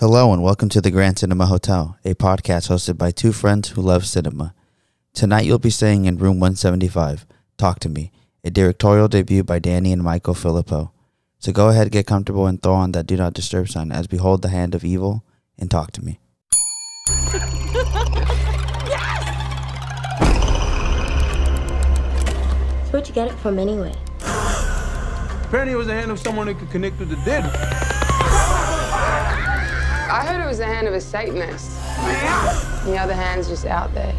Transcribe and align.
Hello 0.00 0.32
and 0.32 0.44
welcome 0.44 0.68
to 0.68 0.80
the 0.80 0.92
Grand 0.92 1.18
Cinema 1.18 1.46
Hotel, 1.46 1.98
a 2.04 2.14
podcast 2.14 2.68
hosted 2.68 2.96
by 2.96 3.10
two 3.10 3.32
friends 3.32 3.70
who 3.70 3.82
love 3.82 4.06
cinema. 4.06 4.54
Tonight 5.12 5.44
you'll 5.44 5.58
be 5.58 5.70
staying 5.70 6.04
in 6.04 6.18
room 6.18 6.38
175, 6.38 7.26
Talk 7.56 7.80
to 7.80 7.88
Me, 7.88 8.12
a 8.44 8.50
directorial 8.50 9.08
debut 9.08 9.42
by 9.42 9.58
Danny 9.58 9.90
and 9.90 10.04
Michael 10.04 10.34
Philippou. 10.34 10.92
So 11.40 11.50
go 11.50 11.70
ahead, 11.70 11.90
get 11.90 12.06
comfortable, 12.06 12.46
and 12.46 12.62
throw 12.62 12.74
on 12.74 12.92
that 12.92 13.08
Do 13.08 13.16
Not 13.16 13.34
Disturb 13.34 13.70
sign 13.70 13.90
as 13.90 14.08
we 14.08 14.18
hold 14.18 14.42
the 14.42 14.50
hand 14.50 14.76
of 14.76 14.84
evil 14.84 15.24
and 15.58 15.68
talk 15.68 15.90
to 15.90 16.04
me. 16.04 16.20
So 22.84 22.92
where'd 22.92 23.08
you 23.08 23.14
get 23.14 23.32
it 23.32 23.38
from 23.40 23.58
anyway? 23.58 23.96
Apparently, 24.20 25.72
it 25.72 25.76
was 25.76 25.88
the 25.88 25.94
hand 25.94 26.12
of 26.12 26.20
someone 26.20 26.46
that 26.46 26.56
could 26.60 26.70
connect 26.70 27.00
with 27.00 27.08
the 27.08 27.16
dead. 27.24 27.87
I 30.10 30.24
heard 30.24 30.42
it 30.42 30.46
was 30.46 30.56
the 30.56 30.64
hand 30.64 30.88
of 30.88 30.94
a 30.94 31.00
Satanist. 31.02 31.70
The 32.86 32.96
other 32.98 33.12
hand's 33.12 33.46
just 33.46 33.66
out 33.66 33.92
there. 33.92 34.12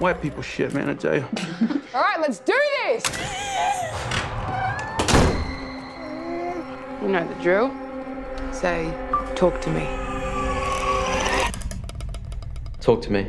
White 0.00 0.20
people 0.20 0.42
shit, 0.42 0.74
man, 0.74 0.90
I 0.90 0.94
tell 0.94 1.14
you. 1.14 1.22
All 1.94 2.02
right, 2.02 2.20
let's 2.20 2.40
do 2.40 2.52
this! 2.84 3.04
You 7.00 7.08
know 7.08 7.28
the 7.28 7.42
drill. 7.42 7.72
Say, 8.52 8.92
talk 9.36 9.60
to 9.60 9.70
me. 9.70 9.86
Talk 12.80 13.02
to 13.02 13.12
me. 13.12 13.28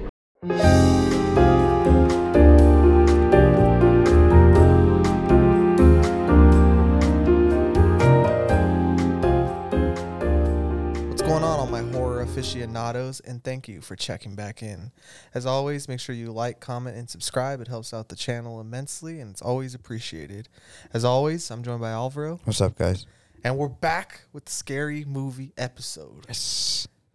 Aficionados? 12.39 13.19
And 13.21 13.43
thank 13.43 13.67
you 13.67 13.81
for 13.81 13.95
checking 13.95 14.35
back 14.35 14.63
in. 14.63 14.91
As 15.33 15.45
always, 15.45 15.87
make 15.87 15.99
sure 15.99 16.15
you 16.15 16.31
like, 16.31 16.59
comment, 16.59 16.95
and 16.97 17.09
subscribe. 17.09 17.61
It 17.61 17.67
helps 17.67 17.93
out 17.93 18.09
the 18.09 18.15
channel 18.15 18.61
immensely, 18.61 19.19
and 19.19 19.29
it's 19.31 19.41
always 19.41 19.75
appreciated. 19.75 20.47
As 20.93 21.03
always, 21.03 21.49
I'm 21.51 21.63
joined 21.63 21.81
by 21.81 21.91
Alvaro, 21.91 22.39
What's 22.45 22.61
up, 22.61 22.77
guys? 22.77 23.05
and 23.43 23.57
we're 23.57 23.67
back 23.69 24.21
with 24.33 24.45
the 24.45 24.51
scary 24.51 25.05
movie 25.05 25.53
episode. 25.57 26.25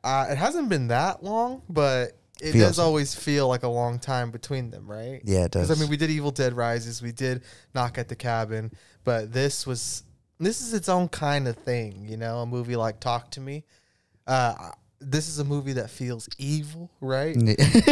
Uh, 0.03 0.27
it 0.31 0.37
hasn't 0.37 0.69
been 0.69 0.89
that 0.89 1.23
long, 1.23 1.63
but 1.69 2.19
it 2.41 2.53
Feels 2.53 2.71
does 2.71 2.79
always 2.79 3.15
feel 3.15 3.49
like 3.49 3.63
a 3.63 3.69
long 3.69 3.99
time 3.99 4.31
between 4.31 4.71
them, 4.71 4.91
right? 4.91 5.21
Yeah, 5.25 5.45
it 5.45 5.53
does. 5.53 5.69
Because 5.69 5.79
I 5.79 5.81
mean, 5.81 5.91
we 5.91 5.97
did 5.97 6.11
Evil 6.11 6.31
Dead 6.31 6.53
Rises, 6.53 7.01
we 7.03 7.13
did 7.13 7.43
Knock 7.75 7.97
at 7.99 8.09
the 8.09 8.17
Cabin, 8.17 8.73
but 9.05 9.33
this 9.33 9.67
was 9.67 10.03
this 10.41 10.61
is 10.61 10.75
its 10.75 10.89
own 10.89 11.09
kind 11.09 11.47
of 11.47 11.57
thing, 11.57 12.07
you 12.07 12.17
know. 12.17 12.39
A 12.41 12.47
movie 12.47 12.77
like 12.77 13.01
Talk 13.01 13.31
to 13.33 13.41
Me. 13.41 13.65
Uh, 14.27 14.73
this 15.11 15.29
is 15.29 15.39
a 15.39 15.45
movie 15.45 15.75
that 15.75 15.91
feels 15.91 16.29
evil, 16.39 16.91
right? 17.01 17.37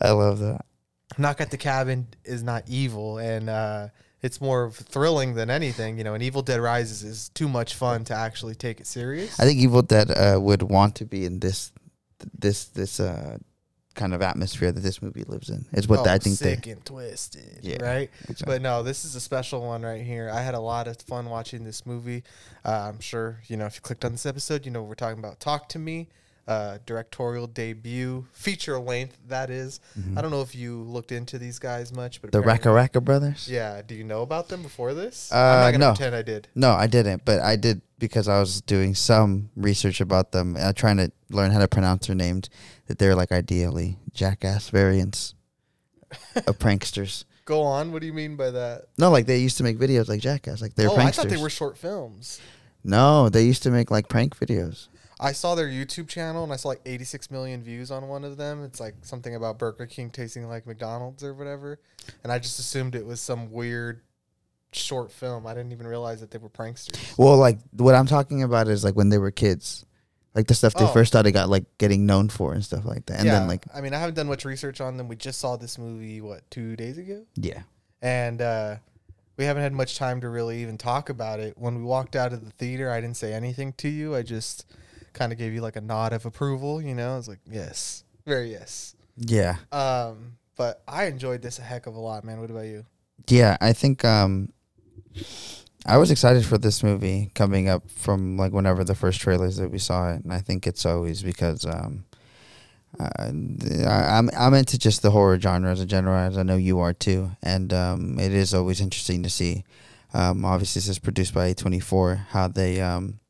I 0.00 0.10
love 0.10 0.38
that. 0.40 0.64
Knock 1.18 1.40
at 1.40 1.50
the 1.50 1.56
Cabin 1.56 2.06
is 2.24 2.42
not 2.42 2.64
evil, 2.68 3.18
and 3.18 3.48
uh, 3.48 3.88
it's 4.22 4.40
more 4.40 4.70
thrilling 4.70 5.34
than 5.34 5.50
anything, 5.50 5.98
you 5.98 6.04
know. 6.04 6.14
And 6.14 6.22
Evil 6.22 6.42
Dead 6.42 6.60
Rises 6.60 7.02
is 7.02 7.28
too 7.30 7.48
much 7.48 7.74
fun 7.74 8.04
to 8.04 8.14
actually 8.14 8.54
take 8.54 8.80
it 8.80 8.86
serious. 8.86 9.38
I 9.40 9.44
think 9.44 9.58
Evil 9.58 9.82
Dead 9.82 10.10
uh, 10.10 10.38
would 10.40 10.62
want 10.62 10.96
to 10.96 11.04
be 11.04 11.24
in 11.24 11.40
this, 11.40 11.72
this, 12.38 12.66
this 12.66 13.00
uh, 13.00 13.38
kind 13.96 14.14
of 14.14 14.22
atmosphere 14.22 14.70
that 14.70 14.80
this 14.80 15.02
movie 15.02 15.24
lives 15.24 15.50
in. 15.50 15.64
Is 15.72 15.88
what 15.88 16.00
Oh, 16.06 16.10
I 16.10 16.18
think 16.18 16.38
they. 16.38 16.54
sick 16.54 16.66
and 16.68 16.84
twisted, 16.84 17.60
Yeah, 17.62 17.82
right? 17.84 18.10
exactly. 18.28 18.46
But 18.46 18.62
no, 18.62 18.82
this 18.84 19.04
is 19.04 19.16
a 19.16 19.20
special 19.20 19.62
one 19.66 19.82
right 19.82 20.02
here. 20.02 20.30
I 20.32 20.42
had 20.42 20.54
a 20.54 20.60
lot 20.60 20.86
of 20.86 20.98
fun 21.00 21.28
watching 21.28 21.64
this 21.64 21.84
movie. 21.84 22.22
Uh, 22.64 22.90
I'm 22.92 23.00
sure 23.00 23.40
you 23.48 23.56
know 23.56 23.66
if 23.66 23.74
you 23.74 23.80
clicked 23.80 24.04
on 24.04 24.12
this 24.12 24.26
episode, 24.26 24.64
you 24.64 24.70
know 24.70 24.82
we're 24.82 24.94
talking 24.94 25.18
about 25.18 25.40
"Talk 25.40 25.68
to 25.70 25.78
Me," 25.78 26.08
uh, 26.46 26.78
directorial 26.86 27.46
debut, 27.46 28.26
feature 28.32 28.78
length. 28.78 29.16
That 29.28 29.50
is. 29.50 29.80
I 30.16 30.20
don't 30.20 30.30
know 30.30 30.42
if 30.42 30.54
you 30.54 30.82
looked 30.82 31.10
into 31.10 31.38
these 31.38 31.58
guys 31.58 31.92
much, 31.92 32.20
but 32.22 32.30
Mm-hmm. 32.30 32.46
The 32.48 32.52
RackaRacka 32.70 33.02
brothers. 33.02 33.48
Yeah, 33.50 33.82
do 33.82 33.94
you 33.94 34.04
know 34.04 34.22
about 34.22 34.48
them 34.48 34.62
before 34.62 34.94
this? 34.94 35.32
Uh, 35.32 35.36
I'm 35.36 35.60
not 35.60 35.70
gonna 35.72 35.78
no. 35.78 35.90
pretend 35.94 36.14
I 36.14 36.22
did. 36.22 36.48
No, 36.54 36.70
I 36.72 36.86
didn't, 36.86 37.24
but 37.24 37.40
I 37.40 37.56
did 37.56 37.80
because 37.98 38.28
I 38.28 38.38
was 38.40 38.60
doing 38.60 38.94
some 38.94 39.48
research 39.56 40.02
about 40.02 40.30
them, 40.32 40.54
uh, 40.58 40.72
trying 40.74 40.98
to 40.98 41.10
learn 41.30 41.50
how 41.50 41.60
to 41.60 41.66
pronounce 41.68 42.08
their 42.08 42.16
names. 42.16 42.50
That 42.86 42.98
they're 42.98 43.14
like 43.14 43.32
ideally 43.32 43.98
jackass 44.12 44.70
variants 44.70 45.34
of 46.46 46.58
pranksters. 46.60 47.24
Go 47.44 47.62
on. 47.62 47.92
What 47.92 48.00
do 48.00 48.06
you 48.06 48.12
mean 48.12 48.36
by 48.36 48.50
that? 48.50 48.86
No, 48.98 49.10
like 49.10 49.26
they 49.26 49.38
used 49.38 49.56
to 49.58 49.62
make 49.62 49.78
videos 49.78 50.08
like 50.08 50.20
jackass, 50.20 50.60
like 50.60 50.74
they're 50.74 50.88
oh, 50.88 50.96
pranksters. 50.96 51.06
I 51.06 51.10
thought 51.10 51.28
they 51.28 51.36
were 51.36 51.50
short 51.50 51.78
films. 51.78 52.40
no, 52.84 53.28
they 53.28 53.44
used 53.44 53.62
to 53.64 53.70
make 53.70 53.90
like 53.90 54.08
prank 54.08 54.36
videos. 54.38 54.88
I 55.18 55.32
saw 55.32 55.54
their 55.54 55.68
YouTube 55.68 56.08
channel 56.08 56.44
and 56.44 56.52
I 56.52 56.56
saw 56.56 56.68
like 56.68 56.82
86 56.84 57.30
million 57.30 57.62
views 57.62 57.90
on 57.90 58.06
one 58.08 58.24
of 58.24 58.36
them. 58.36 58.62
It's 58.62 58.80
like 58.80 58.94
something 59.00 59.34
about 59.34 59.58
Burger 59.58 59.86
King 59.86 60.10
tasting 60.10 60.46
like 60.46 60.66
McDonald's 60.66 61.24
or 61.24 61.32
whatever. 61.32 61.80
And 62.22 62.30
I 62.30 62.38
just 62.38 62.58
assumed 62.58 62.94
it 62.94 63.06
was 63.06 63.20
some 63.20 63.50
weird 63.50 64.02
short 64.72 65.10
film. 65.10 65.46
I 65.46 65.54
didn't 65.54 65.72
even 65.72 65.86
realize 65.86 66.20
that 66.20 66.30
they 66.30 66.38
were 66.38 66.50
pranksters. 66.50 67.16
Well, 67.16 67.38
like 67.38 67.58
what 67.72 67.94
I'm 67.94 68.06
talking 68.06 68.42
about 68.42 68.68
is 68.68 68.84
like 68.84 68.94
when 68.94 69.08
they 69.08 69.18
were 69.18 69.30
kids, 69.30 69.86
like 70.36 70.46
the 70.46 70.54
stuff 70.54 70.74
they 70.74 70.84
Oh. 70.84 70.92
first 70.92 71.10
started 71.10 71.32
got 71.32 71.48
like 71.48 71.64
getting 71.78 72.06
known 72.06 72.28
for 72.28 72.52
and 72.52 72.62
stuff 72.64 72.84
like 72.84 73.06
that. 73.06 73.18
And 73.20 73.28
then 73.28 73.48
like 73.48 73.64
I 73.74 73.80
mean, 73.80 73.92
I 73.94 73.98
haven't 73.98 74.14
done 74.14 74.28
much 74.28 74.44
research 74.44 74.80
on 74.80 74.96
them. 74.98 75.08
We 75.08 75.16
just 75.16 75.40
saw 75.40 75.56
this 75.56 75.78
movie, 75.78 76.20
what, 76.20 76.48
two 76.50 76.76
days 76.76 76.98
ago? 76.98 77.24
yeah, 77.34 77.62
And 78.02 78.40
uh, 78.42 78.76
we 79.38 79.44
haven't 79.46 79.62
had 79.62 79.72
much 79.72 79.96
time 79.98 80.20
to 80.20 80.28
really 80.28 80.60
even 80.62 80.76
talk 80.78 81.08
about 81.08 81.40
it. 81.40 81.56
When 81.58 81.74
we 81.76 81.82
walked 81.82 82.14
out 82.14 82.32
of 82.32 82.44
the 82.44 82.50
theater, 82.52 82.90
I 82.90 83.00
didn't 83.00 83.16
say 83.16 83.32
anything 83.32 83.72
to 83.78 83.88
you. 83.88 84.14
I 84.14 84.22
just 84.22 84.66
kind 85.14 85.32
of 85.32 85.38
gave 85.38 85.52
you 85.54 85.62
like 85.62 85.76
a 85.76 85.80
nod 85.80 86.12
of 86.12 86.26
approval, 86.26 86.80
you 86.82 86.94
know? 86.94 87.14
I 87.14 87.16
was 87.16 87.28
like, 87.28 87.40
yes, 87.50 88.04
very 88.26 88.50
yes. 88.52 88.94
yeah, 89.16 89.56
Um, 89.72 90.36
but 90.56 90.82
I 90.86 91.04
enjoyed 91.06 91.40
this 91.42 91.58
a 91.58 91.62
heck 91.62 91.86
of 91.86 91.94
a 91.94 92.00
lot, 92.00 92.24
man. 92.24 92.40
What 92.40 92.50
about 92.50 92.66
you? 92.66 92.84
yeah. 93.28 93.56
I 93.62 93.72
think 93.72 94.04
um, 94.04 94.52
I 95.86 95.98
was 95.98 96.10
excited 96.10 96.44
for 96.44 96.58
this 96.58 96.82
movie 96.82 97.30
coming 97.34 97.68
up 97.68 97.88
from 97.88 98.36
like 98.36 98.52
whenever 98.52 98.82
the 98.82 98.96
first 98.96 99.20
trailers 99.20 99.56
that 99.58 99.70
we 99.70 99.78
saw 99.78 100.12
it, 100.12 100.24
and 100.24 100.32
I 100.32 100.40
think 100.40 100.66
it's 100.66 100.84
always 100.84 101.22
because 101.22 101.64
um, 101.64 102.04
uh, 102.98 103.30
I'm 103.86 104.28
I'm 104.36 104.54
into 104.54 104.78
just 104.78 105.02
the 105.02 105.12
horror 105.12 105.38
genre 105.38 105.70
as 105.70 105.80
a 105.80 105.86
general, 105.86 106.16
as 106.16 106.36
I 106.36 106.42
know 106.42 106.56
you 106.56 106.80
are 106.80 106.92
too, 106.92 107.30
and 107.40 107.72
um, 107.72 108.18
it 108.18 108.32
is 108.32 108.52
always 108.52 108.80
interesting 108.80 109.22
to 109.22 109.30
see. 109.30 109.64
Um, 110.12 110.44
obviously, 110.44 110.80
this 110.80 110.88
is 110.88 110.98
produced 110.98 111.32
by 111.32 111.54
A24. 111.54 112.26
How 112.30 112.48
they 112.48 112.80
um, 112.80 113.20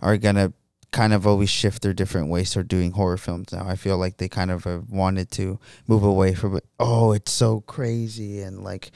are 0.00 0.16
gonna 0.16 0.54
kind 0.90 1.12
of 1.12 1.26
always 1.26 1.50
shift 1.50 1.82
their 1.82 1.92
different 1.92 2.30
ways 2.30 2.54
for 2.54 2.62
doing 2.62 2.92
horror 2.92 3.18
films 3.18 3.52
now. 3.52 3.68
I 3.68 3.76
feel 3.76 3.98
like 3.98 4.16
they 4.16 4.28
kind 4.28 4.50
of 4.50 4.64
have 4.64 4.88
wanted 4.88 5.30
to 5.32 5.58
move 5.86 6.02
away 6.02 6.34
from 6.34 6.56
it. 6.56 6.64
Oh, 6.80 7.12
it's 7.12 7.32
so 7.32 7.60
crazy 7.60 8.40
and 8.40 8.64
like 8.64 8.90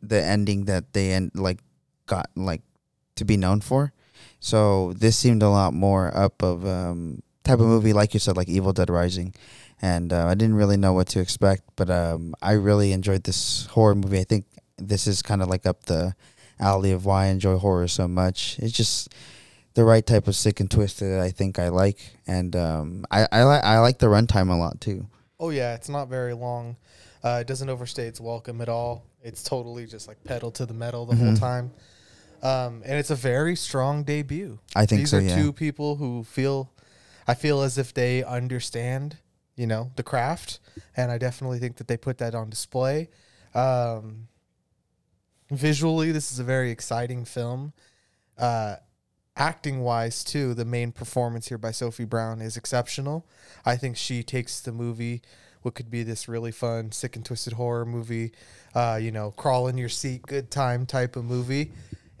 the 0.00 0.22
ending 0.22 0.66
that 0.66 0.92
they 0.92 1.12
end 1.12 1.32
like 1.34 1.58
got 2.06 2.30
like 2.34 2.62
to 3.16 3.24
be 3.24 3.36
known 3.36 3.60
for. 3.60 3.92
So 4.40 4.92
this 4.94 5.16
seemed 5.16 5.42
a 5.42 5.48
lot 5.48 5.74
more 5.74 6.16
up 6.16 6.42
of 6.42 6.66
um 6.66 7.22
type 7.44 7.60
of 7.60 7.66
movie 7.66 7.92
like 7.92 8.14
you 8.14 8.20
said 8.20 8.36
like 8.36 8.48
Evil 8.48 8.72
Dead 8.72 8.90
Rising. 8.90 9.34
And 9.82 10.12
uh, 10.12 10.26
I 10.26 10.34
didn't 10.34 10.54
really 10.54 10.76
know 10.76 10.92
what 10.92 11.08
to 11.08 11.20
expect, 11.20 11.62
but 11.76 11.90
um 11.90 12.34
I 12.42 12.52
really 12.52 12.92
enjoyed 12.92 13.24
this 13.24 13.66
horror 13.66 13.94
movie. 13.94 14.20
I 14.20 14.24
think 14.24 14.46
this 14.78 15.06
is 15.06 15.22
kind 15.22 15.42
of 15.42 15.48
like 15.48 15.66
up 15.66 15.84
the 15.84 16.14
alley 16.58 16.92
of 16.92 17.04
why 17.04 17.24
I 17.24 17.26
enjoy 17.28 17.58
horror 17.58 17.88
so 17.88 18.08
much. 18.08 18.58
It's 18.60 18.72
just 18.72 19.14
the 19.74 19.84
right 19.84 20.06
type 20.06 20.28
of 20.28 20.36
sick 20.36 20.60
and 20.60 20.70
twisted 20.70 21.12
that 21.12 21.20
I 21.20 21.30
think 21.30 21.58
I 21.58 21.68
like, 21.68 21.98
and 22.26 22.54
um, 22.54 23.04
I 23.10 23.26
I 23.30 23.42
like 23.42 23.64
I 23.64 23.78
like 23.80 23.98
the 23.98 24.06
runtime 24.06 24.50
a 24.50 24.54
lot 24.54 24.80
too. 24.80 25.08
Oh 25.38 25.50
yeah, 25.50 25.74
it's 25.74 25.88
not 25.88 26.08
very 26.08 26.32
long. 26.32 26.76
Uh, 27.22 27.38
it 27.40 27.46
doesn't 27.46 27.68
overstay 27.68 28.06
its 28.06 28.20
welcome 28.20 28.60
at 28.60 28.68
all. 28.68 29.04
It's 29.22 29.42
totally 29.42 29.86
just 29.86 30.06
like 30.06 30.22
pedal 30.24 30.50
to 30.52 30.66
the 30.66 30.74
metal 30.74 31.06
the 31.06 31.16
whole 31.16 31.34
time. 31.34 31.72
Um, 32.44 32.82
and 32.84 32.98
it's 32.98 33.10
a 33.10 33.16
very 33.16 33.56
strong 33.56 34.04
debut. 34.04 34.58
I 34.76 34.84
think 34.84 35.00
These 35.00 35.10
so, 35.10 35.18
are 35.18 35.22
yeah. 35.22 35.34
two 35.34 35.52
people 35.52 35.96
who 35.96 36.24
feel, 36.24 36.70
I 37.26 37.32
feel 37.32 37.62
as 37.62 37.78
if 37.78 37.94
they 37.94 38.22
understand, 38.22 39.16
you 39.56 39.66
know, 39.66 39.90
the 39.96 40.02
craft, 40.02 40.60
and 40.94 41.10
I 41.10 41.16
definitely 41.16 41.58
think 41.58 41.78
that 41.78 41.88
they 41.88 41.96
put 41.96 42.18
that 42.18 42.34
on 42.34 42.50
display. 42.50 43.08
Um, 43.54 44.28
visually, 45.50 46.12
this 46.12 46.30
is 46.30 46.38
a 46.38 46.44
very 46.44 46.70
exciting 46.70 47.24
film. 47.24 47.72
Uh, 48.36 48.76
acting 49.36 49.80
wise, 49.80 50.22
too, 50.22 50.52
the 50.52 50.66
main 50.66 50.92
performance 50.92 51.48
here 51.48 51.58
by 51.58 51.70
Sophie 51.70 52.04
Brown 52.04 52.42
is 52.42 52.58
exceptional. 52.58 53.26
I 53.64 53.76
think 53.76 53.96
she 53.96 54.22
takes 54.22 54.60
the 54.60 54.72
movie, 54.72 55.22
what 55.62 55.74
could 55.74 55.90
be 55.90 56.02
this 56.02 56.28
really 56.28 56.52
fun, 56.52 56.92
sick 56.92 57.16
and 57.16 57.24
twisted 57.24 57.54
horror 57.54 57.86
movie, 57.86 58.32
uh, 58.74 58.98
you 59.00 59.10
know, 59.10 59.30
crawl 59.30 59.66
in 59.66 59.78
your 59.78 59.88
seat, 59.88 60.22
good 60.22 60.50
time 60.50 60.84
type 60.84 61.16
of 61.16 61.24
movie, 61.24 61.72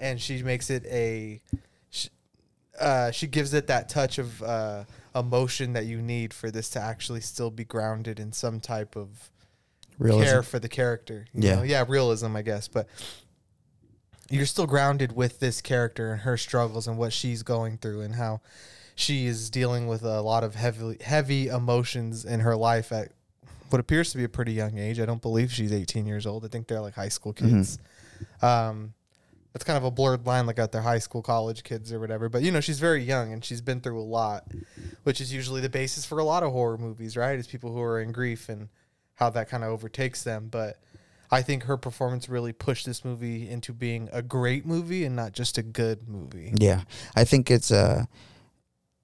and 0.04 0.20
she 0.20 0.42
makes 0.42 0.70
it 0.70 0.84
a. 0.86 1.40
She, 1.90 2.08
uh, 2.80 3.10
she 3.10 3.26
gives 3.26 3.54
it 3.54 3.66
that 3.68 3.88
touch 3.88 4.18
of 4.18 4.42
uh, 4.42 4.84
emotion 5.14 5.72
that 5.72 5.86
you 5.86 6.00
need 6.02 6.34
for 6.34 6.50
this 6.50 6.70
to 6.70 6.80
actually 6.80 7.20
still 7.20 7.50
be 7.50 7.64
grounded 7.64 8.18
in 8.20 8.32
some 8.32 8.60
type 8.60 8.96
of 8.96 9.30
Realism. 9.98 10.24
care 10.24 10.42
for 10.42 10.58
the 10.58 10.68
character. 10.68 11.26
you 11.32 11.48
Yeah. 11.48 11.54
know? 11.56 11.62
yeah, 11.62 11.84
realism, 11.88 12.34
I 12.36 12.42
guess. 12.42 12.68
But 12.68 12.86
you're 14.30 14.46
still 14.46 14.66
grounded 14.66 15.14
with 15.14 15.38
this 15.40 15.60
character 15.60 16.12
and 16.12 16.20
her 16.22 16.36
struggles 16.36 16.88
and 16.88 16.96
what 16.98 17.12
she's 17.12 17.42
going 17.42 17.78
through 17.78 18.00
and 18.00 18.14
how 18.16 18.40
she 18.96 19.26
is 19.26 19.50
dealing 19.50 19.86
with 19.86 20.02
a 20.02 20.20
lot 20.22 20.42
of 20.44 20.54
heavy 20.54 20.96
heavy 21.02 21.48
emotions 21.48 22.24
in 22.24 22.40
her 22.40 22.56
life 22.56 22.90
at 22.92 23.12
what 23.70 23.80
appears 23.80 24.10
to 24.12 24.16
be 24.18 24.24
a 24.24 24.28
pretty 24.28 24.52
young 24.52 24.78
age. 24.78 24.98
I 25.00 25.04
don't 25.06 25.20
believe 25.22 25.52
she's 25.52 25.72
18 25.72 26.06
years 26.06 26.26
old. 26.26 26.44
I 26.44 26.48
think 26.48 26.68
they're 26.68 26.80
like 26.80 26.94
high 26.94 27.08
school 27.08 27.32
kids. 27.32 27.78
Um, 28.40 28.94
it's 29.54 29.64
kind 29.64 29.76
of 29.76 29.84
a 29.84 29.90
blurred 29.90 30.26
line, 30.26 30.46
like 30.46 30.58
at 30.58 30.72
their 30.72 30.82
high 30.82 30.98
school, 30.98 31.22
college 31.22 31.62
kids 31.62 31.92
or 31.92 32.00
whatever. 32.00 32.28
But 32.28 32.42
you 32.42 32.50
know, 32.50 32.60
she's 32.60 32.80
very 32.80 33.02
young 33.02 33.32
and 33.32 33.44
she's 33.44 33.60
been 33.60 33.80
through 33.80 34.00
a 34.00 34.02
lot, 34.02 34.50
which 35.04 35.20
is 35.20 35.32
usually 35.32 35.60
the 35.60 35.68
basis 35.68 36.04
for 36.04 36.18
a 36.18 36.24
lot 36.24 36.42
of 36.42 36.52
horror 36.52 36.76
movies, 36.76 37.16
right? 37.16 37.38
Is 37.38 37.46
people 37.46 37.72
who 37.72 37.80
are 37.80 38.00
in 38.00 38.12
grief 38.12 38.48
and 38.48 38.68
how 39.14 39.30
that 39.30 39.48
kind 39.48 39.62
of 39.62 39.70
overtakes 39.70 40.24
them. 40.24 40.48
But 40.50 40.78
I 41.30 41.42
think 41.42 41.64
her 41.64 41.76
performance 41.76 42.28
really 42.28 42.52
pushed 42.52 42.86
this 42.86 43.04
movie 43.04 43.48
into 43.48 43.72
being 43.72 44.08
a 44.12 44.22
great 44.22 44.66
movie 44.66 45.04
and 45.04 45.14
not 45.14 45.32
just 45.32 45.56
a 45.56 45.62
good 45.62 46.08
movie. 46.08 46.52
Yeah, 46.56 46.82
I 47.14 47.24
think 47.24 47.50
it's 47.50 47.70
uh, 47.70 48.04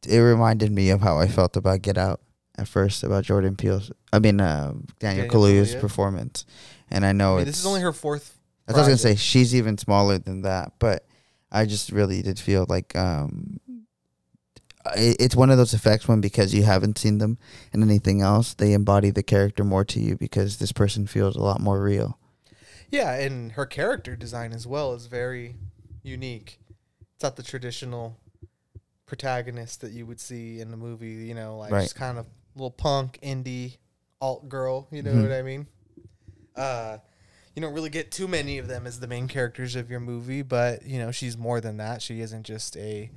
it 0.06 0.19
reminded 0.19 0.73
me 0.73 0.91
of 0.91 1.00
how 1.00 1.19
I 1.19 1.29
felt 1.29 1.56
about 1.56 1.82
Get 1.82 1.97
Out 1.97 2.20
at 2.58 2.69
first 2.69 3.05
about 3.05 3.25
Jordan 3.25 3.56
Peele's. 3.56 3.91
I 4.12 4.19
mean, 4.19 4.41
uh, 4.41 4.75
Daniel, 4.99 5.26
Daniel 5.26 5.29
Kaluuya's 5.29 5.75
Kaluuya. 5.75 5.81
performance, 5.81 6.47
and 6.91 7.06
I 7.06 7.12
know 7.12 7.35
I 7.35 7.38
mean, 7.38 7.49
it's, 7.49 7.58
this 7.58 7.61
is 7.61 7.67
only 7.67 7.82
her 7.82 7.93
fourth. 7.93 8.37
I 8.77 8.79
was 8.79 8.87
gonna 8.89 8.99
say 8.99 9.17
she's 9.17 9.55
even 9.55 9.79
smaller 9.79 10.19
than 10.19 10.43
that, 10.43 10.73
but 10.79 11.07
I 11.51 11.67
just 11.67 11.91
really 11.91 12.23
did 12.23 12.39
feel 12.39 12.67
like 12.69 12.95
um, 12.97 13.61
it, 14.97 15.17
it's 15.21 15.37
one 15.37 15.51
of 15.51 15.57
those 15.59 15.75
effects 15.75 16.07
when 16.09 16.21
because 16.21 16.55
you 16.55 16.63
haven't 16.63 16.99
seen 16.99 17.19
them 17.19 17.39
in 17.73 17.83
anything 17.83 18.23
else, 18.23 18.55
they 18.55 18.73
embody 18.73 19.11
the 19.11 19.23
character 19.23 19.65
more 19.65 19.85
to 19.87 20.01
you 20.01 20.17
because 20.17 20.59
this 20.59 20.73
person 20.73 21.07
feels 21.07 21.37
a 21.37 21.41
lot 21.43 21.61
more 21.61 21.83
real. 21.83 22.19
Yeah, 22.91 23.13
and 23.15 23.53
her 23.53 23.67
character 23.67 24.17
design 24.17 24.53
as 24.53 24.67
well 24.67 24.95
is 24.95 25.07
very 25.07 25.57
unique. 26.03 26.59
It's 27.15 27.23
not 27.23 27.37
the 27.37 27.43
traditional 27.43 28.17
protagonist 29.07 29.81
that 29.81 29.93
you 29.93 30.07
would 30.07 30.21
see 30.21 30.61
in 30.61 30.71
the 30.71 30.77
movie, 30.77 31.09
you 31.27 31.35
know, 31.35 31.59
like 31.59 31.73
Right. 31.73 31.83
just 31.83 31.95
kind 31.97 32.19
of 32.19 32.27
little 32.55 32.71
punk 32.71 33.19
indie 33.23 33.77
alt 34.21 34.49
girl, 34.49 34.87
you 34.91 35.03
know 35.03 35.13
Mhm. 35.15 35.23
what 35.23 35.33
I 35.33 35.43
mean? 35.43 35.67
Uh 36.57 36.99
you 37.61 37.67
don't 37.67 37.75
really 37.75 37.91
get 37.91 38.11
too 38.11 38.27
many 38.27 38.57
of 38.57 38.69
them 38.69 38.87
as 38.87 39.01
the 39.01 39.07
main 39.07 39.29
characters 39.29 39.77
of 39.77 39.91
your 39.91 40.01
movie, 40.01 40.41
but 40.41 40.87
you 40.87 40.99
know, 40.99 41.11
she's 41.11 41.37
more 41.37 41.61
than 41.61 41.77
that. 41.77 42.01
She 42.01 42.23
isn't 42.23 42.45
just 42.45 42.75
a 42.79 43.11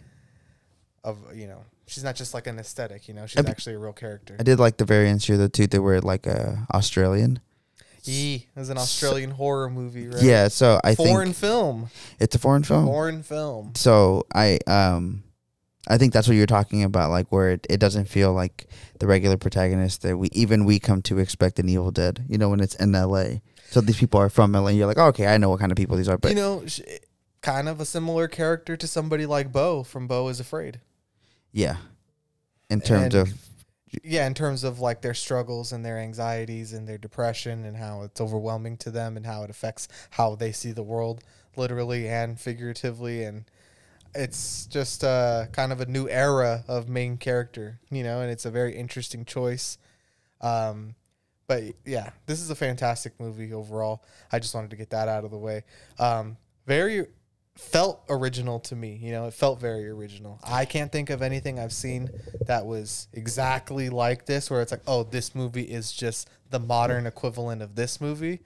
of 1.02 1.18
you 1.34 1.48
know, 1.48 1.64
she's 1.88 2.04
not 2.04 2.16
just 2.18 2.34
like 2.34 2.46
an 2.46 2.60
aesthetic, 2.60 3.08
you 3.08 3.14
know, 3.14 3.26
she's 3.26 3.44
I 3.46 3.50
actually 3.50 3.76
a 3.76 3.80
real 3.80 3.94
character. 3.94 4.36
I 4.38 4.44
did 4.44 4.60
like 4.60 4.76
the 4.78 4.84
variants 4.86 5.26
here, 5.26 5.38
the 5.38 5.48
two 5.48 5.66
that 5.68 5.82
were 5.82 6.02
like 6.02 6.28
uh, 6.28 6.56
Australian. 6.74 7.40
Yee 8.04 8.48
is 8.58 8.70
an 8.70 8.78
Australian 8.78 9.32
horror 9.32 9.70
movie, 9.70 10.10
right? 10.10 10.22
Yeah, 10.22 10.50
so 10.50 10.78
I 10.84 10.94
Foreign 10.94 11.28
think 11.28 11.38
film. 11.38 11.90
it's 12.20 12.36
a 12.36 12.40
foreign 12.40 12.64
film. 12.64 12.86
Foreign 12.86 13.24
film. 13.24 13.72
so 13.76 14.26
I 14.36 14.60
um 14.68 15.24
I 15.88 15.98
think 15.98 16.12
that's 16.12 16.28
what 16.28 16.36
you're 16.36 16.46
talking 16.46 16.84
about, 16.84 17.12
like 17.12 17.32
where 17.32 17.52
it, 17.52 17.66
it 17.70 17.78
doesn't 17.80 18.10
feel 18.10 18.34
like 18.34 18.68
the 19.00 19.08
regular 19.08 19.38
protagonist 19.38 20.02
that 20.02 20.18
we 20.18 20.28
even 20.34 20.66
we 20.66 20.80
come 20.80 21.02
to 21.04 21.20
expect 21.20 21.60
in 21.60 21.70
Evil 21.70 21.92
Dead. 21.92 22.26
You 22.28 22.38
know, 22.38 22.50
when 22.50 22.60
it's 22.60 22.76
in 22.76 22.94
L.A. 22.94 23.42
So 23.74 23.82
these 23.82 23.98
people 23.98 24.20
are 24.20 24.30
from 24.30 24.54
L.A. 24.56 24.72
You're 24.72 24.86
like, 24.86 25.00
oh, 25.00 25.08
okay, 25.08 25.26
I 25.26 25.38
know 25.40 25.50
what 25.50 25.60
kind 25.60 25.72
of 25.72 25.76
people 25.76 25.98
these 25.98 26.08
are, 26.08 26.18
but 26.20 26.30
you 26.30 26.36
know, 26.36 26.64
sh- 26.68 26.82
kind 27.42 27.68
of 27.68 27.82
a 27.82 27.86
similar 27.86 28.28
character 28.28 28.78
to 28.78 28.86
somebody 28.88 29.26
like 29.26 29.52
Beau 29.52 29.82
from 29.84 30.08
Beau 30.08 30.28
is 30.28 30.40
Afraid. 30.40 30.80
yeah, 31.52 31.78
in 32.70 32.82
terms 32.82 33.16
And- 33.16 33.16
of 33.16 33.34
Yeah, 34.04 34.28
in 34.28 34.36
terms 34.36 34.64
of 34.64 34.80
like 34.80 35.02
their 35.02 35.16
struggles 35.16 35.72
and 35.72 35.84
their 35.84 35.98
anxieties 35.98 36.72
and 36.74 36.88
their 36.88 36.98
depression 37.00 37.64
and 37.66 37.78
how 37.78 38.04
it's 38.04 38.22
overwhelming 38.22 38.78
to 38.78 38.92
them 38.92 39.18
and 39.18 39.26
how 39.26 39.44
it 39.44 39.50
affects 39.50 39.88
how 40.12 40.36
they 40.36 40.52
see 40.52 40.72
the 40.72 40.84
world, 40.84 41.24
literally 41.56 42.08
and 42.08 42.40
figuratively. 42.40 43.24
And 43.24 43.46
it's 44.16 44.66
just 44.68 45.04
uh, 45.04 45.46
kind 45.52 45.72
of 45.72 45.82
a 45.82 45.86
new 45.88 46.08
era 46.10 46.64
of 46.68 46.88
main 46.90 47.18
character, 47.18 47.80
you 47.90 48.04
know, 48.04 48.22
and 48.22 48.32
it's 48.32 48.46
a 48.46 48.52
very 48.52 48.76
interesting 48.76 49.26
choice. 49.26 49.78
Um, 50.42 50.94
but 51.48 51.64
yeah, 51.86 52.12
this 52.26 52.40
is 52.42 52.50
a 52.50 52.56
fantastic 52.56 53.20
movie 53.20 53.54
overall. 53.54 54.04
I 54.32 54.40
just 54.40 54.54
wanted 54.56 54.70
to 54.72 54.76
get 54.76 54.90
that 54.92 55.08
out 55.08 55.26
of 55.26 55.32
the 55.32 55.38
way. 55.38 55.64
Um, 56.00 56.38
very 56.66 57.08
felt 57.56 58.04
original 58.10 58.60
to 58.60 58.76
me. 58.76 59.00
You 59.02 59.12
know, 59.12 59.28
it 59.28 59.34
felt 59.34 59.60
very 59.60 59.90
original. 59.90 60.40
I 60.44 60.66
can't 60.66 60.92
think 60.92 61.10
of 61.10 61.22
anything 61.22 61.60
I've 61.60 61.74
seen 61.74 62.10
that 62.48 62.66
was 62.66 63.08
exactly 63.14 63.90
like 63.90 64.26
this, 64.26 64.50
where 64.50 64.62
it's 64.62 64.72
like, 64.72 64.82
oh, 64.88 65.04
this 65.04 65.36
movie 65.36 65.64
is 65.64 65.92
just 65.92 66.30
the 66.50 66.60
modern 66.60 67.06
equivalent 67.06 67.62
of 67.62 67.76
this 67.76 68.02
movie. 68.02 68.40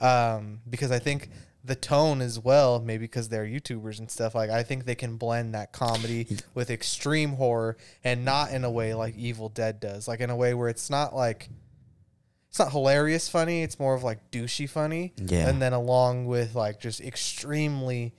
Um, 0.00 0.60
because 0.68 0.90
I 0.90 0.98
think 0.98 1.30
the 1.64 1.74
tone 1.74 2.20
as 2.20 2.38
well, 2.38 2.80
maybe 2.80 3.04
because 3.04 3.28
they're 3.28 3.46
YouTubers 3.46 3.98
and 3.98 4.10
stuff, 4.10 4.34
like 4.34 4.50
I 4.50 4.62
think 4.62 4.84
they 4.84 4.94
can 4.94 5.16
blend 5.16 5.54
that 5.54 5.72
comedy 5.72 6.26
with 6.54 6.70
extreme 6.70 7.32
horror 7.32 7.76
and 8.02 8.24
not 8.24 8.50
in 8.50 8.64
a 8.64 8.70
way 8.70 8.92
like 8.94 9.16
Evil 9.16 9.48
Dead 9.48 9.80
does, 9.80 10.06
like 10.06 10.20
in 10.20 10.30
a 10.30 10.36
way 10.36 10.52
where 10.52 10.68
it's 10.68 10.90
not 10.90 11.14
like 11.14 11.48
it's 12.54 12.60
not 12.60 12.70
hilarious 12.70 13.28
funny, 13.28 13.64
it's 13.64 13.80
more 13.80 13.94
of 13.94 14.04
like 14.04 14.30
douchey 14.30 14.70
funny. 14.70 15.12
Yeah. 15.16 15.48
And 15.48 15.60
then 15.60 15.72
along 15.72 16.26
with 16.26 16.54
like 16.54 16.78
just 16.78 17.00
extremely 17.00 18.14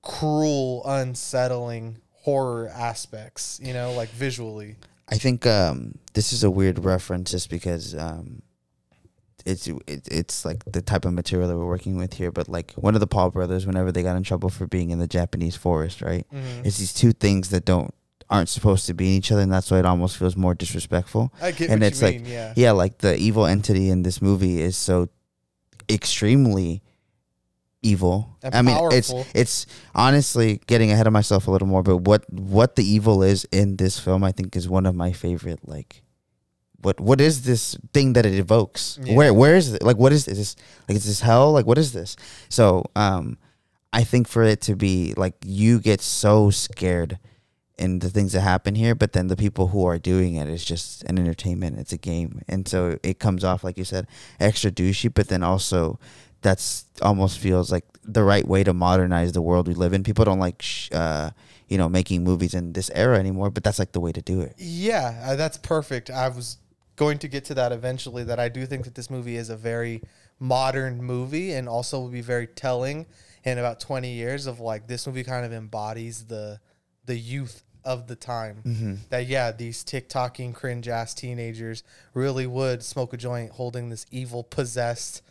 cruel, 0.00 0.80
unsettling 0.86 1.98
horror 2.22 2.70
aspects, 2.74 3.60
you 3.62 3.74
know, 3.74 3.92
like 3.92 4.08
visually. 4.08 4.76
I 5.10 5.16
think 5.18 5.46
um, 5.46 5.98
this 6.14 6.32
is 6.32 6.42
a 6.42 6.50
weird 6.50 6.86
reference 6.86 7.32
just 7.32 7.50
because 7.50 7.94
um, 7.94 8.40
it's 9.44 9.66
it, 9.66 10.08
it's 10.10 10.46
like 10.46 10.64
the 10.64 10.80
type 10.80 11.04
of 11.04 11.12
material 11.12 11.46
that 11.46 11.58
we're 11.58 11.66
working 11.66 11.98
with 11.98 12.14
here. 12.14 12.32
But 12.32 12.48
like 12.48 12.72
one 12.76 12.94
of 12.94 13.00
the 13.00 13.06
Paul 13.06 13.28
brothers, 13.28 13.66
whenever 13.66 13.92
they 13.92 14.02
got 14.02 14.16
in 14.16 14.22
trouble 14.22 14.48
for 14.48 14.66
being 14.66 14.88
in 14.88 15.00
the 15.00 15.06
Japanese 15.06 15.54
forest, 15.54 16.00
right? 16.00 16.26
Mhm. 16.32 16.64
It's 16.64 16.78
these 16.78 16.94
two 16.94 17.12
things 17.12 17.50
that 17.50 17.66
don't 17.66 17.92
aren't 18.28 18.48
supposed 18.48 18.86
to 18.86 18.94
be 18.94 19.08
in 19.08 19.12
each 19.14 19.30
other, 19.32 19.42
and 19.42 19.52
that's 19.52 19.70
why 19.70 19.78
it 19.78 19.86
almost 19.86 20.16
feels 20.16 20.36
more 20.36 20.54
disrespectful. 20.54 21.32
I 21.40 21.52
get 21.52 21.70
and 21.70 21.82
it's 21.82 22.02
like 22.02 22.16
mean, 22.16 22.26
yeah. 22.26 22.52
yeah, 22.56 22.72
like 22.72 22.98
the 22.98 23.16
evil 23.16 23.46
entity 23.46 23.90
in 23.90 24.02
this 24.02 24.20
movie 24.20 24.60
is 24.60 24.76
so 24.76 25.08
extremely 25.88 26.82
evil. 27.82 28.36
And 28.42 28.54
I 28.54 28.62
mean, 28.62 28.76
it's 28.92 29.12
powerful. 29.12 29.32
it's 29.34 29.66
honestly 29.94 30.60
getting 30.66 30.90
ahead 30.90 31.06
of 31.06 31.12
myself 31.12 31.46
a 31.46 31.50
little 31.50 31.68
more, 31.68 31.82
but 31.82 31.98
what 31.98 32.30
what 32.32 32.76
the 32.76 32.84
evil 32.84 33.22
is 33.22 33.44
in 33.52 33.76
this 33.76 33.98
film, 33.98 34.24
I 34.24 34.32
think, 34.32 34.56
is 34.56 34.68
one 34.68 34.86
of 34.86 34.94
my 34.94 35.12
favorite. 35.12 35.60
Like, 35.66 36.02
what 36.82 37.00
what 37.00 37.20
is 37.20 37.42
this 37.42 37.76
thing 37.92 38.14
that 38.14 38.26
it 38.26 38.34
evokes? 38.34 38.98
Yeah. 39.02 39.14
Where 39.14 39.34
where 39.34 39.56
is 39.56 39.72
it? 39.72 39.82
Like, 39.82 39.96
what 39.96 40.12
is? 40.12 40.26
Is 40.26 40.38
this 40.38 40.56
like 40.88 40.96
is 40.96 41.06
this 41.06 41.20
hell? 41.20 41.52
Like, 41.52 41.66
what 41.66 41.78
is 41.78 41.92
this? 41.92 42.16
So, 42.48 42.84
um, 42.96 43.38
I 43.92 44.04
think 44.04 44.28
for 44.28 44.42
it 44.42 44.60
to 44.62 44.74
be 44.74 45.14
like 45.16 45.34
you 45.44 45.78
get 45.80 46.00
so 46.00 46.50
scared 46.50 47.18
in 47.78 47.98
the 47.98 48.08
things 48.08 48.32
that 48.32 48.40
happen 48.40 48.74
here, 48.74 48.94
but 48.94 49.12
then 49.12 49.28
the 49.28 49.36
people 49.36 49.68
who 49.68 49.84
are 49.84 49.98
doing 49.98 50.34
it 50.34 50.48
is 50.48 50.64
just 50.64 51.02
an 51.04 51.18
entertainment. 51.18 51.78
It's 51.78 51.92
a 51.92 51.98
game, 51.98 52.42
and 52.48 52.66
so 52.66 52.98
it 53.02 53.18
comes 53.18 53.44
off 53.44 53.62
like 53.62 53.76
you 53.76 53.84
said, 53.84 54.06
extra 54.40 54.70
douchey, 54.70 55.12
but 55.12 55.28
then 55.28 55.42
also 55.42 55.98
that's 56.42 56.86
almost 57.02 57.38
feels 57.38 57.72
like 57.72 57.84
the 58.04 58.22
right 58.22 58.46
way 58.46 58.62
to 58.64 58.72
modernize 58.72 59.32
the 59.32 59.42
world 59.42 59.68
we 59.68 59.74
live 59.74 59.92
in. 59.92 60.04
People 60.04 60.24
don't 60.24 60.38
like, 60.38 60.62
sh- 60.62 60.88
uh, 60.92 61.30
you 61.68 61.76
know, 61.76 61.88
making 61.88 62.22
movies 62.24 62.54
in 62.54 62.72
this 62.72 62.90
era 62.94 63.18
anymore, 63.18 63.50
but 63.50 63.64
that's 63.64 63.78
like 63.78 63.92
the 63.92 64.00
way 64.00 64.12
to 64.12 64.22
do 64.22 64.40
it. 64.40 64.54
Yeah, 64.56 65.20
uh, 65.24 65.36
that's 65.36 65.58
perfect. 65.58 66.10
I 66.10 66.28
was 66.28 66.58
going 66.94 67.18
to 67.18 67.28
get 67.28 67.44
to 67.46 67.54
that 67.54 67.72
eventually. 67.72 68.24
That 68.24 68.38
I 68.38 68.48
do 68.48 68.64
think 68.64 68.84
that 68.84 68.94
this 68.94 69.10
movie 69.10 69.36
is 69.36 69.50
a 69.50 69.56
very 69.56 70.02
modern 70.38 71.02
movie, 71.02 71.52
and 71.52 71.68
also 71.68 72.00
will 72.00 72.08
be 72.08 72.22
very 72.22 72.46
telling 72.46 73.06
in 73.44 73.58
about 73.58 73.80
twenty 73.80 74.12
years 74.12 74.46
of 74.46 74.60
like 74.60 74.86
this 74.86 75.06
movie 75.06 75.24
kind 75.24 75.44
of 75.44 75.52
embodies 75.52 76.26
the 76.26 76.60
the 77.06 77.16
youth 77.16 77.62
of 77.86 78.06
the 78.08 78.16
time. 78.16 79.00
That 79.08 79.26
yeah, 79.26 79.52
these 79.52 79.82
TikToking 79.82 80.52
cringe 80.54 80.88
ass 80.88 81.14
teenagers 81.14 81.82
really 82.12 82.46
would 82.46 82.82
smoke 82.82 83.14
a 83.14 83.16
joint 83.16 83.52
holding 83.52 83.88
this 83.88 84.04
evil 84.10 84.42
possessed 84.42 85.22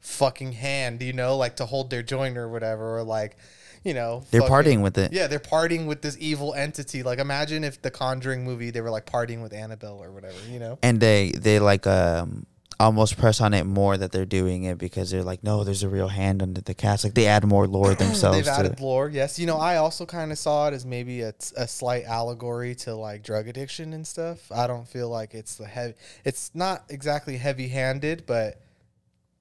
fucking 0.00 0.52
hand, 0.52 1.02
you 1.02 1.12
know, 1.12 1.36
like 1.36 1.56
to 1.56 1.66
hold 1.66 1.90
their 1.90 2.02
joint 2.02 2.38
or 2.38 2.48
whatever, 2.48 2.96
or 2.98 3.02
like. 3.02 3.36
You 3.82 3.94
know, 3.94 4.24
They're 4.30 4.42
fucking- 4.42 4.54
partying 4.80 4.82
with 4.82 4.98
it. 4.98 5.10
yeah, 5.10 5.26
they're 5.26 5.38
partying 5.38 5.86
with 5.86 6.02
this 6.02 6.14
evil 6.20 6.52
entity. 6.52 7.02
Like, 7.02 7.18
imagine 7.18 7.64
if 7.64 7.80
the 7.80 7.90
Conjuring 7.90 8.44
movie 8.44 8.70
they 8.70 8.82
were 8.82 8.90
like 8.90 9.06
partying 9.06 9.42
with 9.42 9.54
Annabelle 9.54 9.98
or 10.02 10.12
whatever. 10.12 10.36
You 10.50 10.58
know? 10.58 10.78
And 10.82 11.00
they 11.00 11.30
they 11.30 11.60
like 11.60 11.86
um 11.86 12.44
almost 12.80 13.16
press 13.18 13.40
on 13.40 13.54
it 13.54 13.64
more 13.64 13.96
that 13.96 14.10
they're 14.10 14.24
doing 14.24 14.64
it 14.64 14.78
because 14.78 15.10
they're 15.10 15.22
like, 15.22 15.44
no, 15.44 15.62
there's 15.64 15.82
a 15.82 15.88
real 15.88 16.08
hand 16.08 16.42
under 16.42 16.60
the 16.60 16.74
cast. 16.74 17.04
Like 17.04 17.14
they 17.14 17.26
add 17.26 17.44
more 17.46 17.66
lore 17.68 17.94
themselves 17.94 18.38
They've 18.38 18.44
to 18.46 18.50
added 18.52 18.72
it. 18.72 18.80
lore. 18.80 19.08
Yes, 19.08 19.38
you 19.38 19.46
know, 19.46 19.58
I 19.58 19.76
also 19.76 20.06
kind 20.06 20.32
of 20.32 20.38
saw 20.38 20.68
it 20.68 20.74
as 20.74 20.84
maybe 20.86 21.20
a, 21.20 21.34
a 21.56 21.68
slight 21.68 22.04
allegory 22.04 22.74
to 22.76 22.94
like 22.94 23.22
drug 23.22 23.46
addiction 23.48 23.92
and 23.92 24.06
stuff. 24.06 24.50
I 24.50 24.66
don't 24.66 24.88
feel 24.88 25.08
like 25.08 25.34
it's 25.34 25.56
the 25.56 25.66
heavy. 25.66 25.94
It's 26.24 26.50
not 26.54 26.84
exactly 26.88 27.36
heavy-handed, 27.36 28.24
but 28.26 28.60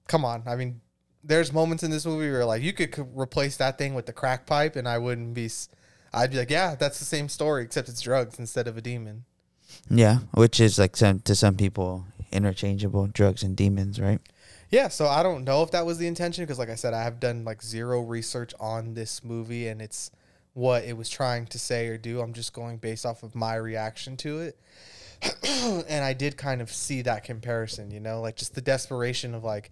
come 0.07 0.25
on. 0.25 0.43
I 0.45 0.55
mean, 0.55 0.81
there's 1.23 1.51
moments 1.51 1.83
in 1.83 1.91
this 1.91 2.05
movie 2.05 2.29
where 2.31 2.45
like 2.45 2.61
you 2.61 2.73
could 2.73 2.91
co- 2.91 3.07
replace 3.13 3.57
that 3.57 3.77
thing 3.77 3.93
with 3.93 4.05
the 4.05 4.13
crack 4.13 4.45
pipe, 4.45 4.75
and 4.75 4.87
I 4.87 4.97
wouldn't 4.97 5.33
be. 5.33 5.45
s- 5.45 5.69
I'd 6.13 6.31
be 6.31 6.37
like, 6.37 6.49
yeah, 6.49 6.75
that's 6.75 6.97
the 6.99 7.05
same 7.05 7.29
story, 7.29 7.63
except 7.63 7.87
it's 7.87 8.01
drugs 8.01 8.39
instead 8.39 8.67
of 8.67 8.75
a 8.77 8.81
demon. 8.81 9.25
Yeah, 9.89 10.19
which 10.33 10.59
is 10.59 10.79
like 10.79 10.97
some 10.97 11.19
to 11.21 11.35
some 11.35 11.55
people 11.55 12.05
interchangeable 12.31 13.07
drugs 13.07 13.43
and 13.43 13.55
demons, 13.55 13.99
right? 13.99 14.19
Yeah, 14.69 14.87
so 14.87 15.07
I 15.07 15.23
don't 15.23 15.43
know 15.43 15.63
if 15.63 15.71
that 15.71 15.85
was 15.85 15.97
the 15.97 16.07
intention 16.07 16.43
because, 16.43 16.59
like 16.59 16.69
I 16.69 16.75
said, 16.75 16.93
I 16.93 17.03
have 17.03 17.19
done 17.19 17.43
like 17.43 17.63
zero 17.63 18.01
research 18.01 18.53
on 18.59 18.93
this 18.93 19.23
movie 19.23 19.67
and 19.67 19.81
it's 19.81 20.11
what 20.53 20.83
it 20.83 20.95
was 20.97 21.09
trying 21.09 21.47
to 21.47 21.59
say 21.59 21.87
or 21.87 21.97
do. 21.97 22.21
I'm 22.21 22.33
just 22.33 22.53
going 22.53 22.77
based 22.77 23.05
off 23.05 23.23
of 23.23 23.33
my 23.35 23.55
reaction 23.55 24.17
to 24.17 24.39
it. 24.39 24.59
and 25.89 26.03
I 26.03 26.13
did 26.13 26.37
kind 26.37 26.61
of 26.61 26.71
see 26.71 27.01
that 27.01 27.23
comparison, 27.23 27.91
you 27.91 27.99
know, 27.99 28.21
like 28.21 28.35
just 28.35 28.55
the 28.55 28.61
desperation 28.61 29.33
of 29.33 29.43
like, 29.43 29.71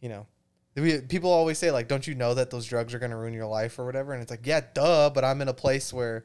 you 0.00 0.08
know, 0.08 0.26
people 1.08 1.30
always 1.30 1.58
say 1.58 1.70
like, 1.70 1.88
"Don't 1.88 2.06
you 2.06 2.14
know 2.14 2.34
that 2.34 2.50
those 2.50 2.66
drugs 2.66 2.94
are 2.94 2.98
going 2.98 3.10
to 3.10 3.16
ruin 3.16 3.34
your 3.34 3.46
life 3.46 3.78
or 3.78 3.84
whatever?" 3.84 4.12
And 4.12 4.22
it's 4.22 4.30
like, 4.30 4.46
yeah, 4.46 4.60
duh. 4.72 5.10
But 5.10 5.24
I'm 5.24 5.40
in 5.40 5.48
a 5.48 5.54
place 5.54 5.92
where 5.92 6.24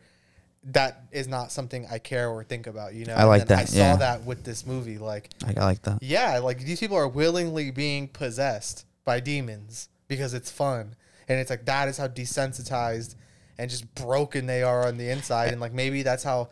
that 0.71 1.03
is 1.11 1.27
not 1.27 1.51
something 1.51 1.85
I 1.91 1.99
care 1.99 2.29
or 2.29 2.43
think 2.43 2.67
about. 2.67 2.93
You 2.93 3.05
know, 3.05 3.15
I 3.15 3.23
like 3.23 3.41
And 3.41 3.49
that, 3.49 3.59
I 3.59 3.65
saw 3.65 3.77
yeah. 3.77 3.95
that 3.97 4.25
with 4.25 4.43
this 4.43 4.65
movie, 4.65 4.97
like. 4.97 5.29
I, 5.45 5.53
I 5.57 5.63
like 5.65 5.81
that. 5.83 6.01
Yeah, 6.01 6.39
like 6.39 6.59
these 6.59 6.79
people 6.79 6.97
are 6.97 7.07
willingly 7.07 7.71
being 7.71 8.07
possessed 8.07 8.85
by 9.03 9.19
demons 9.19 9.89
because 10.07 10.33
it's 10.33 10.51
fun. 10.51 10.95
And 11.27 11.39
it's 11.39 11.49
like 11.49 11.65
that 11.65 11.87
is 11.87 11.97
how 11.97 12.07
desensitized 12.07 13.15
and 13.57 13.69
just 13.69 13.93
broken 13.95 14.45
they 14.47 14.63
are 14.63 14.87
on 14.87 14.97
the 14.97 15.09
inside. 15.09 15.51
And 15.51 15.61
like 15.61 15.73
maybe 15.73 16.03
that's 16.03 16.23
how 16.23 16.49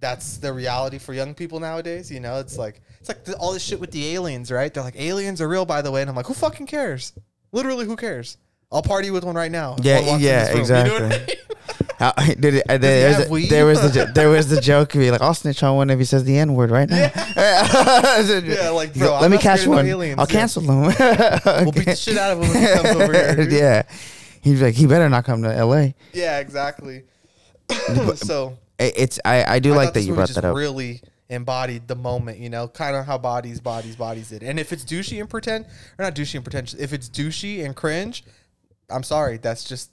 that's 0.00 0.38
the 0.38 0.52
reality 0.52 0.98
for 0.98 1.12
young 1.14 1.34
people 1.34 1.60
nowadays. 1.60 2.10
You 2.10 2.20
know, 2.20 2.38
it's 2.38 2.58
like 2.58 2.80
it's 3.00 3.08
like 3.08 3.24
the, 3.24 3.36
all 3.36 3.52
this 3.52 3.62
shit 3.62 3.80
with 3.80 3.92
the 3.92 4.14
aliens, 4.14 4.50
right? 4.50 4.72
They're 4.72 4.82
like 4.82 4.98
aliens 4.98 5.40
are 5.40 5.48
real, 5.48 5.64
by 5.64 5.82
the 5.82 5.90
way, 5.90 6.00
and 6.00 6.10
I'm 6.10 6.16
like, 6.16 6.26
who 6.26 6.34
fucking 6.34 6.66
cares? 6.66 7.12
Literally, 7.52 7.86
who 7.86 7.96
cares? 7.96 8.36
I'll 8.70 8.82
party 8.82 9.10
with 9.10 9.24
one 9.24 9.34
right 9.34 9.50
now. 9.50 9.76
Yeah, 9.80 10.00
yeah, 10.00 10.04
film. 10.04 10.20
You 10.20 10.28
know 10.28 10.34
I 10.34 10.58
exactly. 10.58 11.08
mean? 11.08 11.26
How, 12.02 12.12
did 12.38 12.54
it, 12.54 12.64
uh, 12.68 12.78
there, 12.78 13.08
was 13.08 13.28
the, 13.28 13.46
there 13.48 13.66
was 13.66 13.80
the 13.92 14.12
there 14.14 14.28
was 14.28 14.48
the 14.48 14.60
joke 14.60 14.92
be 14.92 15.10
like 15.10 15.20
I'll 15.20 15.34
snitch 15.34 15.62
on 15.64 15.74
one 15.76 15.90
if 15.90 15.98
he 15.98 16.04
says 16.04 16.22
the 16.22 16.38
n 16.38 16.54
word 16.54 16.70
right 16.70 16.88
now. 16.88 17.10
Yeah, 17.36 18.70
like, 18.72 18.94
bro, 18.94 19.14
let 19.14 19.24
I'm 19.24 19.30
me 19.32 19.38
catch 19.38 19.66
one. 19.66 19.84
aliens, 19.84 20.16
I'll 20.18 20.26
yeah. 20.28 20.32
cancel 20.32 20.62
him. 20.62 20.76
We'll 20.82 21.72
beat 21.72 21.84
the 21.86 21.96
shit 21.96 22.16
out 22.16 22.38
of 22.38 22.44
him 22.44 22.50
if 22.54 22.68
he 22.70 22.88
comes 22.88 23.02
over 23.02 23.12
here. 23.12 23.34
dude. 23.34 23.52
yeah, 23.52 23.82
he's 24.42 24.62
like 24.62 24.74
he 24.74 24.86
better 24.86 25.08
not 25.08 25.24
come 25.24 25.42
to 25.42 25.52
L.A. 25.52 25.94
Yeah, 26.12 26.38
exactly. 26.38 27.02
so 28.14 28.56
It- 28.78 28.94
It's 28.96 29.20
I 29.24 29.56
I 29.56 29.58
do 29.58 29.72
I 29.72 29.76
like 29.76 29.94
that 29.94 30.02
you 30.02 30.14
brought 30.14 30.28
that 30.30 30.44
up. 30.44 30.56
Really 30.56 31.02
embodied 31.28 31.88
the 31.88 31.96
moment, 31.96 32.38
you 32.38 32.48
know, 32.48 32.68
kind 32.68 32.96
of 32.96 33.04
how 33.06 33.18
bodies, 33.18 33.60
bodies, 33.60 33.96
bodies 33.96 34.30
did. 34.30 34.42
And 34.42 34.58
if 34.58 34.72
it's 34.72 34.84
douchey 34.84 35.20
and 35.20 35.28
pretend, 35.28 35.66
or 35.98 36.04
not 36.04 36.14
douchey 36.14 36.36
and 36.36 36.44
pretentious, 36.44 36.78
if 36.78 36.92
it's 36.92 37.08
douchey 37.08 37.64
and 37.64 37.76
cringe, 37.76 38.24
I'm 38.88 39.02
sorry, 39.02 39.36
that's 39.36 39.64
just 39.64 39.90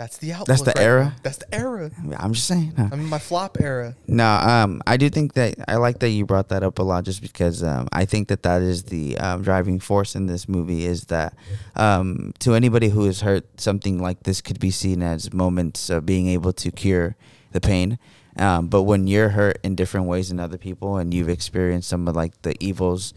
that's 0.00 0.16
the 0.16 0.32
outlook. 0.32 0.64
the 0.64 0.72
right 0.74 0.78
era? 0.78 1.04
now. 1.04 1.14
That's 1.22 1.36
the 1.36 1.54
era. 1.54 1.90
I'm 2.18 2.32
just 2.32 2.46
saying. 2.46 2.72
huh. 2.74 2.88
I'm 2.90 3.00
in 3.00 3.06
my 3.10 3.18
flop 3.18 3.58
era. 3.60 3.94
No, 4.06 4.24
um, 4.24 4.80
I 4.86 4.96
do 4.96 5.10
think 5.10 5.34
that 5.34 5.56
I 5.68 5.76
like 5.76 5.98
that 5.98 6.08
you 6.08 6.24
brought 6.24 6.48
that 6.48 6.62
up 6.62 6.78
a 6.78 6.82
lot, 6.82 7.04
just 7.04 7.20
because 7.20 7.62
um, 7.62 7.86
I 7.92 8.06
think 8.06 8.28
that 8.28 8.42
that 8.44 8.62
is 8.62 8.84
the 8.84 9.18
um, 9.18 9.42
driving 9.42 9.78
force 9.78 10.16
in 10.16 10.24
this 10.24 10.48
movie. 10.48 10.86
Is 10.86 11.04
that 11.12 11.34
um, 11.76 12.32
to 12.38 12.54
anybody 12.54 12.88
who 12.88 13.04
has 13.04 13.20
hurt, 13.20 13.60
something 13.60 14.00
like 14.00 14.22
this 14.22 14.40
could 14.40 14.58
be 14.58 14.70
seen 14.70 15.02
as 15.02 15.34
moments 15.34 15.90
of 15.90 16.06
being 16.06 16.28
able 16.28 16.54
to 16.54 16.70
cure 16.70 17.14
the 17.52 17.60
pain. 17.60 17.98
Um, 18.38 18.68
but 18.68 18.84
when 18.84 19.06
you're 19.06 19.28
hurt 19.28 19.58
in 19.62 19.74
different 19.74 20.06
ways 20.06 20.30
than 20.30 20.40
other 20.40 20.56
people, 20.56 20.96
and 20.96 21.12
you've 21.12 21.28
experienced 21.28 21.90
some 21.90 22.08
of 22.08 22.16
like 22.16 22.40
the 22.40 22.56
evils 22.58 23.12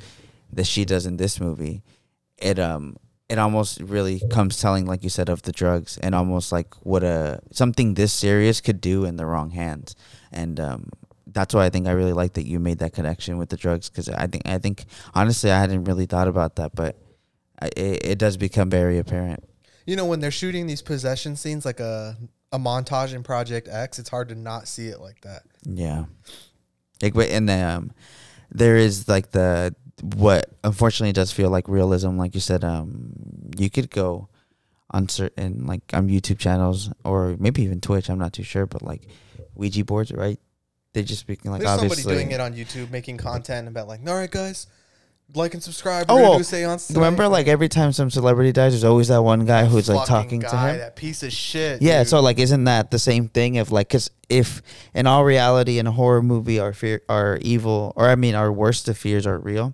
that 0.51 0.67
she 0.67 0.83
does 0.83 1.05
in 1.05 1.15
this 1.15 1.39
movie, 1.39 1.81
it 2.39 2.59
um 2.59 2.97
it 3.29 3.39
almost 3.39 3.79
really 3.81 4.21
comes 4.29 4.59
telling, 4.59 4.85
like 4.85 5.03
you 5.03 5.09
said, 5.09 5.29
of 5.29 5.41
the 5.43 5.51
drugs 5.51 5.97
and 5.97 6.13
almost 6.13 6.51
like 6.51 6.73
what 6.85 7.03
a 7.03 7.39
something 7.51 7.93
this 7.93 8.13
serious 8.13 8.61
could 8.61 8.81
do 8.81 9.05
in 9.05 9.15
the 9.15 9.25
wrong 9.25 9.51
hands, 9.51 9.95
and 10.31 10.59
um, 10.59 10.89
that's 11.27 11.53
why 11.53 11.65
I 11.65 11.69
think 11.69 11.87
I 11.87 11.91
really 11.91 12.13
like 12.13 12.33
that 12.33 12.45
you 12.45 12.59
made 12.59 12.79
that 12.79 12.93
connection 12.93 13.37
with 13.37 13.49
the 13.49 13.57
drugs 13.57 13.89
because 13.89 14.09
I 14.09 14.27
think 14.27 14.47
I 14.47 14.57
think 14.57 14.85
honestly 15.13 15.51
I 15.51 15.59
hadn't 15.59 15.85
really 15.85 16.05
thought 16.05 16.27
about 16.27 16.57
that, 16.57 16.75
but 16.75 16.97
it, 17.61 18.05
it 18.05 18.19
does 18.19 18.37
become 18.37 18.69
very 18.69 18.97
apparent. 18.99 19.43
You 19.85 19.95
know, 19.95 20.05
when 20.05 20.19
they're 20.19 20.31
shooting 20.31 20.67
these 20.67 20.81
possession 20.81 21.35
scenes 21.35 21.65
like 21.65 21.79
a 21.79 22.17
a 22.51 22.59
montage 22.59 23.13
in 23.13 23.23
Project 23.23 23.67
X, 23.69 23.99
it's 23.99 24.09
hard 24.09 24.29
to 24.29 24.35
not 24.35 24.67
see 24.67 24.87
it 24.87 25.01
like 25.01 25.21
that. 25.21 25.41
Yeah. 25.63 26.05
Like, 27.01 27.15
and 27.15 27.49
um, 27.49 27.91
there 28.51 28.77
is 28.77 29.07
like 29.09 29.31
the 29.31 29.75
what 30.03 30.49
unfortunately 30.63 31.13
does 31.13 31.31
feel 31.31 31.49
like 31.49 31.67
realism. 31.67 32.17
Like 32.17 32.35
you 32.35 32.41
said, 32.41 32.63
um, 32.63 33.13
you 33.57 33.69
could 33.69 33.89
go 33.89 34.27
on 34.91 35.07
certain 35.09 35.65
like 35.65 35.81
on 35.93 36.09
YouTube 36.09 36.39
channels 36.39 36.91
or 37.05 37.35
maybe 37.39 37.63
even 37.63 37.79
Twitch. 37.79 38.09
I'm 38.09 38.19
not 38.19 38.33
too 38.33 38.43
sure, 38.43 38.65
but 38.65 38.81
like 38.81 39.07
Ouija 39.55 39.85
boards, 39.85 40.11
right? 40.11 40.39
They're 40.93 41.03
just 41.03 41.21
speaking 41.21 41.51
like 41.51 41.61
There's 41.61 41.71
somebody 41.71 41.91
obviously. 42.01 42.13
doing 42.13 42.31
it 42.31 42.39
on 42.39 42.53
YouTube, 42.53 42.91
making 42.91 43.17
content 43.17 43.67
about 43.67 43.87
like, 43.87 44.01
all 44.07 44.15
right, 44.15 44.29
guys, 44.29 44.67
like 45.35 45.53
and 45.53 45.63
subscribe. 45.63 46.07
Oh, 46.09 46.15
We're 46.15 46.21
gonna 46.23 46.37
do 46.37 46.43
seance 46.43 46.87
tonight." 46.87 46.99
Remember, 46.99 47.27
like 47.27 47.47
every 47.47 47.69
time 47.69 47.91
some 47.91 48.09
celebrity 48.09 48.51
dies, 48.51 48.73
there's 48.73 48.83
always 48.83 49.07
that 49.07 49.23
one 49.23 49.45
guy 49.45 49.65
who's 49.65 49.89
like 49.89 50.07
fucking 50.07 50.41
talking 50.41 50.41
to 50.41 50.47
guy, 50.47 50.71
him. 50.71 50.77
That 50.79 50.95
piece 50.95 51.23
of 51.23 51.31
shit. 51.31 51.81
Yeah, 51.81 51.99
dude. 51.99 52.09
so 52.09 52.19
like, 52.19 52.39
isn't 52.39 52.63
that 52.65 52.91
the 52.91 52.99
same 52.99 53.29
thing? 53.29 53.55
If 53.55 53.71
like, 53.71 53.89
cause 53.89 54.09
if 54.29 54.61
in 54.93 55.07
all 55.07 55.23
reality, 55.23 55.79
in 55.79 55.87
a 55.87 55.91
horror 55.91 56.21
movie, 56.21 56.59
our 56.59 56.73
fear, 56.73 57.01
our 57.09 57.37
evil, 57.41 57.93
or 57.95 58.09
I 58.09 58.15
mean, 58.15 58.35
our 58.35 58.51
worst 58.51 58.87
of 58.87 58.97
fears 58.97 59.25
are 59.27 59.39
real. 59.39 59.73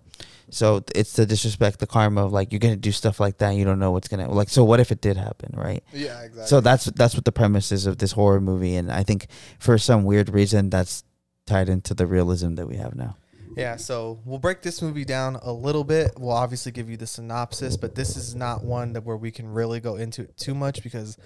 So 0.52 0.84
it's 0.96 1.14
the 1.14 1.26
disrespect, 1.26 1.80
the 1.80 1.88
karma 1.88 2.26
of 2.26 2.34
like 2.34 2.52
you're 2.52 2.60
gonna 2.60 2.76
do 2.76 2.92
stuff 2.92 3.20
like 3.20 3.38
that. 3.38 3.50
And 3.50 3.58
you 3.58 3.66
don't 3.66 3.80
know 3.80 3.92
what's 3.92 4.08
gonna 4.08 4.32
like. 4.32 4.50
So 4.50 4.64
what 4.64 4.80
if 4.80 4.92
it 4.92 5.02
did 5.02 5.18
happen, 5.18 5.54
right? 5.56 5.84
yeah, 5.94 6.22
exactly. 6.22 6.48
So 6.48 6.62
that's 6.62 6.86
that's 6.86 7.16
what 7.16 7.26
the 7.26 7.32
premise 7.32 7.72
is 7.72 7.86
of 7.86 7.98
this 7.98 8.14
horror 8.14 8.42
movie, 8.42 8.76
and 8.76 8.92
I 8.92 9.04
think 9.04 9.28
for 9.60 9.78
some 9.78 10.04
weird 10.04 10.30
reason 10.30 10.70
that's 10.70 11.04
tied 11.46 11.70
into 11.70 11.94
the 11.94 12.08
realism 12.08 12.56
that 12.56 12.68
we 12.68 12.78
have 12.78 12.96
now. 12.96 13.18
Yeah, 13.56 13.76
so 13.76 14.20
we'll 14.26 14.40
break 14.40 14.62
this 14.62 14.82
movie 14.82 15.06
down 15.06 15.36
a 15.38 15.52
little 15.52 15.84
bit. 15.84 16.14
We'll 16.18 16.32
obviously 16.32 16.72
give 16.72 16.90
you 16.90 16.98
the 16.98 17.08
synopsis, 17.08 17.78
but 17.78 17.96
this 17.96 18.16
is 18.16 18.36
not 18.36 18.64
one 18.64 18.94
that 18.94 19.04
where 19.04 19.18
we 19.18 19.32
can 19.32 19.48
really 19.48 19.80
go 19.80 19.96
into 19.96 20.24
it 20.24 20.38
too 20.38 20.54
much 20.54 20.84
because 20.84 21.18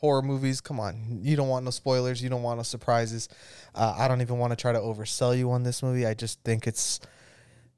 horror 0.00 0.22
movies, 0.22 0.60
come 0.60 0.78
on, 0.80 1.20
you 1.22 1.36
don't 1.36 1.48
want 1.48 1.64
no 1.64 1.70
spoilers, 1.70 2.22
you 2.22 2.28
don't 2.28 2.42
want 2.42 2.58
no 2.58 2.62
surprises. 2.62 3.28
Uh, 3.74 3.94
I 3.96 4.08
don't 4.08 4.20
even 4.20 4.38
want 4.38 4.52
to 4.52 4.56
try 4.56 4.72
to 4.72 4.78
oversell 4.78 5.36
you 5.36 5.50
on 5.50 5.62
this 5.62 5.82
movie. 5.82 6.06
I 6.06 6.14
just 6.14 6.42
think 6.42 6.66
it's 6.66 7.00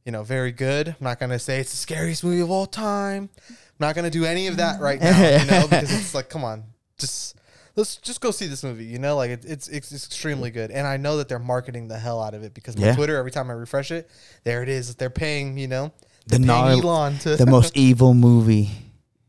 you 0.05 0.13
know 0.13 0.23
very 0.23 0.53
good. 0.53 0.89
I'm 0.89 0.97
not 1.01 1.21
gonna 1.21 1.39
say 1.39 1.61
it's 1.61 1.71
the 1.71 1.77
scariest 1.77 2.25
movie 2.25 2.41
of 2.41 2.51
all 2.51 2.67
time. 2.67 3.29
I'm 3.49 3.57
not 3.79 3.95
gonna 3.95 4.11
do 4.11 4.25
any 4.25 4.47
of 4.47 4.57
that 4.57 4.81
right 4.81 5.01
now, 5.01 5.39
you 5.39 5.51
know, 5.51 5.67
because 5.69 5.93
it's 5.93 6.15
like, 6.15 6.29
come 6.29 6.45
on, 6.45 6.65
just 6.99 7.38
let's 7.79 7.97
just 7.97 8.21
go 8.21 8.31
see 8.31 8.47
this 8.47 8.63
movie. 8.63 8.85
You 8.85 8.99
know, 8.99 9.17
like 9.17 9.31
it, 9.31 9.45
it's 9.47 9.69
it's 9.69 9.93
extremely 9.93 10.51
good, 10.51 10.71
and 10.71 10.87
I 10.87 10.99
know 10.99 11.17
that 11.17 11.29
they're 11.29 11.39
marketing 11.39 11.89
the 11.89 11.99
hell 11.99 12.21
out 12.23 12.35
of 12.35 12.43
it 12.43 12.53
because 12.53 12.77
my 12.77 12.87
Yeah. 12.89 12.95
Twitter 12.97 13.17
every 13.17 13.31
time 13.31 13.49
I 13.49 13.55
refresh 13.55 13.91
it, 13.91 14.11
there 14.45 14.63
it 14.63 14.69
is. 14.69 14.95
They're 14.97 15.09
paying, 15.09 15.57
you 15.57 15.69
know, 15.69 15.93
The 16.27 16.39
they're 16.39 16.47
paying 16.47 16.81
gnar- 16.81 16.85
Elon 16.85 17.19
to 17.21 17.37
The 17.37 17.47
most 17.47 17.75
evil 17.89 18.13
movie, 18.13 18.71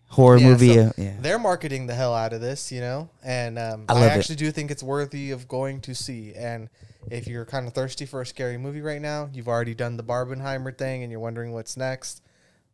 horror 0.08 0.38
Yeah, 0.38 0.48
movie. 0.48 0.74
so 0.74 0.82
uh, 0.88 0.92
yeah. 0.98 1.16
They're 1.22 1.40
marketing 1.40 1.88
the 1.88 1.96
hell 1.96 2.14
out 2.14 2.34
of 2.34 2.42
this, 2.42 2.72
you 2.72 2.82
know, 2.82 3.10
and 3.24 3.58
um, 3.58 3.86
I 3.88 3.94
I, 3.94 3.96
love 3.96 4.04
it. 4.04 4.18
actually 4.18 4.36
do 4.36 4.52
think 4.52 4.72
it's 4.72 4.84
worthy 4.84 5.32
of 5.32 5.48
going 5.48 5.80
to 5.82 5.96
see. 5.96 6.34
And 6.34 6.70
if 7.10 7.28
you're 7.28 7.46
kind 7.46 7.68
of 7.68 7.74
thirsty 7.74 8.06
for 8.06 8.20
a 8.22 8.26
scary 8.26 8.58
movie 8.58 8.82
right 8.82 9.02
now, 9.02 9.30
you've 9.34 9.48
already 9.48 9.74
done 9.76 9.96
the 9.96 10.04
Barbenheimer 10.04 10.78
thing, 10.78 11.04
and 11.04 11.12
you're 11.12 11.22
wondering 11.22 11.54
what's 11.54 11.78
next. 11.78 12.22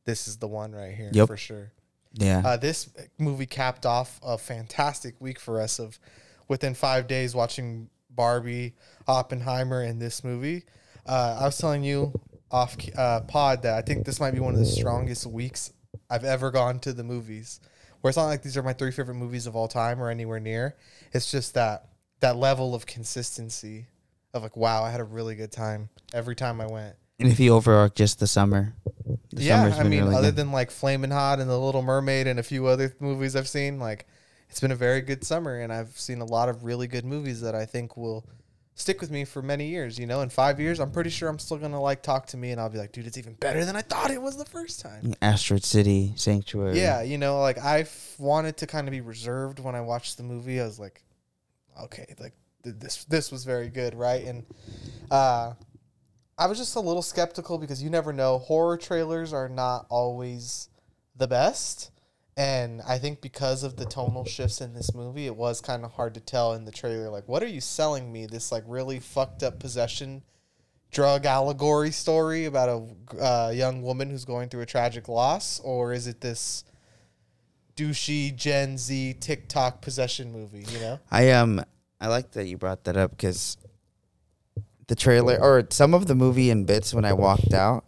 This 0.06 0.28
is 0.28 0.38
the 0.38 0.48
one 0.48 0.72
right 0.72 0.94
here 0.96 1.10
Yep. 1.14 1.28
for 1.28 1.38
sure. 1.38 1.72
Yeah. 2.16 2.42
Uh, 2.44 2.58
this 2.58 2.90
movie 3.18 3.46
capped 3.46 3.86
off 3.86 4.20
a 4.24 4.38
fantastic 4.38 5.16
week 5.20 5.40
for 5.40 5.62
us 5.62 5.80
of 5.80 6.00
within 6.48 6.74
five 6.74 7.08
days 7.08 7.36
watching 7.36 7.90
Barbie, 8.10 8.74
Oppenheimer, 9.08 9.82
and 9.82 10.02
this 10.02 10.24
movie. 10.24 10.64
Uh, 11.06 11.38
I 11.40 11.46
was 11.46 11.58
telling 11.58 11.84
you 11.84 12.14
off 12.52 12.78
uh, 12.98 13.22
pod 13.22 13.64
that 13.64 13.76
I 13.76 13.82
think 13.82 14.06
this 14.06 14.20
might 14.20 14.32
be 14.32 14.40
one 14.40 14.54
of 14.54 14.60
the 14.60 14.66
strongest 14.66 15.26
weeks 15.26 15.74
I've 16.10 16.24
ever 16.24 16.52
gone 16.52 16.80
to 16.80 16.94
the 16.94 17.04
movies. 17.04 17.60
Where 18.02 18.10
it's 18.10 18.18
not 18.18 18.26
like 18.26 18.44
these 18.44 18.56
are 18.56 18.64
my 18.64 18.74
three 18.74 18.92
favorite 18.92 19.16
movies 19.16 19.48
of 19.48 19.56
all 19.56 19.68
time 19.68 20.02
or 20.02 20.10
anywhere 20.10 20.40
near. 20.40 20.76
It's 21.12 21.30
just 21.30 21.56
that 21.56 21.90
that 22.22 22.38
level 22.38 22.74
of 22.74 22.86
consistency 22.86 23.88
of 24.34 24.44
like, 24.44 24.56
wow, 24.56 24.84
I 24.84 24.92
had 24.92 25.00
a 25.00 25.06
really 25.06 25.36
good 25.36 25.52
time 25.52 25.90
every 26.14 26.36
time 26.36 26.62
I 26.62 26.68
went. 26.68 26.96
and 27.20 27.32
if 27.32 27.40
you 27.40 27.54
overarch 27.54 27.96
just 27.96 28.20
the 28.20 28.28
summer, 28.28 28.76
the 29.36 29.44
yeah, 29.44 29.76
I 29.78 29.84
mean, 29.84 30.04
really 30.04 30.16
other 30.16 30.28
good. 30.28 30.36
than 30.38 30.52
like 30.52 30.72
Flamin' 30.72 31.12
Hot 31.12 31.40
and 31.40 31.50
The 31.50 31.58
Little 31.58 31.82
Mermaid 31.82 32.28
and 32.28 32.40
a 32.40 32.44
few 32.44 32.68
other 32.68 32.96
movies 33.00 33.36
I've 33.36 33.48
seen, 33.48 33.80
like 33.80 34.08
it's 34.50 34.60
been 34.60 34.72
a 34.72 34.76
very 34.76 35.02
good 35.02 35.24
summer, 35.24 35.60
and 35.60 35.72
I've 35.72 35.98
seen 36.00 36.22
a 36.22 36.26
lot 36.26 36.50
of 36.50 36.64
really 36.64 36.88
good 36.88 37.06
movies 37.06 37.42
that 37.42 37.56
I 37.56 37.66
think 37.66 37.98
will 37.98 38.26
stick 38.76 39.02
with 39.02 39.10
me 39.10 39.26
for 39.26 39.42
many 39.42 39.68
years. 39.68 39.98
You 39.98 40.06
know, 40.06 40.22
in 40.22 40.30
five 40.30 40.60
years, 40.60 40.80
I'm 40.80 40.92
pretty 40.92 41.10
sure 41.10 41.28
I'm 41.30 41.40
still 41.40 41.58
gonna 41.58 41.82
like 41.82 42.04
talk 42.04 42.28
to 42.28 42.38
me, 42.38 42.52
and 42.52 42.62
I'll 42.62 42.70
be 42.70 42.78
like, 42.78 42.92
dude, 42.92 43.08
it's 43.08 43.18
even 43.18 43.34
better 43.34 43.66
than 43.66 43.76
I 43.76 43.82
thought 43.82 44.12
it 44.12 44.22
was 44.22 44.38
the 44.38 44.46
first 44.46 44.82
time. 44.82 45.14
Asteroid 45.22 45.64
City, 45.64 46.14
Sanctuary. 46.16 46.80
Yeah, 46.80 47.02
you 47.02 47.18
know, 47.18 47.42
like 47.42 47.58
I 47.58 47.86
wanted 48.18 48.58
to 48.58 48.68
kind 48.68 48.88
of 48.88 48.92
be 48.92 49.02
reserved 49.02 49.60
when 49.60 49.76
I 49.76 49.82
watched 49.82 50.18
the 50.18 50.24
movie. 50.24 50.62
I 50.62 50.66
was 50.66 50.80
like, 50.80 51.04
okay, 51.84 52.14
like 52.20 52.34
th- 52.64 52.76
this 52.80 53.06
this 53.06 53.32
was 53.32 53.44
very 53.44 53.70
good, 53.70 53.96
right? 53.96 54.24
And 54.24 54.46
uh, 55.12 55.54
I 56.38 56.48
was 56.48 56.58
just 56.58 56.76
a 56.76 56.82
little 56.82 57.02
skeptical 57.02 57.58
because 57.58 57.82
you 57.82 57.90
never 57.90 58.12
know. 58.12 58.40
Horror 58.40 58.78
trailers 58.78 59.32
are 59.34 59.50
not 59.50 59.86
always 59.90 60.70
the 61.16 61.28
best. 61.28 61.92
And 62.38 62.82
I 62.86 62.98
think 62.98 63.22
because 63.22 63.64
of 63.64 63.78
the 63.78 63.86
tonal 63.86 64.26
shifts 64.26 64.60
in 64.60 64.74
this 64.74 64.94
movie, 64.94 65.26
it 65.26 65.36
was 65.36 65.62
kind 65.62 65.86
of 65.86 65.94
hard 65.94 66.14
to 66.16 66.20
tell 66.20 66.54
in 66.54 66.66
the 66.66 66.72
trailer. 66.72 67.10
Like, 67.10 67.30
what 67.30 67.42
are 67.42 67.48
you 67.48 67.62
selling 67.62 68.12
me? 68.12 68.26
This 68.26 68.52
like 68.52 68.64
really 68.68 69.00
fucked 69.00 69.42
up 69.42 69.60
possession 69.60 70.24
drug 70.92 71.26
allegory 71.26 71.92
story 71.92 72.46
about 72.46 72.70
a 72.70 73.22
uh, 73.22 73.50
young 73.52 73.82
woman 73.82 74.10
who's 74.10 74.26
going 74.26 74.50
through 74.50 74.62
a 74.62 74.66
tragic 74.66 75.08
loss, 75.08 75.60
or 75.62 75.94
is 75.94 76.08
it 76.08 76.22
this 76.22 76.64
douchey 77.76 78.36
Gen 78.36 78.78
Z 78.78 79.16
TikTok 79.20 79.82
possession 79.82 80.32
movie? 80.32 80.66
You 80.72 80.80
know, 80.80 81.00
I 81.10 81.32
um 81.32 81.64
I 82.00 82.08
like 82.08 82.32
that 82.32 82.48
you 82.48 82.58
brought 82.58 82.84
that 82.86 82.98
up 82.98 83.12
because 83.12 83.58
the 84.88 84.96
trailer 84.96 85.38
or 85.42 85.66
some 85.70 85.94
of 85.94 86.06
the 86.08 86.16
movie 86.16 86.50
in 86.50 86.66
bits 86.66 86.94
when 86.94 87.06
I 87.06 87.14
walked 87.14 87.54
out, 87.54 87.86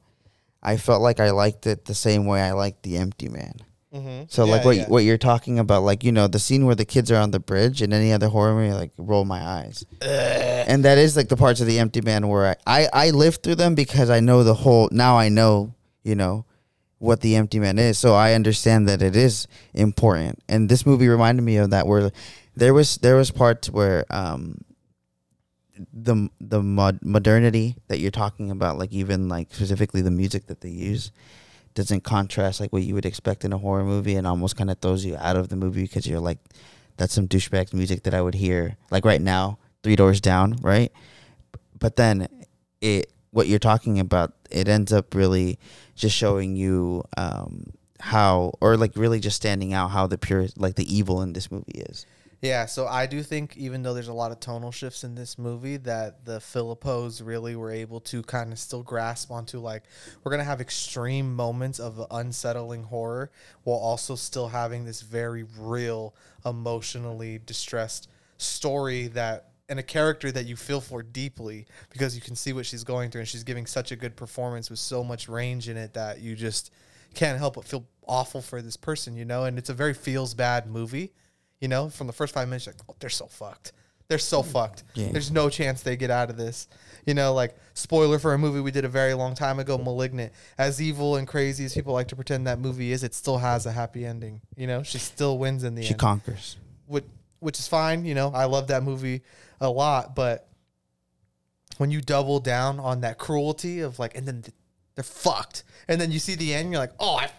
I 0.64 0.78
felt 0.78 1.02
like 1.02 1.20
I 1.20 1.32
liked 1.32 1.68
it 1.68 1.86
the 1.86 1.94
same 1.94 2.26
way 2.26 2.42
I 2.42 2.52
liked 2.52 2.84
The 2.84 2.98
Empty 2.98 3.30
Man. 3.30 3.54
mm-hmm. 3.94 4.24
So 4.28 4.46
like 4.46 4.66
what 4.66 4.90
what 4.90 5.04
you're 5.04 5.18
talking 5.18 5.60
about, 5.60 5.84
like 5.84 6.04
you 6.04 6.12
know 6.12 6.28
the 6.28 6.40
scene 6.40 6.66
where 6.66 6.76
the 6.76 6.86
kids 6.86 7.12
are 7.12 7.22
on 7.22 7.32
the 7.32 7.40
bridge 7.40 7.82
and 7.82 7.94
any 7.94 8.12
other 8.12 8.28
horror 8.28 8.54
movie, 8.54 8.74
like 8.74 8.92
roll 8.98 9.26
my 9.26 9.42
eyes, 9.42 9.86
and 10.02 10.84
that 10.84 10.98
is 10.98 11.16
like 11.16 11.30
the 11.30 11.38
parts 11.38 11.62
of 11.62 11.68
the 11.68 11.80
Empty 11.80 12.02
Man 12.02 12.28
where 12.28 12.58
I, 12.66 12.82
I 12.84 13.08
I 13.08 13.10
lived 13.12 13.44
through 13.44 13.56
them 13.56 13.76
because 13.76 14.10
I 14.10 14.20
know 14.20 14.44
the 14.44 14.56
whole. 14.56 14.90
Now 14.92 15.18
I 15.18 15.30
know 15.30 15.74
you 16.04 16.16
know 16.16 16.46
what 17.00 17.22
the 17.22 17.36
Empty 17.36 17.60
Man 17.60 17.78
is, 17.78 17.98
so 17.98 18.16
I 18.16 18.34
understand 18.34 18.90
that 18.90 19.02
it 19.02 19.16
is 19.16 19.48
important. 19.74 20.40
And 20.50 20.68
this 20.68 20.86
movie 20.86 21.08
reminded 21.08 21.44
me 21.44 21.58
of 21.58 21.70
that 21.70 21.86
where 21.88 22.12
there 22.56 22.74
was 22.74 22.98
there 22.98 23.16
was 23.16 23.32
parts 23.32 23.70
where 23.70 24.04
um 24.10 24.58
the 25.94 26.30
the 26.40 26.62
mod- 26.62 27.00
modernity 27.04 27.76
that 27.88 28.00
you're 28.00 28.12
talking 28.12 28.52
about, 28.52 28.78
like 28.78 28.92
even 28.92 29.30
like 29.30 29.54
specifically 29.54 30.02
the 30.02 30.12
music 30.12 30.48
that 30.48 30.62
they 30.62 30.70
use 30.70 31.12
doesn't 31.78 32.04
contrast 32.04 32.60
like 32.60 32.74
what 32.74 32.82
you 32.82 32.96
would 32.96 33.06
expect 33.06 33.46
in 33.46 33.54
a 33.54 33.58
horror 33.58 33.84
movie 33.84 34.16
and 34.16 34.26
almost 34.26 34.58
kind 34.58 34.72
of 34.72 34.80
throws 34.80 35.06
you 35.06 35.16
out 35.18 35.36
of 35.36 35.50
the 35.50 35.56
movie 35.56 35.84
because 35.84 36.08
you're 36.08 36.20
like 36.20 36.40
that's 36.98 37.14
some 37.14 37.28
douchebag 37.28 37.72
music 37.72 38.02
that 38.04 38.16
I 38.16 38.22
would 38.22 38.34
hear 38.34 38.78
like 38.90 39.06
right 39.06 39.22
now 39.22 39.60
three 39.84 39.96
doors 39.96 40.20
down 40.20 40.58
right? 40.62 40.92
But 41.80 41.96
then 41.96 42.28
it 42.82 43.12
what 43.30 43.48
you're 43.48 43.60
talking 43.60 44.00
about 44.00 44.34
it 44.50 44.68
ends 44.68 44.92
up 44.92 45.14
really 45.14 45.60
just 45.94 46.16
showing 46.16 46.56
you 46.56 47.04
um 47.16 47.72
how 48.00 48.54
or 48.60 48.76
like 48.76 48.94
really 48.96 49.20
just 49.20 49.36
standing 49.36 49.74
out 49.74 49.90
how 49.90 50.08
the 50.08 50.18
pure 50.18 50.48
like 50.58 50.76
the 50.76 50.96
evil 50.96 51.22
in 51.22 51.34
this 51.34 51.52
movie 51.52 51.82
is 51.90 52.08
Yeah, 52.40 52.68
so 52.68 52.86
I 52.86 53.08
do 53.08 53.24
think 53.24 53.58
even 53.58 53.82
though 53.82 53.96
there's 53.96 54.10
a 54.10 54.14
lot 54.14 54.32
of 54.32 54.40
tonal 54.40 54.72
shifts 54.72 55.04
in 55.04 55.16
this 55.16 55.40
movie, 55.40 55.78
that 55.78 56.24
the 56.26 56.40
Philippous 56.40 57.20
really 57.20 57.56
were 57.56 57.72
able 57.72 58.00
to 58.02 58.22
kind 58.22 58.52
of 58.54 58.60
still 58.60 58.84
grasp 58.84 59.32
onto 59.32 59.60
like 59.60 59.84
we're 60.24 60.32
gonna 60.32 60.44
have 60.44 60.62
extreme 60.62 61.36
moments 61.36 61.80
of 61.80 62.06
unsettling 62.12 62.84
horror 62.84 63.32
while 63.64 63.80
also 63.80 64.16
still 64.16 64.50
having 64.50 64.86
this 64.86 65.02
very 65.02 65.46
real, 65.58 66.14
emotionally 66.46 67.40
distressed 67.44 68.08
story 68.38 69.08
that 69.08 69.50
and 69.70 69.80
a 69.80 69.84
character 69.84 70.32
that 70.32 70.46
you 70.46 70.56
feel 70.56 70.80
for 70.80 71.04
deeply 71.04 71.66
because 71.90 72.16
you 72.16 72.22
can 72.22 72.36
see 72.36 72.54
what 72.54 72.66
she's 72.66 72.84
going 72.84 73.10
through 73.10 73.20
and 73.20 73.28
she's 73.28 73.44
giving 73.44 73.66
such 73.66 73.92
a 73.92 73.96
good 73.96 74.16
performance 74.16 74.70
with 74.70 74.80
so 74.80 75.04
much 75.04 75.28
range 75.28 75.68
in 75.68 75.76
it 75.76 75.94
that 75.94 76.22
you 76.22 76.36
just 76.36 76.72
can't 77.14 77.38
help 77.40 77.56
but 77.56 77.66
feel 77.66 77.86
awful 78.08 78.42
for 78.42 78.62
this 78.62 78.78
person, 78.78 79.16
you 79.16 79.26
know. 79.26 79.44
And 79.44 79.58
it's 79.58 79.70
a 79.70 79.74
very 79.74 79.94
feels 79.94 80.34
bad 80.34 80.68
movie, 80.68 81.12
you 81.62 81.68
know. 81.68 81.90
From 81.90 82.08
the 82.08 82.14
first 82.14 82.34
five 82.34 82.48
minutes, 82.48 82.68
like, 82.68 82.76
oh, 82.90 82.96
they're 83.00 83.10
so 83.10 83.26
fucked. 83.26 83.74
They're 84.08 84.18
so 84.18 84.42
mm. 84.42 84.46
fucked. 84.46 84.84
Yeah. 84.94 85.10
There's 85.12 85.32
no 85.32 85.50
chance 85.50 85.82
they 85.82 85.98
get 85.98 86.10
out 86.10 86.30
of 86.30 86.38
this. 86.38 86.68
You 87.06 87.14
know, 87.14 87.34
like 87.34 87.56
spoiler 87.74 88.20
for 88.20 88.34
a 88.34 88.38
movie 88.38 88.60
we 88.60 88.72
did 88.72 88.86
a 88.86 88.90
very 88.90 89.14
long 89.14 89.36
time 89.36 89.60
ago, 89.60 89.78
*Malignant*. 89.78 90.34
As 90.58 90.82
evil 90.82 91.16
and 91.16 91.28
crazy 91.28 91.66
as 91.66 91.74
people 91.74 91.94
like 91.94 92.08
to 92.10 92.16
pretend 92.16 92.48
that 92.48 92.60
movie 92.60 92.92
is, 92.92 93.04
it 93.04 93.14
still 93.14 93.38
has 93.38 93.66
a 93.66 93.72
happy 93.72 94.06
ending. 94.06 94.42
You 94.56 94.68
know, 94.68 94.84
she 94.84 94.98
still 94.98 95.38
wins 95.38 95.64
in 95.64 95.76
the 95.76 95.82
she 95.82 95.90
end 95.90 95.96
She 95.96 96.00
conquers 96.00 96.58
which 96.88 97.06
which 97.40 97.60
is 97.60 97.68
fine. 97.68 98.06
You 98.06 98.16
know, 98.16 98.32
I 98.34 98.46
love 98.46 98.68
that 98.68 98.84
movie 98.84 99.22
a 99.62 99.70
lot, 99.70 100.16
but 100.16 100.48
when 101.78 101.92
you 101.92 102.02
double 102.02 102.40
down 102.40 102.80
on 102.80 103.02
that 103.02 103.20
cruelty 103.20 103.82
of 103.82 104.00
like, 104.00 104.18
and 104.18 104.28
then 104.28 104.44
they're 104.96 105.04
fucked, 105.04 105.64
and 105.88 106.02
then 106.02 106.12
you 106.12 106.18
see 106.18 106.34
the 106.34 106.54
end, 106.54 106.72
you're 106.72 106.80
like, 106.80 106.94
oh, 107.00 107.18
I, 107.18 107.30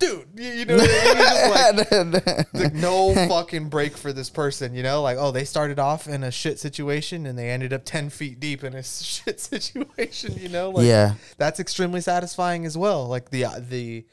dude, 0.00 0.28
you, 0.36 0.64
know, 0.64 0.76
what 0.76 0.88
I 0.90 1.72
mean? 1.72 1.78
It's 1.80 2.24
like, 2.24 2.54
like, 2.54 2.74
no 2.74 3.14
fucking 3.28 3.68
break 3.68 3.96
for 3.96 4.12
this 4.12 4.30
person, 4.30 4.74
you 4.74 4.82
know, 4.82 5.02
like, 5.02 5.16
oh, 5.18 5.30
they 5.30 5.44
started 5.44 5.78
off 5.78 6.06
in 6.06 6.22
a 6.24 6.30
shit 6.30 6.58
situation 6.58 7.26
and 7.26 7.38
they 7.38 7.50
ended 7.50 7.72
up 7.72 7.84
ten 7.84 8.10
feet 8.10 8.40
deep 8.40 8.64
in 8.64 8.74
a 8.74 8.82
shit 8.82 9.40
situation, 9.40 10.34
you 10.36 10.48
know, 10.48 10.70
like, 10.70 10.86
yeah 10.86 11.14
that's 11.36 11.60
extremely 11.60 12.00
satisfying 12.00 12.64
as 12.66 12.76
well. 12.76 13.06
Like 13.06 13.30
the 13.30 13.44
the 13.68 14.04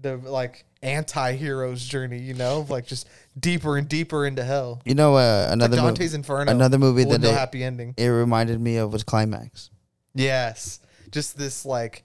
the 0.00 0.16
like 0.16 0.64
anti-hero's 0.82 1.84
journey, 1.84 2.18
you 2.18 2.34
know, 2.34 2.66
like 2.68 2.86
just 2.86 3.08
deeper 3.38 3.76
and 3.76 3.88
deeper 3.88 4.26
into 4.26 4.42
hell. 4.42 4.80
you 4.84 4.94
know 4.94 5.16
uh, 5.16 5.48
another 5.50 5.76
mov- 5.76 5.82
Dante's 5.96 6.14
Inferno. 6.14 6.50
another 6.50 6.78
movie 6.78 7.04
that 7.04 7.20
no 7.20 7.28
it- 7.30 7.34
happy 7.34 7.62
ending. 7.62 7.94
it 7.96 8.06
reminded 8.08 8.60
me 8.60 8.76
of 8.76 8.92
was 8.92 9.02
climax 9.04 9.70
Yes, 10.14 10.80
just 11.10 11.36
this 11.38 11.64
like 11.64 12.04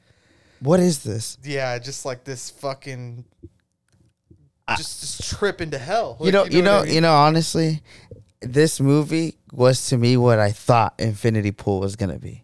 what 0.59 0.79
is 0.79 1.03
this 1.03 1.37
yeah, 1.43 1.77
just 1.79 2.05
like 2.05 2.23
this 2.23 2.49
fucking 2.49 3.25
just 4.77 5.01
this 5.01 5.37
trip 5.37 5.61
into 5.61 5.77
hell. 5.77 6.17
you 6.19 6.25
Like, 6.25 6.33
know, 6.33 6.45
you 6.45 6.61
know, 6.63 6.79
I 6.79 6.83
mean? 6.85 6.93
you 6.95 7.01
know. 7.01 7.13
Honestly, 7.13 7.81
this 8.41 8.79
movie 8.79 9.35
was 9.51 9.87
to 9.89 9.97
me 9.97 10.17
what 10.17 10.39
I 10.39 10.51
thought 10.51 10.95
Infinity 10.97 11.51
Pool 11.51 11.79
was 11.79 11.95
gonna 11.95 12.17
be. 12.19 12.43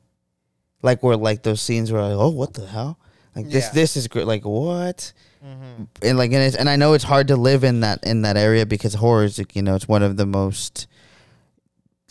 Like 0.84 1.02
where 1.04 1.16
like 1.18 1.44
those 1.44 1.62
scenes 1.62 1.92
where 1.92 2.02
like, 2.02 2.14
oh, 2.14 2.30
what 2.30 2.54
the 2.54 2.68
hell? 2.68 3.00
Like 3.36 3.46
this, 3.46 3.54
Yeah. 3.56 3.62
Mm-hmm. 3.70 3.76
this 3.76 3.98
is 3.98 4.08
great. 4.08 4.28
Like 4.28 4.46
what? 4.46 5.14
And 6.04 6.18
like, 6.20 6.32
and, 6.32 6.44
it's, 6.44 6.56
and 6.56 6.70
I 6.70 6.76
know 6.76 6.94
it's 6.94 7.04
hard 7.04 7.30
to 7.30 7.36
live 7.36 7.64
in 7.64 7.80
that 7.80 8.04
in 8.04 8.22
that 8.22 8.38
area 8.38 8.68
because 8.68 8.94
horror 8.94 9.24
is, 9.24 9.44
you 9.54 9.64
know, 9.64 9.74
it's 9.74 9.88
one 9.88 10.04
of 10.04 10.16
the 10.18 10.28
most 10.28 10.86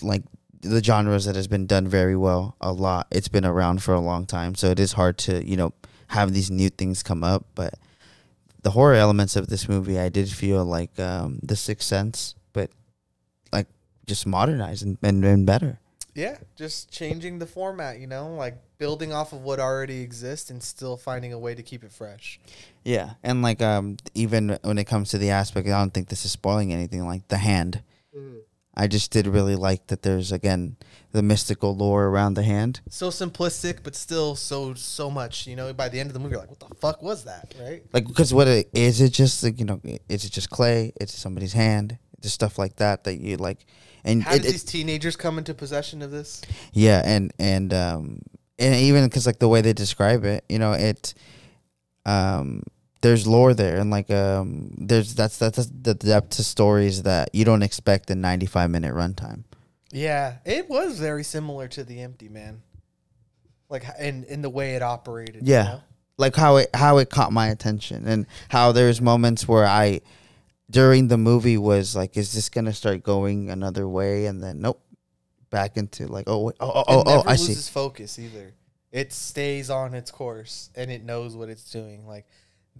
like 0.02 0.22
the 0.62 0.82
genres 0.82 1.26
that 1.26 1.36
has 1.36 1.46
been 1.46 1.66
done 1.66 1.86
very 1.86 2.16
well 2.16 2.56
a 2.60 2.72
lot. 2.72 3.06
It's 3.12 3.28
been 3.28 3.44
around 3.44 3.84
for 3.84 3.94
a 3.94 4.00
long 4.00 4.26
time, 4.26 4.56
so 4.56 4.70
it 4.70 4.80
is 4.80 4.94
hard 4.94 5.16
to 5.18 5.46
you 5.48 5.56
know 5.56 5.72
have 6.10 6.32
these 6.32 6.50
new 6.50 6.70
things 6.70 7.02
come 7.02 7.24
up. 7.24 7.46
But 7.54 7.74
the 8.62 8.70
horror 8.70 8.94
elements 8.94 9.36
of 9.36 9.48
this 9.48 9.68
movie, 9.68 9.98
I 9.98 10.08
did 10.08 10.28
feel 10.28 10.64
like 10.64 10.98
um, 10.98 11.40
The 11.42 11.56
Sixth 11.56 11.86
Sense, 11.86 12.34
but 12.52 12.70
like 13.52 13.66
just 14.06 14.26
modernized 14.26 14.84
and, 14.84 14.98
and, 15.02 15.24
and 15.24 15.46
better. 15.46 15.78
Yeah, 16.14 16.38
just 16.56 16.90
changing 16.90 17.38
the 17.38 17.46
format, 17.46 18.00
you 18.00 18.08
know, 18.08 18.34
like 18.34 18.58
building 18.78 19.12
off 19.12 19.32
of 19.32 19.42
what 19.42 19.60
already 19.60 20.00
exists 20.00 20.50
and 20.50 20.60
still 20.60 20.96
finding 20.96 21.32
a 21.32 21.38
way 21.38 21.54
to 21.54 21.62
keep 21.62 21.84
it 21.84 21.92
fresh. 21.92 22.40
Yeah, 22.84 23.12
and 23.22 23.42
like 23.42 23.62
um, 23.62 23.96
even 24.14 24.58
when 24.62 24.78
it 24.78 24.84
comes 24.84 25.10
to 25.10 25.18
the 25.18 25.30
aspect, 25.30 25.68
I 25.68 25.78
don't 25.78 25.94
think 25.94 26.08
this 26.08 26.24
is 26.24 26.32
spoiling 26.32 26.72
anything. 26.72 27.06
Like 27.06 27.28
the 27.28 27.38
hand, 27.38 27.82
I 28.74 28.88
just 28.88 29.12
did 29.12 29.28
really 29.28 29.54
like 29.54 29.86
that. 29.86 30.02
There's 30.02 30.32
again 30.32 30.76
the 31.12 31.22
mystical 31.22 31.74
lore 31.76 32.06
around 32.06 32.34
the 32.34 32.42
hand. 32.42 32.80
So 32.88 33.08
simplistic, 33.08 33.78
but 33.82 33.94
still 33.96 34.36
so 34.36 34.74
so 34.74 35.10
much. 35.10 35.46
You 35.46 35.56
know, 35.56 35.72
by 35.72 35.88
the 35.88 35.98
end 36.00 36.08
of 36.08 36.14
the 36.14 36.20
movie, 36.20 36.32
you're 36.32 36.40
like, 36.40 36.50
what 36.50 36.60
the 36.60 36.74
fuck 36.76 37.02
was 37.02 37.24
that, 37.24 37.54
right? 37.60 37.82
Like 37.92 38.06
because 38.06 38.32
what 38.32 38.48
it 38.48 38.68
is, 38.72 39.00
it 39.00 39.10
just 39.12 39.42
like 39.42 39.58
you 39.58 39.64
know, 39.64 39.80
is 40.08 40.24
it 40.24 40.30
just 40.32 40.50
clay? 40.50 40.92
It's 41.00 41.14
somebody's 41.14 41.52
hand, 41.52 41.98
just 42.20 42.34
stuff 42.34 42.58
like 42.58 42.76
that 42.76 43.04
that 43.04 43.16
you 43.18 43.36
like, 43.36 43.66
and 44.04 44.22
How 44.22 44.34
it, 44.34 44.42
did 44.42 44.48
it- 44.48 44.52
these 44.52 44.64
teenagers 44.64 45.16
come 45.16 45.38
into 45.38 45.54
possession 45.54 46.02
of 46.02 46.10
this? 46.10 46.42
Yeah, 46.72 47.02
and 47.04 47.32
and 47.38 47.74
um 47.74 48.22
and 48.58 48.74
even 48.76 49.04
because 49.04 49.26
like 49.26 49.38
the 49.38 49.48
way 49.48 49.62
they 49.62 49.72
describe 49.72 50.24
it, 50.24 50.44
you 50.48 50.58
know, 50.58 50.72
it 50.72 51.14
um 52.06 52.62
there's 53.02 53.26
lore 53.26 53.54
there 53.54 53.78
and 53.78 53.90
like 53.90 54.10
um 54.10 54.70
there's 54.78 55.14
that's 55.14 55.38
that's 55.38 55.66
the 55.66 55.94
depth 55.94 56.30
to 56.36 56.44
stories 56.44 57.02
that 57.02 57.30
you 57.34 57.44
don't 57.44 57.62
expect 57.62 58.10
in 58.10 58.20
95 58.20 58.70
minute 58.70 58.94
runtime. 58.94 59.44
Yeah, 59.92 60.36
it 60.44 60.68
was 60.68 60.98
very 60.98 61.24
similar 61.24 61.68
to 61.68 61.84
the 61.84 62.00
Empty 62.00 62.28
Man, 62.28 62.62
like 63.68 63.84
in 63.98 64.24
in 64.24 64.42
the 64.42 64.50
way 64.50 64.74
it 64.74 64.82
operated. 64.82 65.46
you 65.46 65.54
Yeah. 65.54 65.62
know? 65.64 65.80
Like 66.16 66.36
how 66.36 66.56
it 66.56 66.70
how 66.74 66.98
it 66.98 67.08
caught 67.10 67.32
my 67.32 67.48
attention 67.48 68.06
and 68.06 68.26
how 68.50 68.72
there's 68.72 69.00
moments 69.00 69.48
where 69.48 69.66
I 69.66 70.02
during 70.70 71.08
the 71.08 71.16
movie 71.18 71.56
was 71.58 71.96
like, 71.96 72.16
is 72.16 72.32
this 72.32 72.48
gonna 72.48 72.72
start 72.74 73.02
going 73.02 73.50
another 73.50 73.88
way? 73.88 74.26
And 74.26 74.42
then 74.42 74.60
nope, 74.60 74.82
back 75.48 75.76
into 75.76 76.06
like 76.06 76.24
oh 76.28 76.44
wait, 76.44 76.56
oh 76.60 76.70
oh 76.70 76.84
oh, 76.86 77.02
oh 77.06 77.22
I 77.26 77.32
loses 77.32 77.66
see. 77.66 77.72
focus 77.72 78.18
either. 78.18 78.52
It 78.92 79.12
stays 79.12 79.70
on 79.70 79.94
its 79.94 80.10
course 80.10 80.68
and 80.76 80.90
it 80.90 81.02
knows 81.04 81.34
what 81.34 81.48
it's 81.48 81.70
doing. 81.70 82.06
Like 82.06 82.26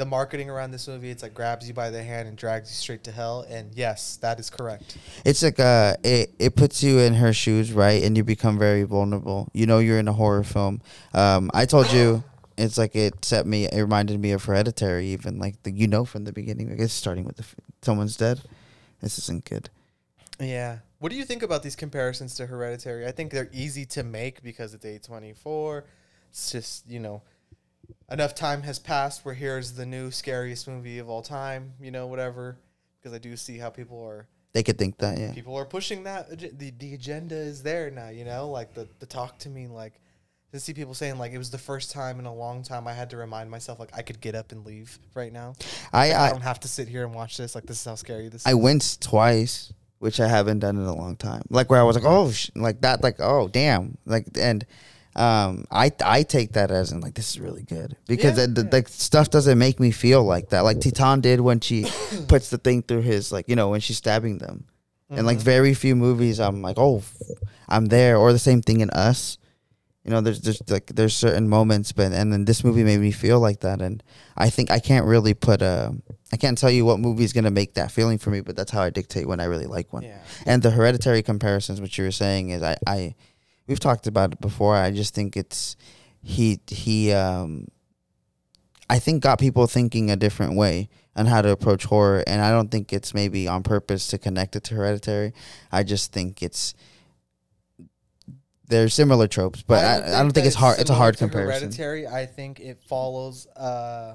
the 0.00 0.06
marketing 0.06 0.48
around 0.48 0.70
this 0.70 0.88
movie, 0.88 1.10
it's 1.10 1.22
like 1.22 1.34
grabs 1.34 1.68
you 1.68 1.74
by 1.74 1.90
the 1.90 2.02
hand 2.02 2.26
and 2.26 2.34
drags 2.34 2.70
you 2.70 2.74
straight 2.74 3.04
to 3.04 3.12
hell. 3.12 3.44
And 3.50 3.70
yes, 3.74 4.16
that 4.22 4.40
is 4.40 4.48
correct. 4.48 4.96
It's 5.26 5.42
like 5.42 5.60
uh 5.60 5.96
it, 6.02 6.32
it 6.38 6.56
puts 6.56 6.82
you 6.82 6.98
in 6.98 7.14
her 7.14 7.34
shoes, 7.34 7.70
right? 7.70 8.02
And 8.02 8.16
you 8.16 8.24
become 8.24 8.58
very 8.58 8.84
vulnerable. 8.84 9.48
You 9.52 9.66
know 9.66 9.78
you're 9.78 9.98
in 9.98 10.08
a 10.08 10.14
horror 10.14 10.42
film. 10.42 10.80
Um 11.12 11.50
I 11.52 11.66
told 11.66 11.92
you 11.92 12.24
it's 12.56 12.78
like 12.78 12.96
it 12.96 13.22
set 13.24 13.46
me 13.46 13.66
it 13.66 13.78
reminded 13.80 14.18
me 14.18 14.32
of 14.32 14.42
hereditary 14.42 15.08
even 15.08 15.38
like 15.38 15.62
the 15.64 15.70
you 15.70 15.86
know 15.86 16.06
from 16.06 16.24
the 16.24 16.32
beginning 16.32 16.70
like 16.70 16.80
it's 16.80 16.94
starting 16.94 17.24
with 17.24 17.36
the 17.36 17.44
someone's 17.82 18.16
dead. 18.16 18.40
This 19.02 19.18
isn't 19.18 19.44
good. 19.44 19.68
Yeah. 20.40 20.78
What 20.98 21.12
do 21.12 21.16
you 21.16 21.24
think 21.24 21.42
about 21.42 21.62
these 21.62 21.76
comparisons 21.76 22.34
to 22.36 22.46
Hereditary? 22.46 23.06
I 23.06 23.10
think 23.10 23.32
they're 23.32 23.48
easy 23.52 23.86
to 23.86 24.02
make 24.02 24.42
because 24.42 24.74
it's 24.74 24.84
A24. 24.84 25.82
It's 26.30 26.52
just, 26.52 26.88
you 26.88 27.00
know, 27.00 27.22
enough 28.10 28.34
time 28.34 28.62
has 28.62 28.78
passed 28.78 29.24
where 29.24 29.34
here's 29.34 29.72
the 29.72 29.86
new 29.86 30.10
scariest 30.10 30.68
movie 30.68 30.98
of 30.98 31.08
all 31.08 31.22
time, 31.22 31.72
you 31.80 31.90
know, 31.90 32.06
whatever. 32.06 32.58
Because 33.00 33.14
I 33.14 33.18
do 33.18 33.36
see 33.36 33.58
how 33.58 33.70
people 33.70 34.02
are 34.04 34.26
They 34.52 34.62
could 34.62 34.78
think 34.78 34.98
that, 34.98 35.18
yeah. 35.18 35.32
people 35.32 35.56
are 35.56 35.64
pushing 35.64 36.04
that 36.04 36.28
the, 36.58 36.70
the 36.70 36.94
agenda 36.94 37.36
is 37.36 37.62
there 37.62 37.90
now, 37.90 38.10
you 38.10 38.24
know, 38.24 38.50
like 38.50 38.74
the, 38.74 38.86
the 38.98 39.06
talk 39.06 39.38
to 39.38 39.48
me 39.48 39.66
like 39.66 40.00
to 40.52 40.60
see 40.60 40.74
people 40.74 40.94
saying 40.94 41.18
like 41.18 41.32
it 41.32 41.38
was 41.38 41.50
the 41.50 41.58
first 41.58 41.92
time 41.92 42.18
in 42.18 42.26
a 42.26 42.34
long 42.34 42.62
time 42.62 42.86
I 42.86 42.92
had 42.92 43.10
to 43.10 43.16
remind 43.16 43.50
myself 43.50 43.78
like 43.78 43.90
I 43.94 44.02
could 44.02 44.20
get 44.20 44.34
up 44.34 44.52
and 44.52 44.64
leave 44.66 44.98
right 45.14 45.32
now. 45.32 45.54
I 45.92 46.10
I, 46.12 46.26
I, 46.26 46.30
don't 46.30 46.40
have 46.40 46.60
to 46.60 46.68
sit 46.68 46.88
here 46.88 47.04
and 47.04 47.14
watch 47.14 47.36
this. 47.36 47.54
Like 47.54 47.66
this 47.66 47.78
is 47.78 47.84
how 47.84 47.94
scary 47.94 48.28
this 48.28 48.46
I 48.46 48.50
is. 48.50 48.56
winced 48.56 49.02
twice, 49.02 49.72
which 49.98 50.18
I 50.18 50.28
haven't 50.28 50.58
done 50.58 50.76
in 50.76 50.82
a 50.82 50.94
long 50.94 51.16
time. 51.16 51.42
Like 51.50 51.70
where 51.70 51.80
I 51.80 51.84
was 51.84 51.96
like, 51.96 52.04
oh, 52.04 52.30
sh-, 52.32 52.50
like 52.56 52.80
that, 52.80 53.02
like 53.02 53.16
oh, 53.20 53.48
damn, 53.48 53.96
like 54.04 54.26
and 54.38 54.66
um, 55.16 55.64
I 55.70 55.90
I 56.04 56.22
take 56.22 56.52
that 56.52 56.70
as 56.70 56.92
in 56.92 57.00
like 57.00 57.14
this 57.14 57.30
is 57.30 57.40
really 57.40 57.62
good 57.62 57.96
because 58.06 58.38
Yeah, 58.38 58.46
the, 58.46 58.62
the, 58.62 58.70
like 58.70 58.88
stuff 58.88 59.28
doesn't 59.28 59.58
make 59.58 59.80
me 59.80 59.90
feel 59.90 60.22
like 60.22 60.50
that. 60.50 60.60
Like 60.60 60.78
Titane 60.78 61.20
did 61.20 61.40
when 61.40 61.60
she 61.60 61.86
puts 62.28 62.50
the 62.50 62.58
thing 62.58 62.82
through 62.82 63.02
his 63.02 63.32
like 63.32 63.48
you 63.48 63.56
know 63.56 63.68
when 63.70 63.80
she's 63.80 63.96
stabbing 63.96 64.38
them, 64.38 64.66
and 65.08 65.26
like 65.26 65.38
very 65.38 65.74
few 65.74 65.96
movies 65.96 66.38
I'm 66.38 66.62
like 66.62 66.78
oh, 66.78 67.02
I'm 67.68 67.86
there 67.86 68.16
or 68.16 68.32
the 68.32 68.38
same 68.38 68.62
thing 68.62 68.80
in 68.80 68.90
Us. 68.90 69.38
You 70.04 70.12
know, 70.12 70.20
there's 70.20 70.40
there's 70.40 70.62
like 70.70 70.86
there's 70.86 71.14
certain 71.14 71.48
moments, 71.48 71.92
but 71.92 72.12
and 72.12 72.32
then 72.32 72.44
this 72.44 72.62
movie 72.62 72.84
made 72.84 73.00
me 73.00 73.10
feel 73.10 73.40
like 73.40 73.60
that, 73.60 73.82
and 73.82 74.02
I 74.36 74.48
think 74.48 74.70
I 74.70 74.78
can't 74.78 75.06
really 75.06 75.34
put 75.34 75.60
a 75.60 75.92
I 76.32 76.36
can't 76.36 76.56
tell 76.56 76.70
you 76.70 76.84
what 76.84 77.00
movie 77.00 77.24
is 77.24 77.32
gonna 77.32 77.50
make 77.50 77.74
that 77.74 77.90
feeling 77.90 78.18
for 78.18 78.30
me, 78.30 78.40
but 78.40 78.54
that's 78.54 78.70
how 78.70 78.82
I 78.82 78.90
dictate 78.90 79.26
when 79.26 79.40
I 79.40 79.44
really 79.44 79.66
like 79.66 79.92
one. 79.92 80.04
Yeah. 80.04 80.18
And 80.46 80.62
the 80.62 80.70
hereditary 80.70 81.22
comparisons, 81.22 81.80
what 81.80 81.98
you 81.98 82.04
were 82.04 82.12
saying 82.12 82.50
is 82.50 82.62
I, 82.62 82.78
I 82.86 83.14
we've 83.66 83.80
talked 83.80 84.06
about 84.06 84.32
it 84.32 84.40
before. 84.40 84.76
I 84.76 84.90
just 84.90 85.14
think 85.14 85.36
it's 85.36 85.76
he 86.22 86.60
he 86.66 87.12
um 87.12 87.68
I 88.88 88.98
think 88.98 89.22
got 89.22 89.38
people 89.38 89.66
thinking 89.66 90.10
a 90.10 90.16
different 90.16 90.56
way 90.56 90.88
on 91.16 91.26
how 91.26 91.42
to 91.42 91.50
approach 91.50 91.84
horror 91.84 92.24
and 92.26 92.42
I 92.42 92.50
don't 92.50 92.70
think 92.70 92.92
it's 92.92 93.14
maybe 93.14 93.46
on 93.46 93.62
purpose 93.62 94.08
to 94.08 94.18
connect 94.18 94.56
it 94.56 94.64
to 94.64 94.74
hereditary. 94.74 95.32
I 95.70 95.82
just 95.82 96.12
think 96.12 96.42
it's 96.42 96.74
they're 98.70 98.88
similar 98.88 99.26
tropes, 99.26 99.62
but 99.62 99.84
I, 99.84 100.18
I 100.18 100.22
don't 100.22 100.30
think, 100.30 100.46
it's 100.46 100.54
hard. 100.54 100.78
It's 100.78 100.90
a 100.90 100.94
hard 100.94 101.18
comparison. 101.18 101.62
Hereditary, 101.62 102.06
I 102.06 102.24
think 102.24 102.60
it 102.60 102.80
follows. 102.84 103.48
Uh, 103.56 104.14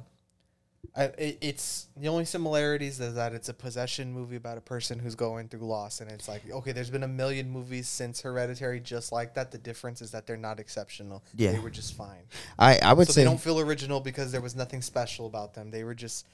I, 0.98 1.04
it, 1.18 1.38
it's 1.42 1.88
the 1.98 2.08
only 2.08 2.24
similarities 2.24 3.02
is 3.02 3.16
that 3.16 3.34
it's 3.34 3.50
a 3.50 3.54
possession 3.54 4.14
movie 4.14 4.38
about 4.38 4.58
a 4.58 4.62
person 4.62 4.98
who's 4.98 5.16
going 5.16 5.50
through 5.50 5.68
loss, 5.68 6.00
and 6.00 6.10
it's 6.10 6.28
like 6.30 6.50
okay, 6.50 6.72
there's 6.72 6.90
been 6.90 7.04
a 7.04 7.08
million 7.08 7.50
movies 7.50 7.88
since 7.90 8.22
Hereditary 8.22 8.80
just 8.80 9.12
like 9.12 9.34
that. 9.34 9.52
The 9.52 9.58
difference 9.58 10.02
is 10.02 10.12
that 10.12 10.26
they're 10.26 10.38
not 10.38 10.60
exceptional. 10.60 11.24
Yeah. 11.36 11.52
they 11.52 11.60
were 11.60 11.70
just 11.70 11.96
fine. 11.96 12.24
I 12.58 12.80
I 12.80 12.94
would 12.94 13.08
so 13.08 13.14
say 13.14 13.22
they 13.22 13.26
don't 13.26 13.40
feel 13.40 13.60
original 13.60 14.00
because 14.00 14.32
there 14.32 14.42
was 14.42 14.56
nothing 14.56 14.82
special 14.82 15.26
about 15.26 15.54
them. 15.54 15.70
They 15.70 15.84
were 15.84 15.96
just 15.96 16.26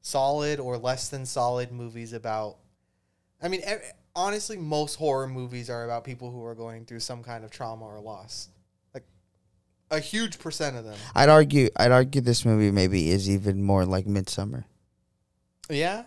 solid 0.00 0.60
or 0.60 0.78
less 0.78 1.08
than 1.08 1.26
solid 1.26 1.72
movies 1.72 2.12
about. 2.12 2.56
I 3.42 3.48
mean, 3.48 3.62
honestly, 4.14 4.56
most 4.56 4.96
horror 4.96 5.28
movies 5.28 5.70
are 5.70 5.84
about 5.84 6.04
people 6.04 6.30
who 6.30 6.44
are 6.44 6.54
going 6.54 6.84
through 6.84 7.00
some 7.00 7.22
kind 7.22 7.44
of 7.44 7.50
trauma 7.50 7.84
or 7.84 8.00
loss. 8.00 8.48
A 9.90 10.00
huge 10.00 10.38
percent 10.38 10.76
of 10.76 10.84
them. 10.84 10.96
I'd 11.14 11.28
argue 11.28 11.70
I'd 11.76 11.92
argue 11.92 12.20
this 12.20 12.44
movie 12.44 12.70
maybe 12.70 13.10
is 13.10 13.28
even 13.28 13.62
more 13.62 13.84
like 13.86 14.04
Midsommar, 14.06 14.64
Yeah, 15.70 16.04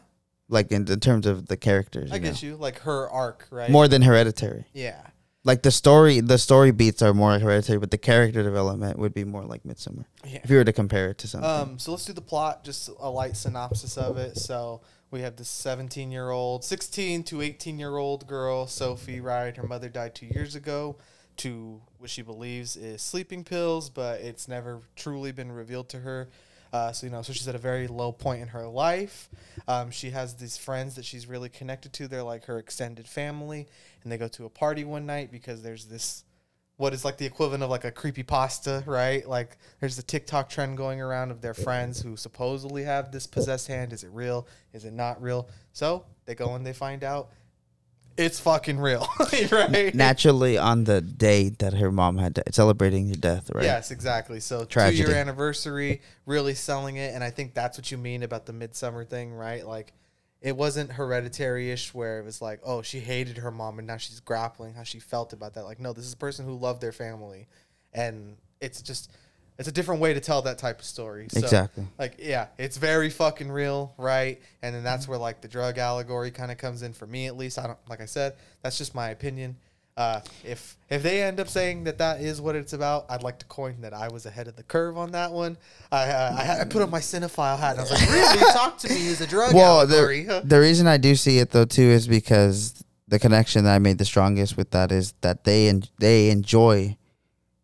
like 0.49 0.71
in, 0.71 0.87
in 0.87 0.99
terms 0.99 1.25
of 1.25 1.47
the 1.47 1.57
characters. 1.57 2.11
I 2.11 2.15
you 2.15 2.21
get 2.21 2.43
know? 2.43 2.49
you. 2.49 2.55
Like 2.57 2.79
her 2.79 3.09
arc, 3.09 3.47
right? 3.51 3.69
More 3.71 3.87
than 3.87 4.01
Hereditary. 4.01 4.65
Yeah. 4.73 5.01
Like 5.43 5.63
the 5.63 5.71
story, 5.71 6.19
the 6.19 6.37
story 6.37 6.69
beats 6.69 7.01
are 7.01 7.15
more 7.15 7.31
like 7.31 7.41
Hereditary, 7.41 7.79
but 7.79 7.89
the 7.89 7.97
character 7.97 8.43
development 8.43 8.99
would 8.99 9.13
be 9.15 9.23
more 9.23 9.43
like 9.43 9.63
Midsommar. 9.63 10.05
Yeah. 10.23 10.39
If 10.43 10.51
you 10.51 10.57
were 10.57 10.63
to 10.63 10.73
compare 10.73 11.09
it 11.09 11.17
to 11.19 11.27
something. 11.27 11.49
Um, 11.49 11.79
so 11.79 11.89
let's 11.91 12.05
do 12.05 12.13
the 12.13 12.21
plot, 12.21 12.63
just 12.63 12.89
a 12.99 13.09
light 13.09 13.35
synopsis 13.35 13.97
of 13.97 14.17
it. 14.17 14.37
So 14.37 14.81
we 15.09 15.21
have 15.21 15.37
this 15.37 15.49
17 15.49 16.11
year 16.11 16.29
old, 16.29 16.63
16 16.63 17.23
to 17.23 17.41
18 17.41 17.79
year 17.79 17.97
old 17.97 18.27
girl, 18.27 18.67
Sophie, 18.67 19.19
right? 19.19 19.57
Her 19.57 19.65
mother 19.65 19.89
died 19.89 20.13
two 20.13 20.27
years 20.27 20.53
ago 20.53 20.97
to 21.37 21.81
what 22.01 22.09
she 22.09 22.21
believes 22.21 22.75
is 22.75 23.01
sleeping 23.01 23.43
pills, 23.43 23.89
but 23.89 24.21
it's 24.21 24.47
never 24.47 24.81
truly 24.95 25.31
been 25.31 25.51
revealed 25.51 25.87
to 25.89 25.99
her. 25.99 26.29
Uh, 26.73 26.91
so 26.91 27.05
you 27.05 27.11
know, 27.11 27.21
so 27.21 27.33
she's 27.33 27.47
at 27.47 27.55
a 27.55 27.59
very 27.59 27.87
low 27.87 28.11
point 28.11 28.41
in 28.41 28.47
her 28.47 28.65
life. 28.65 29.29
Um, 29.67 29.91
she 29.91 30.09
has 30.11 30.35
these 30.35 30.57
friends 30.57 30.95
that 30.95 31.05
she's 31.05 31.27
really 31.27 31.49
connected 31.49 31.93
to. 31.93 32.07
They're 32.07 32.23
like 32.23 32.45
her 32.45 32.59
extended 32.59 33.07
family, 33.07 33.67
and 34.03 34.11
they 34.11 34.17
go 34.17 34.27
to 34.29 34.45
a 34.45 34.49
party 34.49 34.83
one 34.83 35.05
night 35.05 35.31
because 35.31 35.61
there's 35.61 35.85
this 35.85 36.23
what 36.77 36.93
is 36.93 37.05
like 37.05 37.17
the 37.17 37.25
equivalent 37.25 37.61
of 37.61 37.69
like 37.69 37.85
a 37.85 37.91
creepy 37.91 38.23
pasta, 38.23 38.83
right? 38.87 39.27
Like 39.27 39.57
there's 39.79 39.97
the 39.97 40.01
TikTok 40.01 40.49
trend 40.49 40.77
going 40.77 40.99
around 40.99 41.29
of 41.29 41.39
their 41.39 41.53
friends 41.53 42.01
who 42.01 42.17
supposedly 42.17 42.83
have 42.83 43.11
this 43.11 43.27
possessed 43.27 43.67
hand. 43.67 43.93
Is 43.93 44.03
it 44.03 44.09
real? 44.11 44.47
Is 44.73 44.85
it 44.85 44.93
not 44.93 45.21
real? 45.21 45.47
So 45.73 46.05
they 46.25 46.33
go 46.33 46.55
and 46.55 46.65
they 46.65 46.73
find 46.73 47.03
out 47.03 47.29
it's 48.17 48.39
fucking 48.39 48.79
real, 48.79 49.07
right? 49.51 49.93
Naturally, 49.93 50.57
on 50.57 50.83
the 50.83 51.01
day 51.01 51.49
that 51.59 51.73
her 51.73 51.91
mom 51.91 52.17
had 52.17 52.41
celebrating 52.51 53.09
her 53.09 53.15
death, 53.15 53.49
right? 53.53 53.63
Yes, 53.63 53.91
exactly. 53.91 54.39
So 54.39 54.65
Tragedy. 54.65 55.03
two-year 55.03 55.17
anniversary, 55.17 56.01
really 56.25 56.53
selling 56.53 56.97
it, 56.97 57.13
and 57.13 57.23
I 57.23 57.29
think 57.29 57.53
that's 57.53 57.77
what 57.77 57.91
you 57.91 57.97
mean 57.97 58.23
about 58.23 58.45
the 58.45 58.53
Midsommar 58.53 59.07
thing, 59.07 59.33
right? 59.33 59.65
Like 59.65 59.93
it 60.41 60.57
wasn't 60.57 60.91
hereditary 60.91 61.71
ish 61.71 61.93
where 61.93 62.19
it 62.19 62.25
was 62.25 62.41
like, 62.41 62.59
oh, 62.63 62.81
she 62.81 62.99
hated 62.99 63.37
her 63.37 63.51
mom 63.51 63.77
and 63.77 63.87
now 63.87 63.97
she's 63.97 64.19
grappling 64.19 64.73
how 64.73 64.83
she 64.83 64.99
felt 64.99 65.33
about 65.33 65.53
that. 65.53 65.65
Like, 65.65 65.79
no, 65.79 65.93
this 65.93 66.05
is 66.05 66.13
a 66.13 66.17
person 66.17 66.45
who 66.45 66.55
loved 66.55 66.81
their 66.81 66.91
family, 66.91 67.47
and 67.93 68.37
it's 68.59 68.81
just 68.81 69.11
it's 69.59 69.67
a 69.67 69.71
different 69.71 70.01
way 70.01 70.13
to 70.13 70.19
tell 70.19 70.41
that 70.43 70.57
type 70.57 70.79
of 70.79 70.85
story. 70.85 71.27
So, 71.29 71.39
Exactly. 71.39 71.85
Like, 71.99 72.15
yeah, 72.19 72.47
it's 72.57 72.77
very 72.77 73.09
fucking 73.09 73.51
real, 73.51 73.93
right? 73.97 74.41
And 74.63 74.73
then 74.73 74.83
that's 74.83 75.07
where 75.07 75.17
like 75.19 75.41
the 75.41 75.47
drug 75.47 75.77
allegory 75.77 76.31
kind 76.31 76.51
of 76.51 76.57
comes 76.57 76.81
in 76.81 76.93
for 76.93 77.05
me, 77.05 77.27
at 77.27 77.37
least. 77.37 77.59
I 77.59 77.67
don't 77.67 77.77
like 77.89 78.01
I 78.01 78.05
said, 78.05 78.33
that's 78.63 78.77
just 78.77 78.95
my 78.95 79.09
opinion. 79.09 79.57
Uh, 79.97 80.21
if 80.45 80.77
if 80.89 81.03
they 81.03 81.21
end 81.21 81.39
up 81.39 81.49
saying 81.49 81.83
that 81.83 81.97
that 81.97 82.21
is 82.21 82.39
what 82.39 82.55
it's 82.55 82.71
about, 82.73 83.05
I'd 83.09 83.23
like 83.23 83.39
to 83.39 83.45
coin 83.45 83.81
that 83.81 83.93
I 83.93 84.07
was 84.07 84.25
ahead 84.25 84.47
of 84.47 84.55
the 84.55 84.63
curve 84.63 84.97
on 84.97 85.11
that 85.11 85.31
one. 85.31 85.57
I 85.91 86.03
uh, 86.09 86.35
I, 86.39 86.43
had, 86.43 86.61
I 86.61 86.63
put 86.63 86.81
on 86.81 86.89
my 86.89 86.99
cinephile 87.01 87.59
hat 87.59 87.71
and 87.71 87.81
I 87.81 87.83
was 87.83 87.91
like, 87.91 88.09
really, 88.09 88.53
talk 88.53 88.77
to 88.79 88.89
me 88.89 89.09
as 89.11 89.19
a 89.21 89.27
drug 89.27 89.53
Well, 89.53 89.81
allegory. 89.81 90.23
the, 90.23 90.41
the 90.45 90.59
reason 90.59 90.87
I 90.87 90.95
do 90.97 91.13
see 91.15 91.39
it 91.39 91.51
though 91.51 91.65
too 91.65 91.83
is 91.83 92.07
because 92.07 92.83
the 93.09 93.19
connection 93.19 93.65
that 93.65 93.75
I 93.75 93.79
made 93.79 93.97
the 93.97 94.05
strongest 94.05 94.55
with 94.55 94.71
that 94.71 94.91
is 94.93 95.13
that 95.21 95.43
they 95.43 95.67
en- 95.67 95.83
they 95.99 96.29
enjoy 96.29 96.97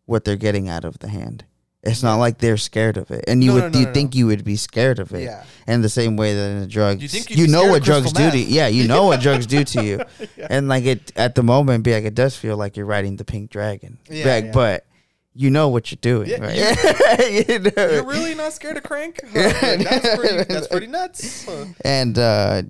what 0.04 0.24
they're 0.24 0.36
getting 0.36 0.68
out 0.68 0.84
of 0.84 0.98
the 0.98 1.08
hand. 1.08 1.44
It's 1.84 2.02
not 2.02 2.16
like 2.16 2.38
they're 2.38 2.56
scared 2.56 2.96
of 2.96 3.10
it, 3.12 3.24
and 3.28 3.42
you 3.42 3.50
No, 3.50 3.54
would 3.54 3.62
no, 3.64 3.68
no, 3.70 3.78
you 3.80 3.86
no, 3.86 3.92
think 3.92 4.14
you 4.16 4.26
would 4.26 4.42
be 4.44 4.56
scared 4.56 4.98
of 4.98 5.12
it. 5.14 5.22
Yeah. 5.22 5.44
And 5.66 5.82
the 5.84 5.88
same 5.88 6.16
way 6.16 6.34
that 6.34 6.50
in 6.50 6.60
the 6.60 6.66
drugs, 6.66 7.00
You 7.00 7.08
think 7.08 7.30
you'd 7.30 7.46
be 7.46 7.52
know 7.52 7.58
scared 7.60 7.70
what 7.70 7.78
of 7.78 7.84
drugs 7.84 8.02
crystal 8.12 8.24
do 8.24 8.30
to 8.32 8.36
meth. 8.38 8.48
yeah, 8.48 8.66
you 8.66 8.88
know 8.88 9.04
what 9.06 9.20
drugs 9.20 9.46
do 9.46 9.62
to 9.62 9.84
you, 9.84 10.02
and 10.50 10.66
like 10.68 10.84
it 10.84 11.12
at 11.16 11.36
the 11.36 11.42
moment, 11.44 11.84
be 11.84 11.94
like 11.94 12.04
it 12.04 12.14
does 12.16 12.36
feel 12.36 12.56
like 12.56 12.76
you're 12.76 12.84
riding 12.86 13.16
the 13.16 13.24
pink 13.24 13.50
dragon, 13.50 13.98
Yeah, 14.10 14.26
Like, 14.34 14.44
yeah. 14.46 14.52
but 14.52 14.86
you 15.34 15.50
know 15.50 15.68
what 15.68 15.92
you're 15.92 15.98
doing, 16.02 16.28
Yeah, 16.30 16.40
right? 16.40 17.48
You 17.48 17.58
know? 17.76 17.90
You're 17.92 18.04
really 18.04 18.34
not 18.34 18.52
scared 18.54 18.76
of 18.76 18.82
crank? 18.82 19.20
That's 19.32 20.16
pretty. 20.18 20.44
That's 20.52 20.66
pretty 20.66 20.86
nuts. 20.98 21.46
Uh, 21.48 21.66
and 21.84 22.18
uh, 22.18 22.62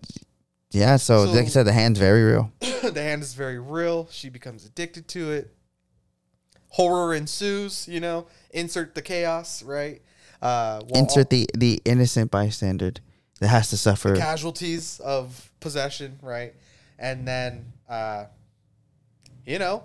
yeah, 0.71 0.97
so, 0.97 1.25
So- 1.25 1.33
like 1.33 1.47
I 1.47 1.49
said, 1.49 1.63
the 1.67 1.73
hand's 1.73 1.99
very 1.99 2.25
real. 2.25 2.53
the 2.61 2.93
hand 3.03 3.23
is 3.23 3.33
very 3.33 3.59
real. 3.59 4.07
She 4.11 4.29
becomes 4.29 4.67
addicted 4.67 5.09
to 5.09 5.33
it. 5.33 5.55
Horror 6.69 7.15
ensues. 7.15 7.89
You 7.89 8.01
know, 8.01 8.27
insert 8.51 8.95
the 8.95 9.03
chaos. 9.03 9.63
Right. 9.63 10.03
Uh, 10.41 10.83
Insert 10.95 11.31
the 11.31 11.49
the 11.57 11.81
innocent 11.85 12.31
bystander 12.31 12.93
that 13.41 13.49
has 13.49 13.71
to 13.71 13.77
suffer. 13.77 14.15
casualties 14.17 15.01
of 15.01 15.51
possession, 15.61 16.19
right? 16.23 16.55
And 16.99 17.27
then, 17.27 17.73
uh, 17.89 18.27
you 19.47 19.59
know, 19.59 19.83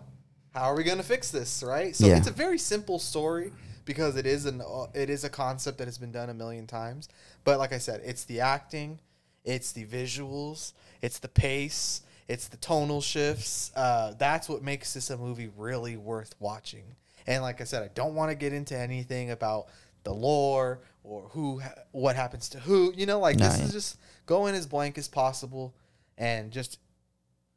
how 0.53 0.63
are 0.63 0.75
we 0.75 0.83
going 0.83 0.97
to 0.97 1.03
fix 1.03 1.31
this, 1.31 1.63
right? 1.63 1.95
So 1.95 2.07
Yeah. 2.07 2.17
it's 2.17 2.27
a 2.27 2.31
very 2.31 2.57
simple 2.57 2.99
story 2.99 3.51
because 3.85 4.15
it 4.15 4.25
is 4.25 4.45
an 4.45 4.61
uh, 4.61 4.87
it 4.93 5.09
is 5.09 5.23
a 5.23 5.29
concept 5.29 5.77
that 5.79 5.85
has 5.87 5.97
been 5.97 6.11
done 6.11 6.29
a 6.29 6.33
million 6.33 6.67
times. 6.67 7.09
But 7.43 7.57
like 7.59 7.73
I 7.73 7.79
said, 7.79 8.01
it's 8.05 8.23
the 8.23 8.39
acting, 8.39 8.99
it's 9.43 9.71
the 9.71 9.85
visuals, 9.85 10.73
it's 11.01 11.19
the 11.19 11.27
pace, 11.27 12.01
it's 12.27 12.47
the 12.47 12.57
tonal 12.57 13.01
shifts. 13.01 13.71
Uh, 13.75 14.13
that's 14.17 14.47
what 14.49 14.63
makes 14.63 14.93
this 14.93 15.09
a 15.09 15.17
movie 15.17 15.49
really 15.57 15.97
worth 15.97 16.35
watching. 16.39 16.83
And 17.27 17.41
like 17.41 17.61
I 17.61 17.63
said, 17.63 17.83
I 17.83 17.89
don't 17.93 18.15
want 18.15 18.31
to 18.31 18.35
get 18.35 18.53
into 18.53 18.77
anything 18.77 19.31
about 19.31 19.67
the 20.03 20.13
lore 20.13 20.79
or 21.03 21.29
who 21.31 21.59
ha- 21.59 21.73
what 21.91 22.15
happens 22.15 22.49
to 22.49 22.59
who. 22.59 22.93
You 22.95 23.05
know, 23.05 23.19
like 23.19 23.37
No, 23.37 23.47
this 23.47 23.59
yeah. 23.59 23.65
is 23.65 23.71
just 23.71 23.97
go 24.25 24.47
in 24.47 24.55
as 24.55 24.65
blank 24.67 24.97
as 24.97 25.07
possible 25.07 25.73
and 26.17 26.51
just 26.51 26.79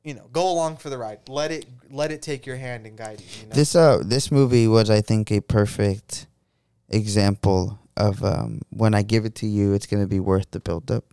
you 0.05 0.15
know 0.15 0.29
go 0.33 0.51
along 0.51 0.77
for 0.77 0.89
the 0.91 0.99
ride. 0.99 1.21
Let 1.29 1.51
it 1.51 1.67
let 1.91 2.13
it 2.13 2.23
take 2.23 2.47
your 2.47 2.57
hand 2.57 2.87
and 2.87 2.97
guide 2.97 3.21
you. 3.21 3.27
you 3.43 3.49
know? 3.49 3.55
This 3.55 3.75
uh 3.75 4.03
this 4.05 4.31
movie 4.31 4.69
was 4.69 4.89
I 4.91 5.01
think 5.01 5.31
a 5.33 5.41
perfect 5.41 6.27
example 6.89 7.79
of 7.97 8.23
um 8.25 8.61
when 8.71 8.95
I 8.95 9.03
give 9.03 9.25
it 9.25 9.35
to 9.37 9.47
you 9.47 9.73
it's 9.73 9.87
gonna 9.87 10.07
be 10.07 10.21
worth 10.21 10.51
the 10.53 10.61
build 10.61 10.91
up. 10.91 11.05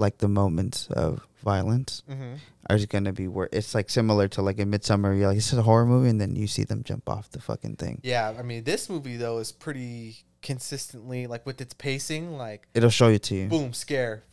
Like 0.00 0.18
the 0.18 0.28
moments 0.28 0.88
of 0.90 1.26
violence 1.44 2.02
Mhm. 2.10 2.38
are 2.68 2.76
just 2.76 2.88
gonna 2.88 3.12
be 3.12 3.28
where 3.28 3.48
it's 3.52 3.74
like 3.74 3.88
similar 3.90 4.28
to 4.28 4.40
like 4.42 4.58
a 4.58 4.64
Midsommar, 4.64 5.16
you're 5.18 5.28
like, 5.28 5.36
this 5.36 5.52
is 5.52 5.58
a 5.58 5.62
horror 5.62 5.84
movie 5.86 6.08
and 6.08 6.20
then 6.20 6.34
you 6.36 6.46
see 6.46 6.64
them 6.64 6.82
jump 6.84 7.08
off 7.08 7.30
the 7.30 7.40
fucking 7.40 7.76
thing. 7.76 8.00
Yeah, 8.02 8.32
I 8.38 8.42
mean 8.42 8.64
this 8.64 8.88
movie 8.88 9.16
though 9.16 9.38
is 9.38 9.52
pretty 9.52 10.24
consistently 10.42 11.26
like 11.26 11.44
with 11.44 11.60
its 11.60 11.74
pacing, 11.74 12.32
like 12.36 12.66
It'll 12.74 12.90
show 12.90 13.08
you 13.08 13.18
to 13.18 13.34
you. 13.34 13.46
boom 13.48 13.72
scare, 13.74 14.24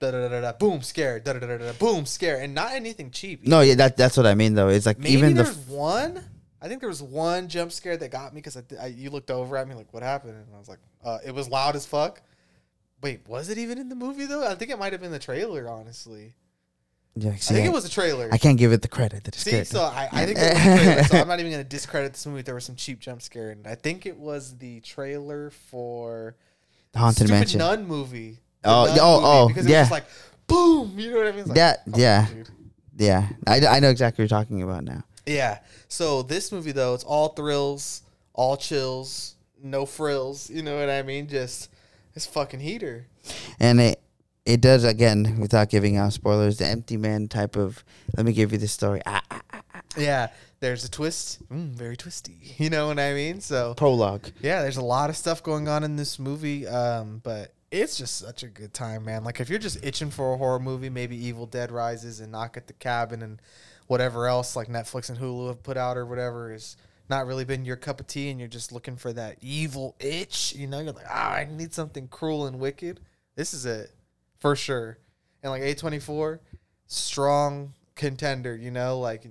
da 0.00 0.10
da 0.12 0.28
da 0.28 0.40
da, 0.40 0.52
boom 0.52 0.82
scare, 0.82 1.18
da 1.20 1.32
da 1.34 1.40
da 1.40 1.56
da, 1.58 1.72
boom 1.74 2.06
scare, 2.06 2.38
and 2.40 2.54
not 2.54 2.72
anything 2.72 3.10
cheap. 3.10 3.46
No, 3.46 3.60
yeah, 3.62 3.74
that 3.76 3.96
that's 3.96 4.16
what 4.16 4.26
I 4.26 4.34
mean 4.34 4.54
though. 4.54 4.68
It's 4.68 4.86
like 4.86 4.98
maybe 4.98 5.14
even 5.14 5.34
the 5.34 5.42
there's 5.44 5.56
one. 5.68 6.22
I 6.60 6.68
think 6.68 6.78
there 6.80 6.88
was 6.88 7.02
one 7.02 7.48
jump 7.48 7.72
scare 7.72 7.96
that 7.96 8.10
got 8.12 8.32
me 8.32 8.38
because 8.40 8.56
I, 8.56 8.62
I, 8.80 8.86
you 8.86 9.10
looked 9.10 9.32
over 9.32 9.56
at 9.56 9.66
me 9.66 9.74
like, 9.74 9.92
"What 9.92 10.04
happened?" 10.04 10.34
And 10.36 10.54
I 10.54 10.58
was 10.58 10.68
like, 10.68 10.78
uh, 11.04 11.18
"It 11.26 11.32
was 11.34 11.48
loud 11.48 11.74
as 11.74 11.84
fuck." 11.86 12.22
Wait, 13.02 13.20
was 13.28 13.48
it 13.48 13.58
even 13.58 13.78
in 13.78 13.88
the 13.88 13.94
movie 13.94 14.26
though? 14.26 14.46
I 14.46 14.54
think 14.54 14.70
it 14.70 14.78
might 14.78 14.92
have 14.92 15.00
been 15.00 15.10
the 15.10 15.18
trailer. 15.18 15.68
Honestly, 15.68 16.34
Yeah, 17.16 17.30
I 17.32 17.36
think 17.36 17.64
I, 17.66 17.68
it 17.68 17.72
was 17.72 17.84
a 17.84 17.90
trailer. 17.90 18.28
I 18.32 18.38
can't 18.38 18.56
give 18.58 18.72
it 18.72 18.80
the 18.82 18.88
credit 18.88 19.24
that 19.24 19.34
it's 19.34 19.42
See, 19.44 19.50
good. 19.50 19.66
so 19.66 19.82
I, 19.82 20.08
I 20.12 20.24
think 20.26 20.38
it 20.38 20.42
was 20.42 20.64
the 20.64 20.76
trailer, 20.84 21.04
so 21.04 21.16
I'm 21.18 21.28
not 21.28 21.40
even 21.40 21.50
gonna 21.52 21.64
discredit 21.64 22.12
this 22.12 22.24
movie. 22.26 22.42
There 22.42 22.54
was 22.54 22.64
some 22.64 22.76
cheap 22.76 23.00
jump 23.00 23.20
scare, 23.22 23.50
and 23.50 23.66
I 23.66 23.74
think 23.74 24.06
it 24.06 24.16
was 24.16 24.56
the 24.58 24.80
trailer 24.80 25.50
for 25.50 26.36
the 26.92 26.98
Haunted 27.00 27.26
stupid 27.26 27.32
Mansion. 27.32 27.58
Nun 27.58 27.86
movie. 27.86 28.38
Oh, 28.64 28.84
Nun 28.86 28.98
oh, 29.00 29.14
movie, 29.16 29.26
oh, 29.26 29.48
because 29.48 29.66
yeah. 29.66 29.78
it 29.78 29.82
was 29.82 29.90
like 29.90 30.04
boom. 30.46 30.98
You 30.98 31.10
know 31.10 31.16
what 31.18 31.26
I 31.26 31.32
mean? 31.32 31.44
Like, 31.46 31.54
That- 31.56 31.82
on, 31.92 32.00
yeah. 32.00 32.26
dude. 32.32 32.48
Yeah, 32.98 33.28
I, 33.46 33.66
I 33.66 33.80
know 33.80 33.88
exactly 33.88 34.22
what 34.22 34.30
you're 34.30 34.38
talking 34.40 34.62
about 34.62 34.84
now. 34.84 35.02
Yeah. 35.26 35.58
So 35.88 36.22
this 36.22 36.52
movie 36.52 36.72
though, 36.72 36.94
it's 36.94 37.04
all 37.04 37.28
thrills, 37.30 38.02
all 38.34 38.56
chills, 38.56 39.34
no 39.62 39.86
frills. 39.86 40.50
You 40.50 40.62
know 40.62 40.78
what 40.78 40.90
I 40.90 41.02
mean? 41.02 41.26
Just 41.26 41.70
it's 42.14 42.26
fucking 42.26 42.60
heater. 42.60 43.06
and 43.60 43.80
it 43.80 44.00
it 44.44 44.60
does 44.60 44.82
again 44.84 45.38
without 45.40 45.68
giving 45.70 45.96
out 45.96 46.12
spoilers 46.12 46.58
the 46.58 46.66
empty 46.66 46.96
man 46.96 47.28
type 47.28 47.56
of 47.56 47.84
let 48.16 48.26
me 48.26 48.32
give 48.32 48.50
you 48.52 48.58
the 48.58 48.66
story 48.68 49.00
ah, 49.06 49.22
ah, 49.30 49.40
ah, 49.52 49.62
Yeah. 49.96 50.28
There's 50.60 50.84
a 50.84 50.90
twist. 50.90 51.48
Mm, 51.48 51.74
very 51.74 51.96
twisty. 51.96 52.36
You 52.58 52.70
know 52.70 52.86
what 52.86 52.98
I 53.00 53.14
mean? 53.14 53.40
So 53.40 53.74
prologue 53.74 54.30
yeah, 54.40 54.62
there's 54.62 54.76
a 54.76 54.84
lot 54.84 55.10
of 55.10 55.16
stuff 55.16 55.42
going 55.42 55.66
on 55.68 55.82
in 55.84 55.96
this 55.96 56.18
movie. 56.18 56.66
Um, 56.68 57.20
but 57.24 57.52
it's 57.72 57.96
just 57.96 58.18
such 58.18 58.42
a 58.42 58.48
good 58.48 58.72
time, 58.74 59.04
man. 59.04 59.24
Like 59.24 59.40
if 59.40 59.48
you're 59.48 59.58
just 59.58 59.84
itching 59.84 60.10
for 60.10 60.34
a 60.34 60.36
horror 60.36 60.60
movie, 60.60 60.90
maybe 60.90 61.16
Evil 61.16 61.46
Dead 61.46 61.72
Rises 61.72 62.20
and 62.20 62.30
Knock 62.32 62.56
at 62.56 62.66
the 62.66 62.74
Cabin 62.74 63.22
and 63.22 63.40
whatever 63.86 64.26
else 64.28 64.54
like 64.54 64.68
Netflix 64.68 65.08
and 65.08 65.18
Hulu 65.18 65.48
have 65.48 65.62
put 65.62 65.76
out 65.76 65.96
or 65.96 66.06
whatever 66.06 66.52
is 66.52 66.76
not 67.12 67.26
really 67.26 67.44
been 67.44 67.66
your 67.66 67.76
cup 67.76 68.00
of 68.00 68.06
tea 68.06 68.30
and 68.30 68.40
you're 68.40 68.48
just 68.48 68.72
looking 68.72 68.96
for 68.96 69.12
that 69.12 69.36
evil 69.42 69.94
itch, 70.00 70.54
you 70.56 70.66
know, 70.66 70.80
you're 70.80 70.92
like, 70.92 71.04
ah, 71.10 71.32
I 71.32 71.44
need 71.44 71.74
something 71.74 72.08
cruel 72.08 72.46
and 72.46 72.58
wicked. 72.58 73.00
This 73.36 73.52
is 73.52 73.66
it 73.66 73.92
for 74.38 74.56
sure. 74.56 74.96
And 75.42 75.50
like 75.50 75.60
A24, 75.60 76.38
strong 76.86 77.74
contender, 77.96 78.56
you 78.56 78.70
know, 78.70 78.98
like 78.98 79.26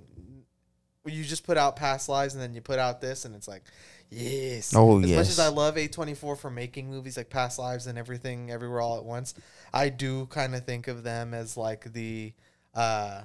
you 1.04 1.24
just 1.24 1.44
put 1.44 1.56
out 1.56 1.74
past 1.74 2.08
lives 2.08 2.34
and 2.34 2.42
then 2.42 2.54
you 2.54 2.60
put 2.60 2.78
out 2.78 3.00
this 3.00 3.24
and 3.24 3.34
it's 3.34 3.48
like, 3.48 3.64
yes. 4.10 4.72
Oh, 4.76 5.02
as 5.02 5.10
much 5.10 5.28
as 5.28 5.40
I 5.40 5.48
love 5.48 5.74
A24 5.74 6.38
for 6.38 6.50
making 6.50 6.88
movies 6.88 7.16
like 7.16 7.30
Past 7.30 7.58
Lives 7.58 7.88
and 7.88 7.98
everything 7.98 8.52
everywhere 8.52 8.80
all 8.80 8.96
at 8.96 9.04
once, 9.04 9.34
I 9.74 9.88
do 9.88 10.26
kind 10.26 10.54
of 10.54 10.64
think 10.64 10.86
of 10.86 11.02
them 11.02 11.34
as 11.34 11.56
like 11.56 11.92
the 11.92 12.32
uh 12.74 13.22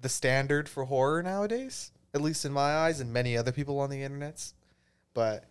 the 0.00 0.08
standard 0.08 0.68
for 0.68 0.84
horror 0.84 1.22
nowadays, 1.22 1.90
at 2.14 2.20
least 2.20 2.44
in 2.44 2.52
my 2.52 2.74
eyes 2.76 3.00
and 3.00 3.12
many 3.12 3.36
other 3.36 3.52
people 3.52 3.78
on 3.80 3.90
the 3.90 4.02
internets. 4.02 4.52
But 5.14 5.44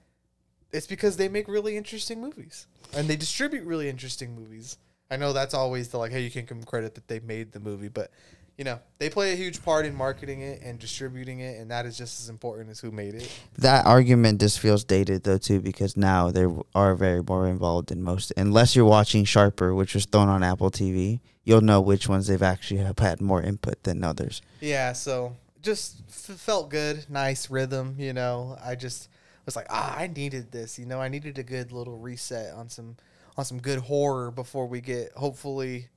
it's 0.71 0.87
because 0.87 1.17
they 1.17 1.29
make 1.29 1.47
really 1.47 1.77
interesting 1.77 2.19
movies 2.21 2.67
and 2.95 3.07
they 3.07 3.15
distribute 3.15 3.63
really 3.65 3.89
interesting 3.89 4.35
movies. 4.35 4.77
I 5.09 5.17
know 5.17 5.33
that's 5.33 5.53
always 5.53 5.89
the 5.89 5.97
like, 5.97 6.11
hey, 6.11 6.21
you 6.21 6.31
can't 6.31 6.47
give 6.47 6.57
them 6.57 6.65
credit 6.65 6.95
that 6.95 7.07
they 7.07 7.19
made 7.19 7.51
the 7.53 7.59
movie, 7.59 7.87
but 7.87 8.11
you 8.57 8.63
know, 8.63 8.79
they 8.97 9.07
play 9.07 9.33
a 9.33 9.35
huge 9.35 9.63
part 9.63 9.85
in 9.85 9.93
marketing 9.95 10.41
it 10.41 10.61
and 10.63 10.79
distributing 10.79 11.41
it, 11.41 11.59
and 11.59 11.69
that 11.69 11.85
is 11.85 11.95
just 11.95 12.19
as 12.19 12.27
important 12.27 12.71
as 12.71 12.79
who 12.79 12.89
made 12.89 13.13
it. 13.13 13.39
that 13.59 13.85
argument 13.85 14.39
just 14.41 14.59
feels 14.59 14.83
dated 14.83 15.23
though 15.23 15.37
too 15.37 15.59
because 15.61 15.95
now 15.95 16.31
they 16.31 16.47
are 16.73 16.95
very 16.95 17.21
more 17.21 17.47
involved 17.47 17.91
in 17.91 18.01
most 18.01 18.33
unless 18.35 18.75
you're 18.75 18.83
watching 18.83 19.23
sharper 19.25 19.75
which 19.75 19.93
was 19.93 20.05
thrown 20.05 20.27
on 20.27 20.41
apple 20.41 20.71
tv 20.71 21.19
you'll 21.43 21.61
know 21.61 21.79
which 21.79 22.09
ones 22.09 22.25
they've 22.25 22.41
actually 22.41 22.79
have 22.79 22.97
had 22.97 23.21
more 23.21 23.43
input 23.43 23.83
than 23.83 24.03
others 24.03 24.41
Yeah, 24.59 24.93
so 24.93 25.35
just 25.67 26.01
f- 26.07 26.39
felt 26.39 26.69
good, 26.69 27.05
nice 27.09 27.49
rhythm. 27.51 27.95
You 27.99 28.13
know, 28.13 28.57
I 28.63 28.75
just 28.75 29.09
was 29.45 29.55
like, 29.55 29.67
ah, 29.69 29.95
I 29.97 30.07
needed 30.07 30.51
this. 30.51 30.79
You 30.79 30.85
know, 30.85 31.01
I 31.01 31.09
needed 31.09 31.37
a 31.37 31.43
good 31.43 31.71
little 31.71 31.97
reset 31.97 32.53
on 32.53 32.69
some 32.69 32.95
on 33.37 33.45
some 33.45 33.59
good 33.59 33.79
horror 33.79 34.31
before 34.31 34.65
we 34.65 34.81
get 34.81 35.11
hopefully, 35.11 35.89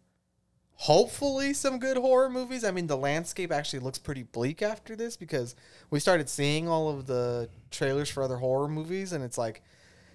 hopefully 0.74 1.54
some 1.54 1.78
good 1.78 1.96
horror 1.96 2.28
movies. 2.28 2.64
I 2.64 2.72
mean, 2.72 2.88
the 2.88 2.96
landscape 2.96 3.50
actually 3.52 3.78
looks 3.78 3.98
pretty 3.98 4.24
bleak 4.24 4.60
after 4.60 4.94
this 4.94 5.16
because 5.16 5.54
we 5.88 6.00
started 6.00 6.28
seeing 6.28 6.68
all 6.68 6.90
of 6.90 7.06
the 7.06 7.48
trailers 7.70 8.10
for 8.10 8.22
other 8.22 8.36
horror 8.36 8.68
movies, 8.68 9.12
and 9.12 9.24
it's 9.24 9.38
like, 9.38 9.62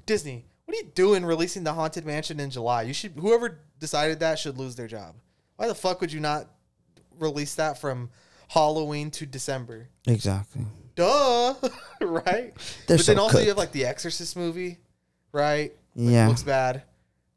Disney, 0.06 0.46
what 0.66 0.76
are 0.76 0.82
you 0.82 0.92
doing 0.94 1.26
releasing 1.26 1.64
the 1.64 1.74
Haunted 1.74 2.06
Mansion 2.06 2.40
in 2.40 2.52
July? 2.52 2.84
You 2.84 2.94
should 2.94 3.14
whoever 3.14 3.62
decided 3.80 4.20
that 4.20 4.38
should 4.38 4.58
lose 4.58 4.76
their 4.76 4.88
job. 4.88 5.16
Why 5.56 5.68
the 5.68 5.76
fuck 5.76 6.02
would 6.02 6.12
you 6.12 6.20
not 6.20 6.50
release 7.18 7.56
that 7.56 7.80
from 7.80 8.10
Halloween 8.48 9.12
to 9.12 9.26
December? 9.26 9.90
exactly 10.08 10.66
Duh, 10.96 11.54
right? 12.02 12.54
They're 12.88 12.98
but 12.98 13.06
then 13.06 13.18
so 13.18 13.22
also 13.22 13.40
you 13.40 13.50
have 13.50 13.58
like 13.58 13.74
the 13.74 13.86
Exorcist 13.86 14.38
movie, 14.38 14.78
right? 15.34 15.74
Like, 15.96 16.14
Yeah. 16.14 16.28
looks 16.30 16.44
bad. 16.44 16.84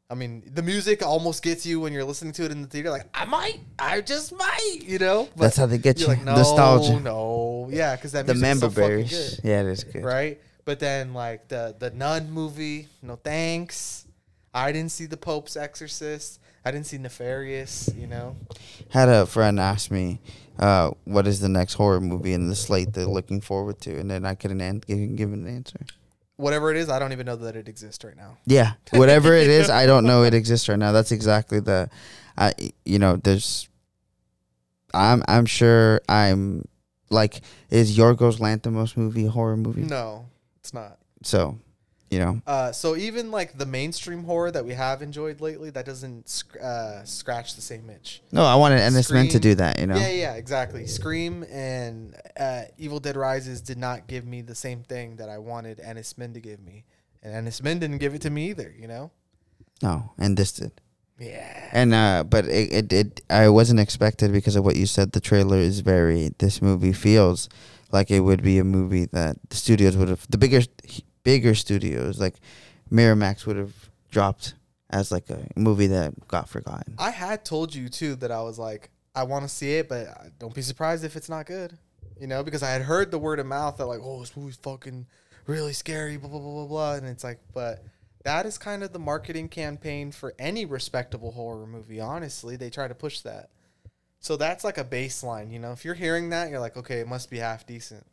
I 0.09 0.15
mean, 0.15 0.43
the 0.55 0.63
music 0.63 1.05
almost 1.05 1.43
gets 1.43 1.65
you 1.65 1.79
when 1.81 1.91
you're 1.93 2.05
listening 2.05 2.31
to 2.33 2.45
it 2.45 2.51
in 2.51 2.61
the 2.61 2.67
theater. 2.67 2.89
Like, 2.89 3.05
I 3.13 3.25
might, 3.25 3.59
I 3.77 3.99
just 4.01 4.31
might, 4.33 4.79
you 4.81 4.97
know. 4.97 5.27
But 5.35 5.43
That's 5.43 5.57
how 5.57 5.65
they 5.67 5.77
get 5.77 5.99
you're. 5.99 6.07
Like, 6.07 6.23
no, 6.23 6.35
Nostalgia. 6.35 6.99
no, 7.01 7.67
yeah, 7.69 7.95
because 7.97 8.13
that 8.13 8.25
the 8.25 8.33
member 8.33 8.69
so 8.69 8.75
good 8.75 9.39
yeah 9.43 9.59
it 9.61 9.67
is 9.67 9.83
good 9.83 10.03
right? 10.05 10.39
But 10.65 10.79
then 10.79 11.13
like 11.13 11.47
the 11.49 11.75
the 11.77 11.89
Nun 11.91 12.31
movie, 12.31 12.87
no 13.01 13.17
thanks. 13.17 14.05
I 14.53 14.71
didn't 14.71 14.91
see 14.91 15.05
the 15.05 15.17
Pope's 15.17 15.55
Exorcist. 15.57 16.39
I 16.69 16.71
didn't 16.71 16.85
see 16.87 16.97
Nefarious. 16.97 17.89
You 17.97 18.07
know, 18.07 18.35
had 18.89 19.09
a 19.09 19.25
friend 19.25 19.59
ask 19.59 19.91
me 19.91 20.21
uh, 20.57 20.91
what 21.05 21.27
is 21.27 21.39
the 21.39 21.49
next 21.49 21.73
horror 21.73 21.99
movie 21.99 22.33
in 22.33 22.47
the 22.47 22.55
slate 22.55 22.93
they're 22.93 23.05
looking 23.05 23.41
forward 23.41 23.79
to 23.79 23.97
and 23.97 24.11
then 24.11 24.25
i 24.25 24.35
couldn't 24.35 24.59
an- 24.59 24.83
give, 24.85 25.15
give 25.15 25.31
an 25.31 25.47
answer 25.47 25.79
whatever 26.39 26.71
it 26.71 26.77
is, 26.77 26.89
I 26.89 26.99
don't 26.99 27.11
even 27.11 27.25
know 27.25 27.35
that 27.35 27.55
it 27.55 27.67
exists 27.67 28.03
right 28.03 28.15
now. 28.15 28.37
Yeah, 28.45 28.73
whatever 28.91 29.33
it 29.33 29.47
is, 29.47 29.69
I 29.69 29.85
don't 29.85 30.05
know 30.05 30.23
it 30.23 30.33
exists 30.33 30.69
right 30.69 30.79
now. 30.79 30.91
That's 30.91 31.11
exactly 31.11 31.59
the, 31.59 31.89
I 32.37 32.53
you 32.85 32.97
know, 32.97 33.17
there's, 33.17 33.67
I'm 34.93 35.21
I'm 35.27 35.45
sure 35.45 36.01
I'm 36.07 36.63
like, 37.09 37.41
is 37.69 37.97
Yorgos 37.97 38.39
Lanthimos 38.39 38.95
movie 38.95 39.25
a 39.25 39.29
horror 39.29 39.57
movie? 39.57 39.81
No, 39.81 40.27
it's 40.61 40.73
not. 40.73 40.97
So, 41.23 41.59
you 42.09 42.19
know, 42.19 42.41
Uh, 42.47 42.71
so 42.71 42.95
even 42.95 43.31
like 43.31 43.57
the 43.57 43.65
mainstream 43.65 44.23
horror 44.23 44.51
that 44.51 44.65
we 44.65 44.73
have 44.73 45.01
enjoyed 45.01 45.41
lately, 45.41 45.69
that 45.69 45.85
doesn't 45.85 46.27
sc- 46.29 46.57
uh, 46.61 47.03
scratch 47.03 47.55
the 47.55 47.61
same 47.61 47.89
itch. 47.89 48.21
no, 48.31 48.43
I 48.43 48.55
wanted 48.55 48.79
Enys 48.79 49.11
Men 49.11 49.27
to 49.29 49.39
do 49.39 49.55
that. 49.55 49.79
You 49.79 49.87
know, 49.87 49.95
Yeah, 49.97 50.09
yeah, 50.09 50.33
exactly. 50.33 50.87
Scream 50.87 51.43
and 51.51 52.15
uh, 52.39 52.63
Evil 52.77 52.99
Dead 52.99 53.15
Rises 53.15 53.61
did 53.61 53.77
not 53.77 54.07
give 54.07 54.25
me 54.25 54.41
the 54.41 54.55
same 54.55 54.83
thing 54.83 55.17
that 55.17 55.29
I 55.29 55.37
wanted 55.37 55.79
Enys 55.79 56.17
Men 56.17 56.33
to 56.33 56.39
give 56.39 56.59
me, 56.61 56.85
and 57.23 57.33
Enys 57.33 57.61
Men 57.61 57.79
didn't 57.79 57.99
give 57.99 58.13
it 58.15 58.21
to 58.23 58.29
me 58.29 58.49
either. 58.49 58.73
You 58.79 58.87
know? 58.87 59.11
no, 59.81 60.11
and 60.17 60.35
this 60.35 60.51
did. 60.53 60.71
Yeah. 61.19 61.69
And 61.73 61.93
uh, 61.93 62.23
but 62.23 62.45
it, 62.45 62.71
it 62.73 62.93
it 62.93 63.21
I 63.29 63.49
wasn't 63.49 63.79
expected 63.81 64.31
because 64.31 64.55
of 64.55 64.63
what 64.63 64.77
you 64.77 64.85
said. 64.85 65.11
The 65.11 65.19
trailer 65.19 65.57
is 65.57 65.81
very. 65.81 66.31
This 66.37 66.61
movie 66.61 66.93
feels 66.93 67.49
like 67.91 68.09
it 68.09 68.21
would 68.21 68.41
be 68.41 68.57
a 68.57 68.63
movie 68.63 69.05
that 69.11 69.35
the 69.49 69.55
studios 69.57 69.97
would 69.97 70.07
have 70.09 70.25
the 70.29 70.37
bigger 70.37 70.61
bigger 71.23 71.55
studios 71.55 72.19
like 72.19 72.35
Miramax 72.91 73.45
would 73.45 73.57
have 73.57 73.89
dropped 74.11 74.53
as 74.89 75.11
like 75.11 75.29
a 75.29 75.45
movie 75.55 75.87
that 75.87 76.27
got 76.27 76.49
forgotten. 76.49 76.95
I 76.97 77.11
had 77.11 77.45
told 77.45 77.75
you 77.75 77.89
too 77.89 78.15
that 78.17 78.31
I 78.31 78.41
was 78.41 78.57
like, 78.57 78.89
I 79.15 79.23
want 79.23 79.43
to 79.43 79.49
see 79.49 79.75
it, 79.75 79.89
but 79.89 80.07
uh, 80.07 80.13
don't 80.39 80.53
be 80.53 80.61
surprised 80.61 81.03
if 81.03 81.15
it's 81.15 81.29
not 81.29 81.45
good. 81.45 81.77
You 82.19 82.27
know, 82.27 82.43
because 82.43 82.63
I 82.63 82.71
had 82.71 82.81
heard 82.81 83.11
the 83.11 83.19
word 83.19 83.39
of 83.39 83.45
mouth 83.45 83.77
that 83.77 83.85
like, 83.85 84.01
oh, 84.03 84.19
this 84.19 84.35
movie's 84.35 84.57
fucking 84.57 85.07
really 85.47 85.73
scary, 85.73 86.17
blah 86.17 86.29
blah 86.29 86.39
blah 86.39 86.51
blah 86.51 86.67
blah, 86.67 86.93
and 86.95 87.07
it's 87.07 87.23
like, 87.23 87.39
but 87.53 87.83
that 88.25 88.45
is 88.45 88.57
kind 88.57 88.83
of 88.83 88.91
the 88.91 88.99
marketing 88.99 89.47
campaign 89.47 90.11
for 90.11 90.33
any 90.37 90.65
respectable 90.65 91.31
horror 91.31 91.65
movie. 91.65 91.99
Honestly, 91.99 92.55
they 92.57 92.69
try 92.69 92.87
to 92.87 92.95
push 92.95 93.21
that. 93.21 93.49
So 94.19 94.35
that's 94.35 94.65
like 94.65 94.77
a 94.77 94.83
baseline. 94.83 95.51
You 95.51 95.59
know, 95.59 95.71
if 95.71 95.85
you're 95.85 95.93
hearing 95.93 96.29
that, 96.31 96.49
you're 96.49 96.59
like, 96.59 96.75
okay, 96.75 96.99
it 96.99 97.07
must 97.07 97.29
be 97.29 97.37
half 97.37 97.65
decent, 97.65 98.05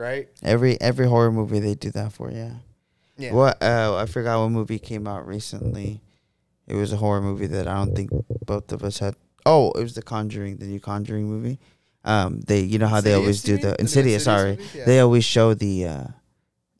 right? 0.00 0.28
Every 0.42 0.80
every 0.80 1.06
horror 1.06 1.30
movie 1.30 1.60
they 1.60 1.74
do 1.74 1.90
that 1.92 2.12
for, 2.12 2.30
yeah. 2.32 2.54
Yeah. 3.18 3.32
What 3.34 3.62
uh 3.62 3.96
I 3.96 4.06
forgot 4.06 4.40
what 4.40 4.48
movie 4.48 4.78
came 4.78 5.06
out 5.06 5.26
recently. 5.26 6.00
It 6.66 6.74
was 6.74 6.92
a 6.92 6.96
horror 6.96 7.20
movie 7.20 7.46
that 7.48 7.68
I 7.68 7.74
don't 7.74 7.94
think 7.94 8.10
both 8.46 8.72
of 8.72 8.82
us 8.82 8.98
had. 8.98 9.14
Oh, 9.46 9.72
it 9.72 9.82
was 9.82 9.94
the 9.94 10.02
Conjuring, 10.02 10.56
the 10.56 10.66
new 10.66 10.80
Conjuring 10.80 11.26
movie. 11.28 11.58
Um, 12.04 12.40
they 12.40 12.60
you 12.60 12.78
know 12.78 12.86
how 12.88 13.00
they 13.02 13.12
always 13.14 13.42
do 13.42 13.58
the 13.58 13.78
Insidious. 13.80 14.24
Insidious 14.24 14.24
Sorry. 14.24 14.58
Yeah. 14.74 14.84
they 14.86 15.00
always 15.00 15.24
show 15.24 15.52
the 15.54 15.86
uh 15.86 16.04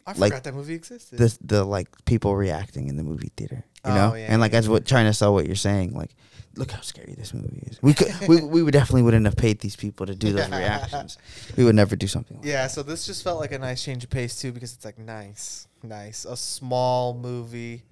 I 0.06 0.12
like, 0.12 0.30
forgot 0.32 0.44
that 0.44 0.54
movie 0.54 0.74
existed. 0.74 1.18
the 1.18 1.36
the 1.42 1.64
like 1.64 1.88
people 2.06 2.34
reacting 2.34 2.88
in 2.88 2.96
the 2.96 3.02
movie 3.04 3.30
theater. 3.36 3.64
You 3.84 3.92
Oh, 3.92 3.94
know, 3.94 4.14
yeah, 4.14 4.26
and 4.30 4.40
like 4.40 4.52
yeah, 4.52 4.58
as 4.58 4.68
what 4.68 4.86
trying 4.86 5.06
to 5.06 5.12
sell 5.14 5.32
what 5.34 5.46
you're 5.46 5.56
saying. 5.56 5.92
Like, 5.94 6.10
look 6.56 6.70
how 6.70 6.80
scary 6.80 7.14
this 7.16 7.32
movie 7.32 7.62
is. 7.66 7.80
We 7.82 7.94
could 7.94 8.12
we 8.28 8.42
we 8.42 8.62
would 8.62 8.72
definitely 8.72 9.02
wouldn't 9.02 9.26
have 9.26 9.36
paid 9.36 9.60
these 9.60 9.76
people 9.76 10.06
to 10.06 10.14
do 10.14 10.32
those 10.32 10.50
reactions. 10.50 11.18
We 11.56 11.64
would 11.64 11.74
never 11.74 11.96
do 11.96 12.06
something. 12.06 12.38
like 12.38 12.46
Yeah, 12.46 12.66
so 12.66 12.82
this 12.82 13.06
just 13.06 13.22
felt 13.22 13.40
like 13.40 13.52
a 13.52 13.58
nice 13.58 13.82
change 13.82 14.04
of 14.04 14.10
pace 14.10 14.40
too 14.40 14.52
because 14.52 14.74
it's 14.74 14.84
like 14.84 14.98
nice, 14.98 15.68
nice, 15.82 16.24
a 16.24 16.36
small 16.36 17.14
movie, 17.14 17.84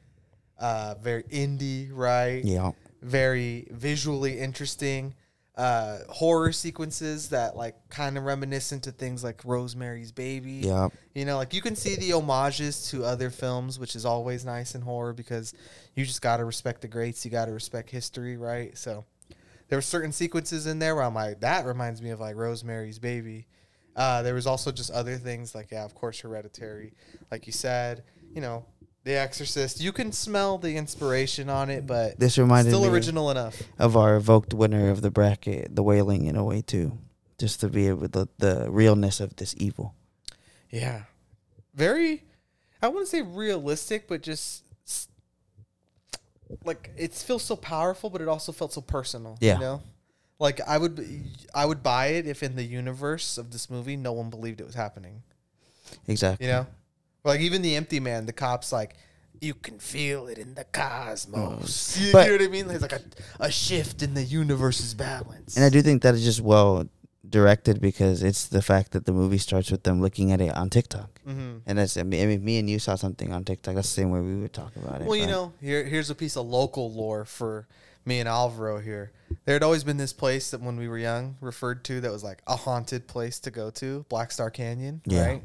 uh, 0.58 0.94
very 1.00 1.22
indie, 1.24 1.90
right? 1.92 2.44
that. 2.44 2.50
Yeah. 2.50 2.72
Very 3.00 3.68
visually 3.70 4.40
interesting. 4.40 5.14
Uh, 5.58 5.98
horror 6.08 6.52
sequences 6.52 7.30
that 7.30 7.56
like 7.56 7.74
kind 7.90 8.16
of 8.16 8.22
reminiscent 8.22 8.84
to 8.84 8.92
things 8.92 9.24
like 9.24 9.44
Rosemary's 9.44 10.12
Baby. 10.12 10.62
Yeah. 10.64 10.88
You 11.14 11.24
know, 11.24 11.36
like 11.36 11.52
you 11.52 11.60
can 11.60 11.74
see 11.74 11.96
the 11.96 12.10
homages 12.10 12.88
to 12.90 13.04
other 13.04 13.28
films, 13.28 13.76
which 13.76 13.96
is 13.96 14.06
always 14.06 14.44
nice 14.44 14.76
in 14.76 14.82
horror 14.82 15.12
because 15.12 15.52
you 15.96 16.04
just 16.04 16.22
got 16.22 16.36
to 16.36 16.44
respect 16.44 16.80
the 16.80 16.88
greats. 16.88 17.24
You 17.24 17.32
got 17.32 17.46
to 17.46 17.52
respect 17.52 17.90
history, 17.90 18.36
right? 18.36 18.78
So 18.78 19.04
there 19.68 19.76
were 19.76 19.82
certain 19.82 20.12
sequences 20.12 20.68
in 20.68 20.78
there 20.78 20.94
where 20.94 21.04
I'm 21.04 21.14
like, 21.14 21.40
that 21.40 21.66
reminds 21.66 22.00
me 22.00 22.10
of 22.10 22.20
like 22.20 22.36
Rosemary's 22.36 23.00
Baby. 23.00 23.48
Uh, 23.96 24.22
there 24.22 24.34
was 24.34 24.46
also 24.46 24.70
just 24.70 24.92
other 24.92 25.16
things 25.16 25.56
like, 25.56 25.72
yeah, 25.72 25.84
of 25.84 25.92
course, 25.92 26.20
Hereditary, 26.20 26.94
like 27.32 27.48
you 27.48 27.52
said, 27.52 28.04
you 28.32 28.40
know, 28.40 28.64
The 29.08 29.18
Exorcist. 29.18 29.80
You 29.80 29.90
can 29.90 30.12
smell 30.12 30.58
the 30.58 30.76
inspiration 30.76 31.48
on 31.48 31.70
it, 31.70 31.86
but 31.86 32.20
This 32.20 32.36
reminded 32.36 32.72
still 32.72 32.82
me 32.82 32.88
original 32.90 33.30
enough. 33.30 33.62
of 33.78 33.96
our 33.96 34.16
evoked 34.16 34.52
winner 34.52 34.90
of 34.90 35.00
the 35.00 35.10
bracket, 35.10 35.74
the 35.74 35.82
Wailing, 35.82 36.26
in 36.26 36.36
a 36.36 36.44
way 36.44 36.60
too, 36.60 36.98
just 37.38 37.60
to 37.60 37.68
be 37.70 37.88
able 37.88 38.06
the 38.08 38.28
the 38.36 38.66
realness 38.70 39.18
of 39.18 39.36
this 39.36 39.54
evil. 39.56 39.94
Yeah. 40.70 41.04
Very, 41.74 42.24
I 42.82 42.88
wouldn't 42.88 43.08
say 43.08 43.22
realistic, 43.22 44.08
but 44.08 44.20
just 44.22 44.64
s- 44.86 45.08
like 46.62 46.90
it 46.98 47.14
feels 47.14 47.42
so 47.44 47.56
powerful, 47.56 48.10
but 48.10 48.20
it 48.20 48.28
also 48.28 48.52
felt 48.52 48.74
so 48.74 48.82
personal. 48.82 49.38
Yeah. 49.40 49.54
You 49.54 49.60
know? 49.60 49.82
Like 50.38 50.60
I 50.68 50.76
would, 50.76 51.24
I 51.54 51.64
would 51.64 51.82
buy 51.82 52.08
it 52.08 52.26
if 52.26 52.42
in 52.42 52.56
the 52.56 52.62
universe 52.64 53.38
of 53.38 53.52
this 53.52 53.70
movie, 53.70 53.96
no 53.96 54.12
one 54.12 54.28
believed 54.28 54.60
it 54.60 54.66
was 54.66 54.74
happening. 54.74 55.22
Exactly. 56.06 56.44
You 56.46 56.52
know? 56.52 56.66
Like 57.28 57.40
even 57.40 57.62
the 57.62 57.76
empty 57.76 58.00
man, 58.00 58.26
the 58.26 58.32
cops 58.32 58.72
like, 58.72 58.94
you 59.40 59.54
can 59.54 59.78
feel 59.78 60.26
it 60.26 60.36
in 60.38 60.54
the 60.54 60.64
cosmos. 60.64 61.96
You, 62.00 62.12
But- 62.12 62.26
you 62.26 62.32
know 62.32 62.38
what 62.44 62.48
I 62.48 62.50
mean? 62.50 62.66
There's 62.68 62.82
like 62.82 62.92
a, 62.92 63.02
a 63.38 63.50
shift 63.50 64.02
in 64.02 64.14
the 64.14 64.24
universe's 64.24 64.94
balance. 64.94 65.56
And 65.56 65.64
I 65.64 65.68
do 65.68 65.80
think 65.82 66.02
that 66.02 66.14
is 66.14 66.24
just 66.24 66.40
well 66.40 66.86
directed 67.28 67.80
because 67.80 68.22
it's 68.22 68.48
the 68.48 68.62
fact 68.62 68.92
that 68.92 69.04
the 69.04 69.12
movie 69.12 69.36
starts 69.38 69.70
with 69.70 69.82
them 69.82 70.00
looking 70.00 70.32
at 70.32 70.40
it 70.40 70.54
on 70.56 70.70
TikTok. 70.70 71.20
Mhm. 71.28 71.60
And 71.66 71.78
that's 71.78 71.96
I 71.96 72.02
mean, 72.02 72.22
I 72.22 72.26
mean, 72.26 72.44
me 72.44 72.58
and 72.58 72.68
you 72.70 72.78
saw 72.78 72.94
something 72.94 73.32
on 73.32 73.44
TikTok. 73.44 73.74
That's 73.74 73.88
the 73.88 74.00
same 74.00 74.10
way 74.10 74.20
we 74.20 74.36
would 74.36 74.52
talk 74.54 74.74
about 74.76 75.02
it. 75.02 75.06
Well, 75.06 75.16
you 75.16 75.26
but- 75.26 75.30
know, 75.32 75.52
here 75.60 75.84
here's 75.84 76.10
a 76.10 76.14
piece 76.14 76.36
of 76.36 76.46
local 76.46 76.90
lore 76.92 77.24
for 77.26 77.68
me 78.06 78.20
and 78.20 78.28
Alvaro 78.28 78.78
here. 78.80 79.12
There 79.44 79.54
had 79.54 79.62
always 79.62 79.84
been 79.84 79.98
this 79.98 80.14
place 80.14 80.50
that 80.52 80.62
when 80.62 80.78
we 80.78 80.88
were 80.88 80.96
young 80.98 81.36
referred 81.42 81.84
to 81.84 82.00
that 82.00 82.10
was 82.10 82.24
like 82.24 82.40
a 82.46 82.56
haunted 82.56 83.06
place 83.06 83.38
to 83.40 83.50
go 83.50 83.68
to, 83.72 84.06
Black 84.08 84.32
Star 84.32 84.48
Canyon, 84.50 85.02
Yeah. 85.04 85.26
right? 85.26 85.42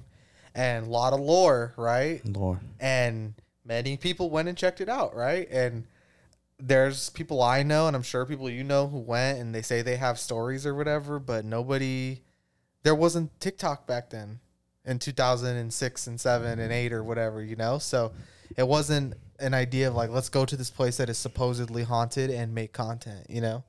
And 0.56 0.88
a 0.88 0.89
lot 0.89 1.13
of 1.13 1.20
lore, 1.20 1.74
right? 1.78 2.22
Lord. 2.26 2.60
And 2.80 3.34
many 3.66 3.98
people 3.98 4.30
went 4.30 4.48
and 4.48 4.58
checked 4.58 4.82
it 4.82 4.89
out, 4.89 5.16
right? 5.16 5.48
And 5.50 5.86
there's 6.60 7.10
people 7.10 7.42
I 7.42 7.63
know 7.63 7.88
and 7.88 7.96
I'm 7.96 8.04
sure 8.04 8.26
people 8.26 8.50
you 8.50 8.63
know 8.63 8.88
who 8.88 9.00
went 9.00 9.39
and 9.39 9.54
they 9.54 9.62
say 9.62 9.82
they 9.82 9.98
have 9.98 10.20
stories 10.20 10.66
or 10.66 10.76
whatever, 10.76 11.20
but 11.20 11.44
nobody 11.46 12.22
there 12.84 12.96
wasn't 12.96 13.38
TikTok 13.39 13.88
back 13.88 14.10
then 14.10 14.39
in 14.86 15.00
2006 15.00 16.08
and 16.08 16.20
7 16.20 16.60
and 16.60 16.72
8 16.72 16.94
or 16.94 17.04
whatever, 17.04 17.42
you 17.42 17.56
know? 17.56 17.80
So 17.80 18.12
it 18.58 18.68
wasn't 18.68 19.16
an 19.39 19.54
idea 19.54 19.88
of 19.88 19.96
like 19.96 20.10
let's 20.10 20.30
go 20.30 20.46
to 20.46 20.56
this 20.56 20.70
place 20.70 20.98
that 20.98 21.10
is 21.10 21.18
supposedly 21.18 21.84
haunted 21.84 22.30
and 22.30 22.54
make 22.54 22.74
content, 22.74 23.26
you 23.30 23.42
know? 23.42 23.63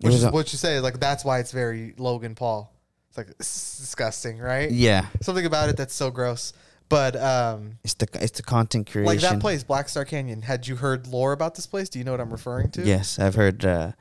Which 0.00 0.14
is 0.14 0.24
a- 0.24 0.30
what 0.30 0.52
you 0.52 0.58
say, 0.58 0.80
like 0.80 1.00
that's 1.00 1.24
why 1.24 1.38
it's 1.38 1.52
very 1.52 1.94
Logan 1.96 2.34
Paul. 2.34 2.73
It's 3.14 3.28
like 3.28 3.36
it's 3.38 3.78
disgusting, 3.78 4.38
right? 4.38 4.70
Yeah, 4.70 5.06
Something 5.20 5.46
about 5.46 5.68
it 5.68 5.76
that's 5.76 5.94
so 5.94 6.10
gross. 6.10 6.52
But 6.88 7.14
um 7.16 7.78
it's 7.84 7.94
the 7.94 8.08
it's 8.14 8.38
the 8.38 8.42
content 8.42 8.90
creation. 8.90 9.06
like 9.06 9.20
that 9.20 9.40
place, 9.40 9.62
Black 9.62 9.88
Star 9.88 10.04
Canyon. 10.04 10.42
Had 10.42 10.66
you 10.66 10.76
heard 10.76 11.06
lore 11.06 11.32
about 11.32 11.54
this 11.54 11.66
place? 11.66 11.88
Do 11.88 11.98
you 12.00 12.04
know 12.04 12.10
what 12.10 12.20
I'm 12.20 12.30
referring 12.30 12.70
to? 12.72 12.82
Yes, 12.82 13.18
I've 13.18 13.36
heard. 13.36 13.64
Uh, 13.64 13.92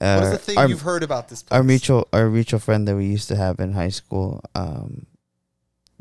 uh, 0.00 0.30
the 0.30 0.38
thing 0.38 0.58
our, 0.58 0.68
you've 0.68 0.82
heard 0.82 1.02
about 1.02 1.28
this 1.28 1.42
place? 1.42 1.56
our 1.56 1.62
mutual 1.62 2.08
our 2.12 2.30
mutual 2.30 2.60
friend 2.60 2.86
that 2.86 2.96
we 2.96 3.04
used 3.06 3.28
to 3.28 3.36
have 3.36 3.60
in 3.60 3.72
high 3.72 3.90
school 3.90 4.40
um 4.54 5.06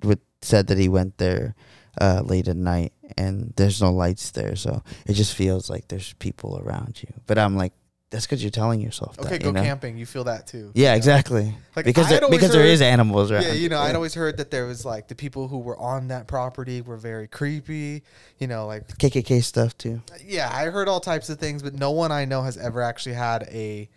would 0.04 0.19
said 0.41 0.67
that 0.67 0.78
he 0.78 0.88
went 0.88 1.17
there 1.17 1.56
uh 2.00 2.21
late 2.24 2.47
at 2.47 2.56
night 2.56 2.93
and 3.17 3.54
there's 3.58 3.82
no 3.82 3.91
lights 3.91 4.32
there 4.32 4.56
so 4.56 4.82
it 5.06 5.13
just 5.13 5.36
feels 5.36 5.69
like 5.69 5.89
there's 5.89 6.13
people 6.13 6.58
around 6.63 7.04
you 7.04 7.13
but 7.28 7.38
i'm 7.38 7.58
like 7.58 7.74
that's 8.12 8.28
because 8.28 8.43
you're 8.43 8.52
telling 8.52 8.80
yourself 8.82 9.17
Okay, 9.19 9.30
that, 9.30 9.41
go 9.41 9.47
you 9.47 9.54
know? 9.54 9.63
camping. 9.63 9.97
You 9.97 10.06
feel 10.06 10.26
that 10.26 10.45
too. 10.45 10.71
yeah 10.76 10.84
you 10.84 10.91
know? 10.91 10.95
exactly 10.97 11.56
Like, 11.76 11.86
because 11.86 12.08
there, 12.10 12.21
because 12.30 12.52
there 12.52 12.62
heard- 12.62 12.69
is 12.69 12.82
animals 12.82 13.32
around 13.32 13.43
Yeah, 13.43 13.54
you 13.54 13.69
know, 13.69 13.80
I'd 13.80 13.95
always 13.95 14.13
heard 14.13 14.38
that 14.38 14.52
there 14.52 14.65
was 14.67 14.86
like 14.86 15.08
the 15.08 15.15
people 15.15 15.47
who 15.47 15.58
were 15.58 15.78
on 15.80 16.10
that 16.10 16.28
property 16.28 16.82
were 16.82 16.97
very 16.97 17.28
creepy. 17.28 18.04
You 18.38 18.47
know, 18.47 18.67
like 18.67 18.88
kkk 18.97 19.43
stuff 19.43 19.78
too 19.78 20.02
yeah, 20.24 20.50
I 20.54 20.65
heard 20.65 20.88
all 20.88 21.00
types 21.00 21.30
of 21.30 21.39
things, 21.39 21.63
but 21.63 21.74
no 21.74 21.91
one 21.91 22.12
I 22.12 22.26
know 22.26 22.43
has 22.43 22.58
ever 22.58 22.82
actually 22.82 23.15
had 23.15 23.43
a 23.50 23.89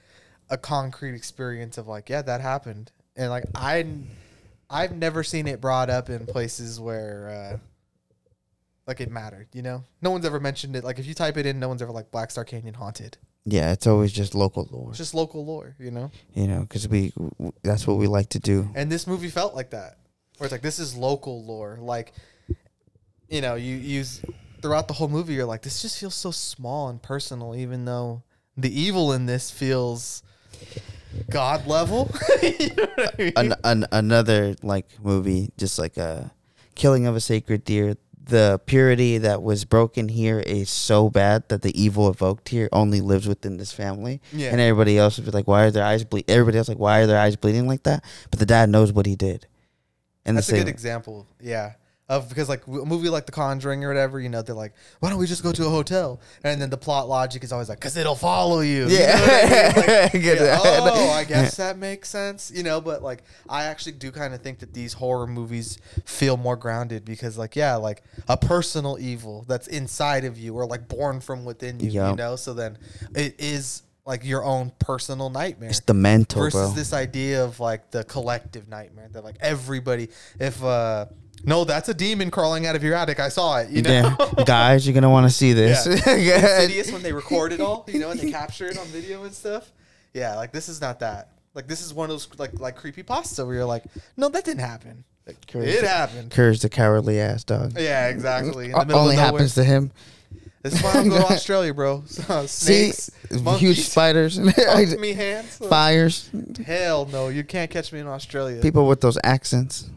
a 0.51 0.57
concrete 0.59 1.15
experience 1.15 1.77
of 1.79 1.89
like, 1.89 2.09
yeah, 2.09 2.23
that 2.23 2.41
happened. 2.41 2.93
And 3.17 3.31
like 3.31 3.45
I 3.55 3.85
I've 4.71 4.93
never 4.95 5.23
seen 5.23 5.47
it 5.47 5.61
brought 5.61 5.91
up 5.91 6.09
in 6.09 6.25
places 6.27 6.79
where 6.81 7.29
uh 7.55 7.59
like 8.87 9.01
it 9.01 9.11
mattered, 9.11 9.49
you 9.53 9.63
know? 9.63 9.83
No 10.03 10.11
one's 10.11 10.27
ever 10.27 10.39
mentioned 10.41 10.77
it. 10.77 10.85
Like 10.85 10.99
if 10.99 11.07
you 11.07 11.15
type 11.15 11.37
it 11.39 11.47
in, 11.47 11.59
no 11.59 11.69
one's 11.69 11.81
ever 11.83 11.93
like 11.93 12.11
Black 12.11 12.31
Star 12.31 12.45
Canyon 12.45 12.75
haunted. 12.75 13.17
Yeah 13.45 13.73
it's 13.73 13.87
always 13.87 14.13
just 14.13 14.35
local 14.35 14.69
lore 14.71 14.91
It's 14.91 14.99
just 14.99 15.15
local 15.15 15.45
lore, 15.45 15.75
you 15.79 15.91
know? 15.91 16.11
you 16.35 16.47
know 16.47 16.61
because 16.61 16.89
we 16.89 17.11
w- 17.11 17.53
that's 17.63 17.87
what 17.87 17.97
we 17.99 18.07
like 18.07 18.29
to 18.31 18.39
do 18.39 18.69
And 18.75 18.91
this 18.91 19.07
movie 19.07 19.29
felt 19.31 19.55
like 19.55 19.71
that. 19.71 19.99
Where 20.39 20.47
it's 20.47 20.53
like 20.53 20.63
this 20.63 20.79
is 20.79 20.97
local 20.97 21.45
lore. 21.45 21.79
Like 21.81 22.13
you 23.29 23.41
know, 23.41 23.55
you 23.55 23.77
use 23.77 24.23
throughout 24.63 24.89
the 24.89 24.95
whole 24.95 25.09
movie 25.09 25.35
you're 25.35 25.45
like 25.45 25.63
this 25.63 25.83
just 25.83 25.99
feels 25.99 26.15
so 26.15 26.31
small 26.31 26.89
and 26.89 27.03
personal 27.03 27.55
even 27.55 27.85
though 27.85 28.23
the 28.57 28.81
evil 28.81 29.13
in 29.13 29.27
this 29.27 29.51
feels 29.51 30.23
god 31.31 31.67
level. 31.67 32.11
you 32.43 32.69
know 32.75 32.87
what 32.95 33.15
I 33.15 33.23
mean? 33.23 33.33
an, 33.37 33.55
an, 33.65 33.87
another 33.93 34.55
like 34.63 34.87
movie, 35.03 35.51
just 35.57 35.79
like 35.79 35.97
a 35.97 36.33
killing 36.75 37.07
of 37.07 37.15
a 37.17 37.21
sacred 37.21 37.65
deer. 37.65 37.97
The 38.27 38.59
purity 38.65 39.19
that 39.19 39.43
was 39.43 39.65
broken 39.67 40.09
here 40.09 40.41
is 40.41 40.71
so 40.71 41.11
bad 41.11 41.49
that 41.51 41.61
the 41.63 41.79
evil 41.81 42.09
evoked 42.09 42.49
here 42.49 42.69
only 42.73 43.01
lives 43.03 43.29
within 43.29 43.59
this 43.59 43.71
family, 43.73 44.23
Yeah. 44.33 44.51
and 44.51 44.61
everybody 44.61 44.97
else 44.97 45.17
would 45.19 45.27
be 45.27 45.31
like, 45.31 45.47
"Why 45.47 45.65
are 45.65 45.71
their 45.71 45.85
eyes 45.85 46.05
bleeding? 46.05 46.33
Everybody 46.35 46.57
else 46.59 46.69
like, 46.69 46.79
"Why 46.79 47.01
are 47.01 47.07
their 47.07 47.19
eyes 47.19 47.37
bleeding 47.37 47.67
like 47.69 47.83
that?" 47.83 48.03
But 48.31 48.39
the 48.41 48.47
dad 48.47 48.71
knows 48.71 48.93
what 48.93 49.05
he 49.05 49.15
did, 49.15 49.47
and 50.25 50.37
That's 50.39 50.49
a 50.49 50.53
good 50.55 50.69
example. 50.69 51.27
Yeah. 51.39 51.73
Of 52.07 52.29
because 52.29 52.51
like 52.51 52.67
a 52.67 52.71
movie 52.71 53.09
like 53.09 53.25
The 53.25 53.33
Conjuring 53.33 53.83
or 53.83 53.89
whatever, 53.89 54.21
you 54.21 54.29
know, 54.29 54.43
they're 54.43 54.55
like, 54.55 54.75
why 55.01 55.09
don't 55.09 55.19
we 55.19 55.27
just 55.27 55.43
go 55.43 55.53
to 55.53 55.67
a 55.67 55.71
hotel? 55.71 56.21
And 56.43 56.61
then 56.61 56.69
the 56.69 56.77
plot 56.77 57.09
logic 57.09 57.43
is 57.43 57.51
always 57.51 57.71
like, 57.71 57.79
because 57.79 57.97
it'll 57.97 58.15
follow 58.15 58.61
you. 58.61 58.89
You 58.89 58.99
know 58.99 59.15
I 59.17 60.11
mean? 60.13 60.13
Like, 60.13 60.13
yeah, 60.23 60.59
oh, 60.61 61.11
I 61.13 61.25
guess 61.29 61.57
that 61.57 61.79
makes 61.79 62.11
sense. 62.11 62.53
You 62.55 62.63
know, 62.63 62.83
but 62.83 63.03
like 63.03 63.23
I 63.49 63.65
actually 63.65 63.93
do 63.93 64.11
kind 64.11 64.35
of 64.35 64.43
think 64.43 64.59
that 64.59 64.75
these 64.75 64.93
horror 64.93 65.27
movies 65.27 65.79
feel 66.05 66.37
more 66.37 66.57
grounded 66.57 67.07
because 67.07 67.39
like 67.39 67.57
yeah, 67.57 67.77
like 67.77 68.03
a 68.29 68.37
personal 68.37 68.99
evil 69.01 69.47
that's 69.49 69.67
inside 69.67 70.27
of 70.27 70.37
you 70.37 70.55
or 70.55 70.67
like 70.67 70.89
born 70.89 71.21
from 71.21 71.47
within 71.47 71.81
you, 71.81 71.91
you 71.91 72.17
know? 72.17 72.37
So 72.37 72.53
then 72.53 72.77
it 73.15 73.37
is 73.39 73.83
like 74.05 74.25
your 74.27 74.45
own 74.45 74.73
personal 74.79 75.31
nightmare 75.31 75.71
It's 75.71 75.81
the 75.81 75.95
mental, 75.95 76.43
versus 76.43 76.61
bro. 76.61 76.71
this 76.75 76.93
idea 76.93 77.43
of 77.43 77.61
like 77.61 77.91
the 77.91 78.05
collective 78.05 78.69
nightmare 78.69 79.09
that 79.13 79.25
like 79.25 79.37
everybody 79.41 80.11
if 80.39 80.63
uh 80.63 81.07
no 81.45 81.65
that's 81.65 81.89
a 81.89 81.95
demon 81.95 82.31
crawling 82.31 82.67
out 82.67 82.77
of 82.77 82.83
your 82.83 82.95
attic. 82.95 83.21
I 83.21 83.29
saw 83.29 83.59
it 83.59 83.71
you 83.71 83.83
know? 83.83 84.17
Yeah. 84.19 84.45
Guys, 84.47 84.87
you're 84.87 84.95
gonna 84.95 85.11
want 85.11 85.27
to 85.27 85.31
see 85.35 85.53
this. 85.53 85.87
yeah. 86.07 86.63
Insidious 86.63 86.93
when 86.93 87.03
they 87.03 87.13
record 87.13 87.53
it 87.53 87.61
all 87.61 87.85
you 87.89 87.99
know 88.01 88.11
and 88.11 88.21
they 88.21 88.31
capture 88.41 88.67
it 88.67 88.79
on 88.79 88.87
video 88.87 89.25
and 89.25 89.33
stuff. 89.35 89.71
Yeah 90.13 90.37
like 90.37 90.53
this 90.53 90.69
is 90.69 90.81
not 90.81 91.01
that. 91.01 91.31
Like 91.55 91.67
this 91.69 91.83
is 91.83 91.95
one 91.95 92.05
of 92.05 92.11
those 92.11 92.29
like 92.39 92.59
like 92.59 92.77
creepy 92.77 93.03
pasta 93.03 93.45
where 93.45 93.55
you're 93.55 93.65
like 93.65 93.85
no 94.17 94.29
that 94.29 94.45
didn't 94.45 94.61
happen. 94.61 95.05
Like, 95.27 95.47
Courage. 95.47 95.69
it 95.69 95.85
happened. 95.85 96.31
Courage 96.31 96.61
the 96.61 96.69
cowardly 96.69 97.19
ass 97.21 97.45
dog. 97.45 97.73
yeah 97.79 98.09
exactly. 98.09 98.67
In 98.67 98.73
the 98.89 98.95
O- 98.95 98.99
Only 99.01 99.17
happens 99.17 99.55
to 99.55 99.65
him. 99.65 99.91
this 100.63 100.75
is 100.75 100.83
why 100.83 100.91
i 100.91 100.95
don't 100.95 101.09
go 101.09 101.19
to 101.19 101.27
australia 101.33 101.73
bro. 101.73 102.03
See, 102.07 102.47
snakes 102.47 103.11
huge 103.31 103.43
monkeys, 103.43 103.89
spiders, 103.91 104.37
talk 104.39 104.99
me 104.99 105.13
hands. 105.13 105.59
Fires, 105.59 106.31
hell 106.67 107.07
no 107.07 107.29
you 107.29 107.45
can't 107.45 107.71
catch 107.71 107.93
me 107.93 108.01
in 108.01 108.07
australia. 108.07 108.61
People 108.61 108.87
with 108.87 109.01
those 109.01 109.19
accents. 109.25 109.89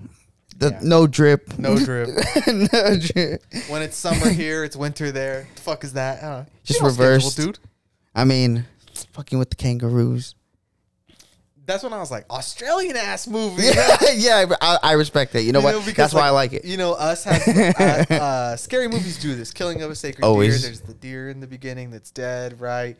The, 0.57 0.71
Yeah. 0.71 0.79
No 0.81 1.07
drip. 1.07 1.57
no 1.59 1.77
drip 1.77 2.09
no 2.47 2.97
drip. 2.99 3.43
When 3.69 3.81
it's 3.81 3.95
summer 3.95 4.29
here, 4.29 4.63
it's 4.63 4.75
winter 4.75 5.11
there. 5.11 5.47
The 5.55 5.61
fuck 5.61 5.83
is 5.83 5.93
that? 5.93 6.23
Uh, 6.23 6.45
Just 6.63 6.79
you're 6.79 6.89
on 6.89 6.93
schedule, 6.95 7.13
reversed. 7.13 7.37
dude. 7.37 7.59
I 8.15 8.23
mean, 8.25 8.65
fucking 9.13 9.37
with 9.37 9.49
the 9.51 9.55
kangaroos. 9.55 10.33
That's 11.65 11.83
when 11.83 11.91
I 11.91 11.97
was 11.99 12.09
like, 12.09 12.25
Australian 12.29 12.95
ass 12.95 13.27
movie. 13.27 13.61
Yeah, 13.67 13.97
yeah, 14.15 14.45
I, 14.61 14.79
I 14.81 14.91
respect 14.93 15.33
that. 15.33 15.43
You 15.43 15.51
know 15.51 15.59
You 15.59 15.65
what? 15.65 15.71
know, 15.73 15.79
because, 15.79 15.95
That's 15.95 16.13
why 16.13 16.27
I 16.27 16.29
like 16.29 16.53
it. 16.53 16.63
You 16.63 16.77
know, 16.77 16.93
us 16.93 17.25
has 17.25 17.45
uh, 18.09 18.13
uh, 18.13 18.55
scary 18.55 18.87
movies 18.87 19.19
do 19.21 19.35
this. 19.35 19.51
Killing 19.51 19.81
of 19.81 19.91
a 19.91 19.95
sacred 19.95 20.23
Always. 20.23 20.61
deer. 20.61 20.69
There's 20.69 20.81
the 20.81 20.93
deer 20.93 21.29
in 21.29 21.41
the 21.41 21.47
beginning 21.47 21.91
that's 21.91 22.09
dead, 22.09 22.61
right? 22.61 22.95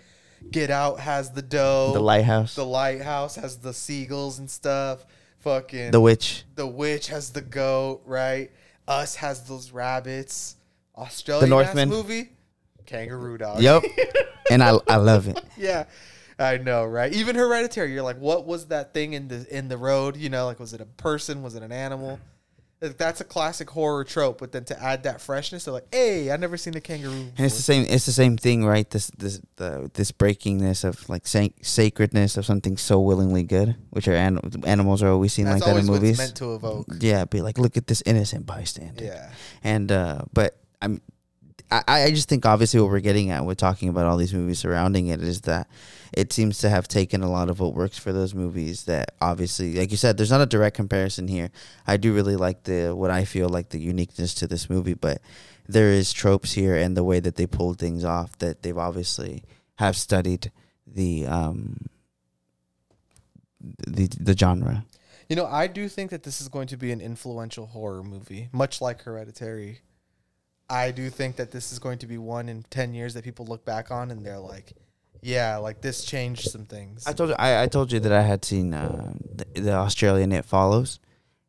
Get 0.52 0.70
Out 0.70 1.00
has 1.00 1.32
the 1.32 1.42
doe. 1.42 1.94
The 1.94 2.02
lighthouse, 2.02 2.56
The 2.56 2.66
lighthouse 2.66 3.38
has 3.38 3.58
the 3.58 3.74
seagulls 3.74 4.38
and 4.38 4.50
stuff. 4.50 5.06
Fucking 5.40 5.92
the 5.92 6.02
witch. 6.02 6.44
the 6.56 6.68
witch 6.68 7.08
has 7.08 7.30
the 7.32 7.42
goat, 7.42 8.02
right? 8.06 8.52
Us 8.88 9.16
has 9.16 9.44
those 9.48 9.72
rabbits. 9.72 10.56
Australian 10.96 11.50
Northman. 11.50 11.90
movie. 11.90 12.32
Kangaroo 12.86 13.38
dog. 13.38 13.62
Yep. 13.62 13.84
and 14.52 14.64
I 14.64 14.78
I 14.88 14.96
love 14.98 15.28
it. 15.28 15.40
yeah. 15.58 15.86
I 16.40 16.58
know, 16.58 16.86
right? 16.86 17.12
Even 17.14 17.36
Hereditary, 17.36 17.94
you're 17.94 18.04
like, 18.04 18.20
what 18.20 18.46
was 18.46 18.68
that 18.68 18.94
thing 18.94 19.14
in 19.14 19.28
the 19.28 19.46
in 19.56 19.68
the 19.70 19.78
road? 19.78 20.16
You 20.18 20.30
know, 20.30 20.46
like 20.46 20.60
was 20.60 20.74
it 20.74 20.82
a 20.82 20.86
person? 20.86 21.42
Was 21.44 21.56
it 21.56 21.64
an 21.64 21.72
animal? 21.72 22.20
Like, 22.80 22.98
that's 22.98 23.22
a 23.22 23.24
classic 23.24 23.70
horror 23.72 24.04
trope. 24.04 24.38
But 24.40 24.52
then 24.52 24.64
to 24.66 24.84
add 24.84 25.04
that 25.04 25.20
freshness, 25.20 25.66
they're 25.66 25.74
like, 25.74 25.88
hey, 25.92 26.32
I 26.32 26.38
never 26.38 26.58
seen 26.58 26.76
a 26.78 26.82
kangaroo. 26.82 27.12
And 27.36 27.40
it's 27.40 27.56
the 27.56 27.64
same. 27.64 27.86
It's 27.90 28.06
the 28.06 28.12
same 28.12 28.38
thing, 28.38 28.66
right? 28.66 28.88
This 28.90 29.08
this 29.18 29.42
the 29.56 29.90
this 29.96 30.12
breakingness 30.12 30.84
of 30.84 31.10
like 31.10 31.26
sac- 31.26 31.54
sacredness 31.64 32.38
of 32.38 32.46
something 32.46 32.78
so 32.78 33.00
willingly 33.00 33.44
good, 33.44 33.76
which 33.90 34.08
are 34.08 34.14
an- 34.16 34.40
animals 34.66 35.02
are 35.02 35.10
always 35.10 35.34
seen 35.34 35.46
That's 35.46 35.62
like 35.62 35.74
that 35.74 35.80
in 35.82 35.88
always 35.88 35.90
what 35.90 35.96
it's 35.96 36.04
movies. 36.04 36.18
meant 36.20 36.36
to 36.38 36.54
evoke. 36.56 36.88
Yeah, 37.00 37.26
be 37.26 37.42
like, 37.42 37.58
look 37.58 37.78
at 37.78 37.88
this 37.88 38.04
innocent 38.06 38.46
bystander. 38.46 39.04
Yeah. 39.06 39.32
And 39.64 39.92
uh, 39.92 40.22
but 40.32 40.56
I'm, 40.82 41.02
I 41.72 41.84
I 41.88 42.10
just 42.12 42.30
think 42.30 42.46
obviously 42.46 42.80
what 42.80 42.90
we're 42.90 43.00
getting 43.00 43.30
at 43.30 43.46
with 43.46 43.58
talking 43.58 43.90
about 43.90 44.06
all 44.06 44.18
these 44.18 44.34
movies 44.34 44.60
surrounding 44.60 45.08
it 45.08 45.22
is 45.22 45.42
that 45.42 45.68
it 46.14 46.32
seems 46.32 46.60
to 46.60 46.70
have 46.70 46.88
taken 46.88 47.22
a 47.22 47.30
lot 47.30 47.50
of 47.50 47.60
what 47.60 47.74
works 47.74 47.98
for 47.98 48.14
those 48.14 48.34
movies. 48.34 48.86
That 48.86 49.12
obviously, 49.22 49.74
like 49.74 49.92
you 49.92 49.98
said, 49.98 50.18
there's 50.18 50.32
not 50.32 50.42
a 50.42 50.46
direct 50.46 50.76
comparison 50.76 51.28
here. 51.28 51.52
I 51.86 51.98
do 51.98 52.14
really 52.14 52.36
like 52.36 52.64
the 52.64 52.92
what 52.96 53.12
I 53.12 53.26
feel 53.26 53.50
like 53.50 53.70
the 53.70 53.80
uniqueness 53.80 54.34
to 54.36 54.48
this 54.48 54.70
movie, 54.70 54.94
but 54.94 55.22
there 55.68 55.90
is 55.90 56.14
tropes 56.14 56.54
here 56.54 56.76
and 56.76 56.96
the 56.96 57.04
way 57.04 57.20
that 57.20 57.36
they 57.36 57.46
pulled 57.46 57.78
things 57.80 58.04
off 58.04 58.38
that 58.40 58.64
they've 58.64 58.78
obviously 58.78 59.44
have 59.76 59.98
studied 59.98 60.52
the 60.86 61.26
um 61.26 61.88
the 63.60 64.08
the 64.20 64.38
genre. 64.38 64.86
You 65.30 65.36
know, 65.36 65.46
I 65.46 65.68
do 65.68 65.90
think 65.90 66.12
that 66.12 66.24
this 66.24 66.40
is 66.40 66.48
going 66.48 66.68
to 66.68 66.78
be 66.78 66.92
an 66.92 67.02
influential 67.02 67.66
horror 67.66 68.02
movie, 68.02 68.48
much 68.54 68.80
like 68.80 69.02
Hereditary. 69.02 69.82
I 70.70 70.92
do 70.92 71.10
think 71.10 71.38
that 71.38 71.52
this 71.52 71.72
is 71.72 71.80
going 71.80 72.00
to 72.00 72.08
be 72.08 72.18
one 72.18 72.50
in 72.50 72.64
10 72.70 72.94
years 72.94 73.14
that 73.14 73.24
people 73.24 73.46
look 73.46 73.64
back 73.66 73.90
on 73.92 74.12
and 74.12 74.26
they're 74.26 74.40
like, 74.40 74.74
yeah, 75.22 75.58
like 75.58 75.82
this 75.82 76.04
changed 76.04 76.52
some 76.52 76.66
things. 76.66 77.06
I 77.08 77.14
told 77.14 77.30
you, 77.30 77.36
I, 77.40 77.64
I 77.64 77.68
told 77.68 77.92
you 77.92 78.00
that 78.02 78.12
I 78.12 78.22
had 78.22 78.44
seen 78.46 78.74
uh, 78.74 79.14
the, 79.34 79.62
the 79.62 79.74
Australian 79.74 80.32
It 80.32 80.46
Follows. 80.46 81.00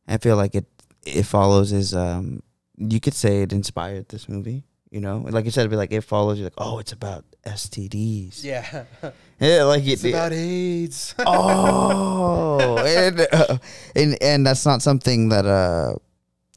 I 0.06 0.18
feel 0.18 0.36
like 0.36 0.54
it 0.54 0.66
It 1.04 1.24
Follows 1.24 1.72
is 1.72 1.94
um 1.94 2.42
you 2.76 3.00
could 3.00 3.14
say 3.14 3.42
it 3.42 3.52
inspired 3.52 4.08
this 4.08 4.28
movie. 4.28 4.64
You 4.90 5.00
know, 5.00 5.18
like 5.28 5.44
you 5.44 5.50
said, 5.50 5.62
it'd 5.62 5.70
be 5.70 5.76
like 5.76 5.92
It 5.92 6.00
Follows. 6.02 6.38
You're 6.38 6.46
like, 6.46 6.54
oh, 6.56 6.78
it's 6.78 6.92
about 6.92 7.24
STDs. 7.44 8.42
yeah. 8.44 8.84
Yeah, 9.40 9.62
like 9.64 9.84
it, 9.84 9.92
it's 9.92 10.04
about 10.04 10.32
AIDS. 10.32 11.14
oh, 11.26 12.78
and, 12.84 13.20
uh, 13.32 13.58
and 13.94 14.20
and 14.20 14.44
that's 14.44 14.66
not 14.66 14.82
something 14.82 15.28
that 15.28 15.46
uh, 15.46 15.94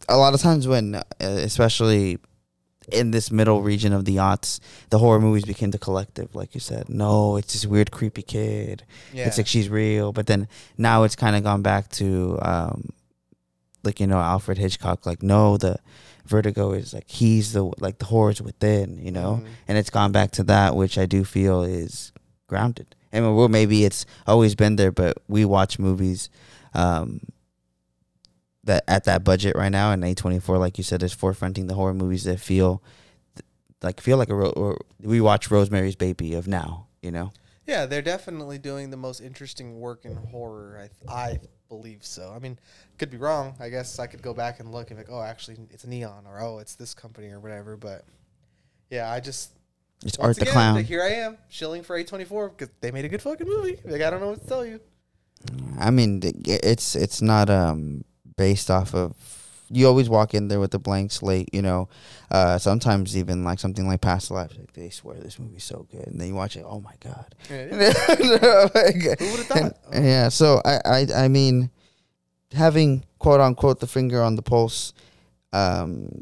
a 0.09 0.18
lot 0.18 0.34
of 0.34 0.41
times 0.41 0.68
when, 0.68 0.95
uh, 0.95 1.03
especially 1.20 2.18
in 2.91 3.11
this 3.11 3.32
middle 3.32 3.61
region 3.61 3.93
of 3.93 4.05
the 4.05 4.15
aughts, 4.17 4.59
the 4.89 4.97
horror 4.99 5.19
movies 5.19 5.45
became 5.45 5.71
the 5.71 5.77
collective, 5.77 6.34
like 6.36 6.53
you 6.53 6.59
said. 6.59 6.89
No, 6.89 7.38
it's 7.38 7.53
this 7.53 7.65
weird, 7.65 7.91
creepy 7.91 8.21
kid. 8.23 8.84
yeah. 9.13 9.27
It's 9.27 9.38
like 9.38 9.47
she's 9.47 9.69
real, 9.69 10.11
but 10.11 10.25
then 10.27 10.47
now 10.77 11.03
it's 11.03 11.15
kind 11.15 11.36
of 11.36 11.43
gone 11.43 11.61
back 11.61 11.89
to, 11.91 12.38
um, 12.41 12.89
like 13.84 13.99
you 13.99 14.07
know, 14.07 14.17
Alfred 14.19 14.57
Hitchcock. 14.57 15.05
Like, 15.05 15.21
no, 15.23 15.57
the 15.57 15.77
Vertigo 16.25 16.71
is 16.71 16.93
like 16.93 17.09
he's 17.09 17.53
the 17.53 17.63
like 17.79 17.97
the 17.99 18.05
horror's 18.05 18.41
within, 18.41 18.97
you 19.03 19.11
know, 19.11 19.41
Mhm. 19.43 19.47
and 19.67 19.77
it's 19.77 19.89
gone 19.89 20.11
back 20.11 20.32
to 20.32 20.43
that, 20.43 20.75
which 20.75 20.97
I 20.97 21.05
do 21.05 21.23
feel 21.23 21.63
is 21.63 22.11
grounded. 22.47 22.95
I 23.13 23.19
mean, 23.19 23.36
well, 23.36 23.49
maybe 23.49 23.84
it's 23.86 24.05
always 24.27 24.55
been 24.55 24.75
there, 24.77 24.91
but 24.91 25.17
we 25.27 25.45
watch 25.45 25.77
movies 25.79 26.29
um, 26.73 27.21
that 28.64 28.84
at 28.88 29.05
that 29.05 29.24
budget 29.24 29.55
right 29.55 29.72
now, 29.72 29.91
and 29.91 30.03
A 30.03 30.14
twenty 30.14 30.39
four, 30.39 30.57
like 30.57 30.78
you 30.78 30.84
said, 30.84 31.01
is 31.03 31.16
forefronting 31.16 31.68
the 31.68 31.74
horror 31.74 31.93
movies 31.93 32.24
that 32.26 32.39
feel 32.39 32.82
like 33.82 33.99
feel 33.99 34.18
like 34.18 34.30
a 34.30 34.36
ro- 34.36 34.51
or 34.51 34.80
we 35.01 35.20
watch 35.22 35.49
Rosemary's 35.49 35.95
Baby 35.95 36.34
of 36.34 36.47
now, 36.47 36.88
you 37.01 37.12
know. 37.12 37.32
Yeah, 37.66 37.86
they're 37.86 38.01
definitely 38.01 38.57
doing 38.57 38.89
the 38.89 38.97
most 38.97 39.22
interesting 39.22 39.80
work 39.80 40.05
in 40.05 40.16
horror. 40.16 40.89
I 41.09 41.12
I 41.12 41.39
believe 41.70 42.03
so. 42.05 42.34
I 42.36 42.39
mean, 42.39 42.59
could 42.97 43.09
be 43.09 43.18
wrong. 43.18 43.55
I 43.59 43.70
guess 43.70 43.97
I 43.97 44.07
could 44.07 44.22
go 44.22 44.34
back 44.34 44.59
and 44.59 44.72
look 44.72 44.91
and 44.91 44.99
like, 44.99 45.09
oh, 45.09 45.22
actually, 45.22 45.57
it's 45.72 45.86
Neon, 45.86 46.26
or 46.28 46.39
oh, 46.41 46.59
it's 46.59 46.76
this 46.76 46.93
company, 46.93 47.30
or 47.30 47.39
whatever. 47.39 47.78
But 47.78 48.03
yeah, 48.89 49.09
I 49.12 49.20
just 49.22 49.51
It's 50.05 50.18
Art 50.18 50.36
the 50.36 50.41
again, 50.43 50.53
Clown. 50.53 50.76
like, 50.76 50.86
here 50.86 51.01
I 51.01 51.14
am 51.26 51.38
shilling 51.49 51.82
for 51.84 51.95
A 51.95 52.03
twenty 52.03 52.26
four 52.26 52.49
because 52.49 52.70
they 52.82 52.91
made 52.91 53.05
a 53.05 53.09
good 53.09 53.22
fucking 53.22 53.47
movie. 53.47 53.80
Like 53.86 54.01
I 54.01 54.09
don't 54.09 54.20
know 54.20 54.30
what 54.32 54.41
to 54.41 54.47
tell 54.47 54.66
you. 54.66 54.80
I 55.80 55.89
mean, 55.91 56.22
it's 56.45 56.95
it's 56.95 57.22
not 57.22 57.49
um 57.49 58.03
based 58.42 58.72
off 58.72 58.94
of. 58.96 59.14
You 59.74 59.88
always 59.88 60.10
walk 60.10 60.34
in 60.34 60.50
there 60.50 60.60
with 60.60 60.74
a 60.74 60.80
blank 60.80 61.14
slate, 61.14 61.48
you 61.54 61.62
know. 61.62 61.88
Uh, 62.30 62.58
sometimes 62.58 63.16
even 63.16 63.46
like 63.46 63.58
something 63.60 63.88
like 63.88 64.02
Past 64.02 64.30
Lives, 64.30 64.58
like 64.58 64.74
they 64.74 64.89
swear 64.89 65.16
this 65.18 65.39
movie's 65.39 65.64
so 65.64 65.88
good, 65.92 66.08
and 66.08 66.20
then 66.20 66.28
you 66.28 66.36
watch 66.36 66.58
it. 66.58 66.66
Oh 66.68 66.82
my 66.82 66.96
god! 67.00 67.34
Like, 67.50 67.60
Who 69.20 69.38
thought? 69.48 69.58
and- 69.94 70.06
yeah, 70.06 70.28
so 70.30 70.62
I, 70.66 70.80
I 70.86 71.08
I 71.26 71.28
mean, 71.30 71.70
having 72.52 73.06
quote 73.18 73.39
unquote 73.39 73.80
the 73.80 73.88
finger 73.88 74.22
on 74.22 74.36
the 74.36 74.42
pulse, 74.42 74.92
um, 75.54 76.22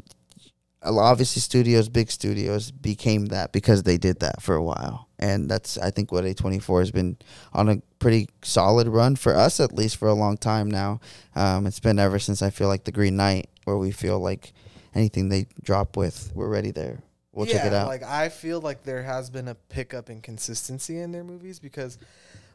obviously 0.84 1.42
studios, 1.42 1.90
big 1.90 2.12
studios 2.12 2.70
became 2.72 3.28
that 3.28 3.52
because 3.52 3.82
they 3.82 3.98
did 3.98 4.20
that 4.20 4.44
for 4.44 4.54
a 4.56 4.64
while, 4.64 5.09
and 5.20 5.50
that's 5.50 5.78
I 5.78 5.92
think 5.92 6.12
what 6.12 6.26
A 6.26 6.34
twenty 6.34 6.60
four 6.60 6.80
has 6.80 6.92
been 6.92 7.18
on 7.54 7.70
a 7.70 7.82
pretty 8.00 8.28
solid 8.42 8.88
run 8.88 9.16
for 9.16 9.36
us 9.36 9.60
at 9.60 9.74
least 9.74 9.98
for 9.98 10.08
a 10.08 10.14
long 10.14 10.38
time 10.38 10.72
now. 10.72 11.00
Um, 11.36 11.68
it's 11.68 11.80
been 11.80 12.00
ever 12.00 12.18
since 12.18 12.42
I 12.42 12.50
feel 12.50 12.68
like 12.68 12.86
the 12.86 12.92
Green 12.92 13.16
Knight, 13.16 13.50
where 13.66 13.78
we 13.78 13.92
feel 13.92 14.20
like 14.20 14.54
anything 14.96 15.30
they 15.30 15.48
drop 15.62 15.96
with, 15.98 16.32
we're 16.34 16.50
ready 16.50 16.72
there. 16.72 17.04
We'll 17.32 17.46
check 17.46 17.66
it 17.66 17.74
out. 17.74 17.88
Like 17.88 18.04
I 18.04 18.30
feel 18.30 18.60
like 18.60 18.84
there 18.84 19.04
has 19.04 19.30
been 19.30 19.48
a 19.48 19.56
pickup 19.56 20.10
in 20.10 20.22
consistency 20.22 21.00
in 21.00 21.12
their 21.12 21.24
movies 21.24 21.60
because 21.60 21.98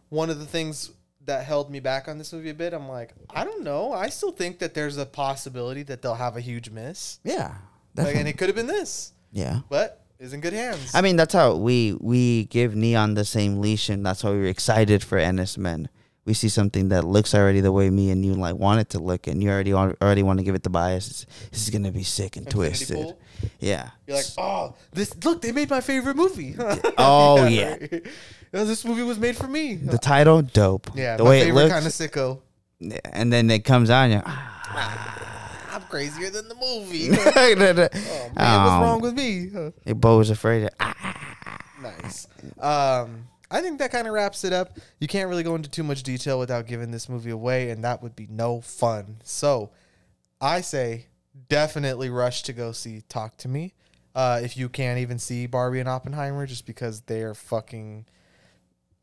one 0.08 0.30
of 0.30 0.38
the 0.38 0.46
things 0.46 0.90
that 1.26 1.44
held 1.44 1.70
me 1.70 1.80
back 1.80 2.06
on 2.08 2.18
this 2.18 2.32
movie 2.32 2.50
a 2.50 2.54
bit, 2.54 2.74
I'm 2.74 2.88
like, 2.88 3.12
I 3.30 3.44
don't 3.44 3.62
know. 3.62 3.92
I 3.92 4.10
still 4.10 4.32
think 4.32 4.58
that 4.58 4.74
there's 4.74 4.98
a 4.98 5.06
possibility 5.06 5.82
that 5.84 6.02
they'll 6.02 6.14
have 6.14 6.36
a 6.36 6.40
huge 6.40 6.68
miss. 6.70 7.18
yeah, 7.24 7.54
Like, 7.96 8.16
and 8.16 8.28
it 8.28 8.36
could 8.36 8.48
have 8.48 8.56
been 8.56 8.66
this, 8.66 9.12
yeah. 9.32 9.60
but 9.70 10.03
is 10.18 10.32
in 10.32 10.40
good 10.40 10.52
hands. 10.52 10.94
I 10.94 11.00
mean, 11.00 11.16
that's 11.16 11.34
how 11.34 11.56
we 11.56 11.96
we 12.00 12.44
give 12.46 12.74
Neon 12.74 13.14
the 13.14 13.24
same 13.24 13.60
leash, 13.60 13.88
and 13.88 14.04
that's 14.04 14.24
why 14.24 14.30
we 14.30 14.38
were 14.38 14.46
excited 14.46 15.02
for 15.02 15.18
Enys 15.18 15.58
Men. 15.58 15.88
We 16.26 16.32
see 16.32 16.48
something 16.48 16.88
that 16.88 17.04
looks 17.04 17.34
already 17.34 17.60
the 17.60 17.70
way 17.70 17.90
me 17.90 18.10
and 18.10 18.24
you 18.24 18.32
like 18.32 18.56
want 18.56 18.80
it 18.80 18.88
to 18.90 18.98
look, 18.98 19.26
and 19.26 19.42
you 19.42 19.50
already 19.50 19.74
want, 19.74 19.96
already 20.00 20.22
want 20.22 20.38
to 20.38 20.44
give 20.44 20.54
it 20.54 20.62
the 20.62 20.70
bias. 20.70 21.10
It's, 21.10 21.26
this 21.50 21.64
is 21.64 21.70
gonna 21.70 21.92
be 21.92 22.02
sick 22.02 22.36
and 22.36 22.46
Infinity 22.46 22.68
twisted. 22.70 22.96
Pool. 22.96 23.20
Yeah. 23.60 23.90
You're 24.06 24.16
like, 24.16 24.26
oh, 24.38 24.74
this 24.92 25.14
look, 25.24 25.42
they 25.42 25.52
made 25.52 25.68
my 25.68 25.80
favorite 25.80 26.16
movie. 26.16 26.56
Oh, 26.98 27.46
yeah. 27.46 27.76
Oh, 28.56 28.64
this 28.64 28.84
movie 28.84 29.02
was 29.02 29.18
made 29.18 29.36
for 29.36 29.48
me. 29.48 29.74
the 29.74 29.98
title, 29.98 30.40
dope. 30.40 30.88
yeah, 30.94 31.16
the 31.16 31.24
way 31.24 31.48
it 31.48 31.52
looks, 31.52 31.72
kind 31.72 31.84
of 31.84 31.90
sicko. 31.90 32.40
and 33.12 33.32
then 33.32 33.50
it 33.50 33.64
comes 33.64 33.90
on, 33.90 34.04
and 34.04 34.12
you're, 34.12 34.22
ah. 34.24 35.33
Crazier 35.94 36.28
than 36.30 36.48
the 36.48 36.56
movie. 36.56 37.10
oh 37.12 37.54
man, 37.56 37.76
what's 37.76 37.96
Oh. 38.36 38.80
wrong 38.82 39.00
with 39.00 39.14
me? 39.14 39.48
Beau 39.94 40.18
was 40.18 40.28
afraid. 40.28 40.64
Of, 40.64 40.70
ah. 40.80 41.62
Nice. 41.80 42.26
Um, 42.58 43.28
I 43.48 43.60
think 43.60 43.78
that 43.78 43.92
kind 43.92 44.08
of 44.08 44.12
wraps 44.12 44.42
it 44.42 44.52
up. 44.52 44.76
You 44.98 45.06
can't 45.06 45.28
really 45.28 45.44
go 45.44 45.54
into 45.54 45.70
too 45.70 45.84
much 45.84 46.02
detail 46.02 46.40
without 46.40 46.66
giving 46.66 46.90
this 46.90 47.08
movie 47.08 47.30
away, 47.30 47.70
and 47.70 47.84
that 47.84 48.02
would 48.02 48.16
be 48.16 48.26
no 48.28 48.60
fun. 48.60 49.18
So, 49.22 49.70
I 50.40 50.62
say 50.62 51.06
definitely 51.48 52.10
rush 52.10 52.42
to 52.42 52.52
go 52.52 52.72
see 52.72 53.02
Talk 53.08 53.36
to 53.36 53.48
Me. 53.48 53.74
Uh, 54.16 54.40
if 54.42 54.56
you 54.56 54.68
can't 54.68 54.98
even 54.98 55.20
see 55.20 55.46
Barbie 55.46 55.78
and 55.78 55.88
Oppenheimer, 55.88 56.44
just 56.44 56.66
because 56.66 57.02
they 57.02 57.22
are 57.22 57.34
fucking 57.34 58.06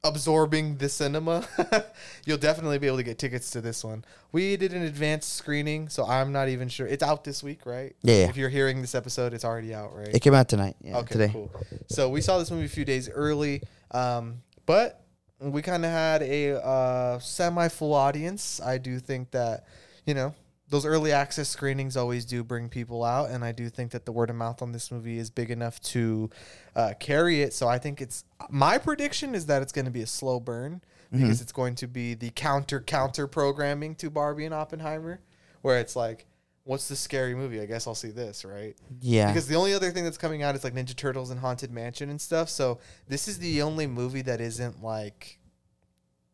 absorbing 0.04 0.78
the 0.78 0.90
cinema, 0.90 1.46
you'll 2.26 2.38
definitely 2.38 2.80
be 2.80 2.88
able 2.88 2.98
to 2.98 3.04
get 3.04 3.20
tickets 3.20 3.52
to 3.52 3.62
this 3.62 3.84
one. 3.84 4.04
We 4.32 4.58
did 4.58 4.74
an 4.74 4.82
advanced 4.84 5.36
screening, 5.36 5.90
so 5.90 6.06
I'm 6.06 6.32
not 6.32 6.50
even 6.50 6.70
sure. 6.70 6.88
It's 6.88 7.04
out 7.04 7.24
this 7.24 7.44
week, 7.44 7.66
right? 7.66 7.96
Yeah. 8.02 8.28
If 8.30 8.38
you're 8.38 8.50
hearing 8.50 8.82
this 8.82 8.96
episode, 8.96 9.34
it's 9.34 9.46
already 9.46 9.74
out, 9.74 9.96
right? 9.96 10.08
It 10.14 10.20
came 10.22 10.34
out 10.34 10.50
tonight. 10.50 10.76
Yeah, 10.82 10.98
Okay, 11.00 11.14
today. 11.14 11.30
cool. 11.32 11.52
So 11.88 12.10
we 12.10 12.22
saw 12.22 12.40
this 12.40 12.50
movie 12.50 12.66
a 12.66 12.70
few 12.70 12.86
days 12.86 13.10
early, 13.10 13.62
um, 13.92 14.42
but 14.66 15.04
we 15.40 15.62
kind 15.62 15.86
of 15.86 15.92
had 15.92 16.24
a 16.24 16.64
uh, 16.64 17.20
semi-full 17.20 17.94
audience. 17.94 18.60
I 18.60 18.78
do 18.80 19.00
think 19.00 19.32
that 19.32 19.66
you 20.06 20.14
know 20.16 20.34
those 20.72 20.86
early 20.86 21.12
access 21.12 21.50
screenings 21.50 21.98
always 21.98 22.24
do 22.24 22.46
bring 22.46 22.70
people 22.70 23.04
out, 23.04 23.30
and 23.30 23.44
I 23.44 23.52
do 23.52 23.70
think 23.70 23.92
that 23.92 24.06
the 24.06 24.14
word 24.14 24.30
of 24.30 24.38
mouth 24.38 24.62
on 24.62 24.72
this 24.72 24.90
movie 24.90 25.18
is 25.18 25.30
big 25.30 25.52
enough 25.52 25.82
to 25.82 26.30
uh, 26.78 26.94
carry 26.98 27.42
it. 27.42 27.54
So 27.54 27.68
I 27.68 27.78
think 27.78 28.02
it's 28.02 28.24
my 28.50 28.78
prediction 28.78 29.36
is 29.36 29.48
that 29.48 29.62
it's 29.62 29.74
going 29.74 29.86
to 29.86 29.92
be 29.92 30.02
a 30.02 30.08
slow 30.08 30.40
burn 30.40 30.82
because 31.12 31.42
it's 31.42 31.52
going 31.52 31.76
to 31.76 31.88
be 31.88 32.14
the 32.14 32.30
counter 32.30 32.80
counter 32.80 33.28
programming 33.28 33.96
to 33.96 34.10
Barbie 34.10 34.46
and 34.46 34.54
Oppenheimer, 34.56 35.20
where 35.62 35.80
it's 35.80 35.96
like. 35.96 36.26
What's 36.64 36.88
the 36.88 36.96
scary 36.96 37.34
movie? 37.34 37.60
I 37.60 37.66
guess 37.66 37.88
I'll 37.88 37.96
see 37.96 38.12
this, 38.12 38.46
right? 38.46 38.76
Yeah. 39.02 39.28
Because 39.28 39.48
the 39.48 39.56
only 39.56 39.74
other 39.74 39.90
thing 39.90 40.04
that's 40.04 40.20
coming 40.20 40.44
out 40.44 40.54
is 40.54 40.64
like 40.64 40.76
Ninja 40.76 40.96
Turtles 40.96 41.32
and 41.32 41.40
Haunted 41.40 41.72
Mansion 41.72 42.12
and 42.12 42.22
stuff. 42.22 42.50
So 42.50 42.78
this 43.08 43.28
is 43.28 43.40
the 43.40 43.64
only 43.64 43.88
movie 43.88 44.22
that 44.22 44.40
isn't 44.40 44.84
like 44.84 45.40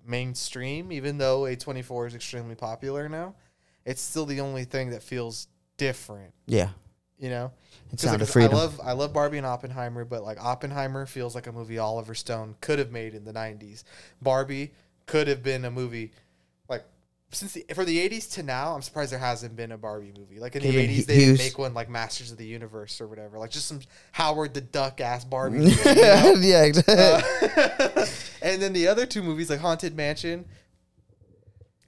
mainstream, 0.06 0.92
even 0.92 1.18
though 1.18 1.44
A24 1.44 2.08
is 2.08 2.16
extremely 2.16 2.56
popular 2.56 3.08
now. 3.08 3.36
It's 3.88 4.02
still 4.02 4.26
the 4.28 4.42
only 4.42 4.66
thing 4.66 4.92
that 4.92 5.02
feels 5.02 5.48
different. 5.78 6.34
yeah. 6.46 6.70
You 7.20 7.30
know, 7.32 7.52
And 7.90 8.00
'Cause, 8.00 8.12
like, 8.20 8.28
Freedom. 8.30 8.54
I 8.54 8.56
love 8.56 8.80
I 8.84 8.92
love 8.92 9.12
Barbie 9.12 9.38
and 9.40 9.48
Oppenheimer, 9.48 10.06
but 10.06 10.22
like 10.24 10.40
Oppenheimer 10.40 11.08
feels 11.08 11.34
like 11.34 11.48
a 11.48 11.52
movie 11.52 11.80
Oliver 11.80 12.14
Stone 12.14 12.54
could 12.62 12.78
have 12.78 12.92
made 12.92 13.16
in 13.16 13.24
the 13.26 13.34
'90s. 13.34 13.84
Barbie 14.22 14.72
could 15.08 15.28
have 15.28 15.42
been 15.42 15.66
a 15.66 15.72
movie 15.72 16.12
like 16.70 16.84
since 17.32 17.54
the, 17.54 17.66
for 17.74 17.86
the 17.86 17.98
'80s 18.08 18.30
to 18.34 18.44
now. 18.44 18.76
I'm 18.76 18.84
surprised 18.84 19.12
there 19.12 19.18
hasn't 19.18 19.56
been 19.56 19.72
a 19.72 19.80
Barbie 19.80 20.14
movie. 20.16 20.40
Like 20.40 20.56
in 20.56 20.62
the 20.62 20.68
'80s, 20.78 20.96
Hu- 20.98 21.02
they 21.06 21.16
didn't 21.18 21.38
make 21.40 21.58
one 21.58 21.74
like 21.74 21.90
Masters 21.90 22.32
of 22.32 22.38
the 22.38 22.46
Universe 22.46 23.02
or 23.02 23.08
whatever. 23.08 23.40
Like 23.40 23.50
just 23.50 23.66
some 23.66 23.80
Howard 24.12 24.54
the 24.54 24.62
Duck 24.62 25.02
ass 25.02 25.26
Barbie. 25.26 25.58
movie, 25.62 25.72
you 25.90 25.96
know? 25.96 26.34
yeah, 26.38 26.64
exactly. 26.66 26.94
Uh, 26.94 28.06
and 28.44 28.62
then 28.62 28.74
the 28.74 28.88
other 28.88 29.08
two 29.08 29.24
movies, 29.24 29.50
like 29.50 29.60
Haunted 29.62 29.96
Mansion. 29.96 30.46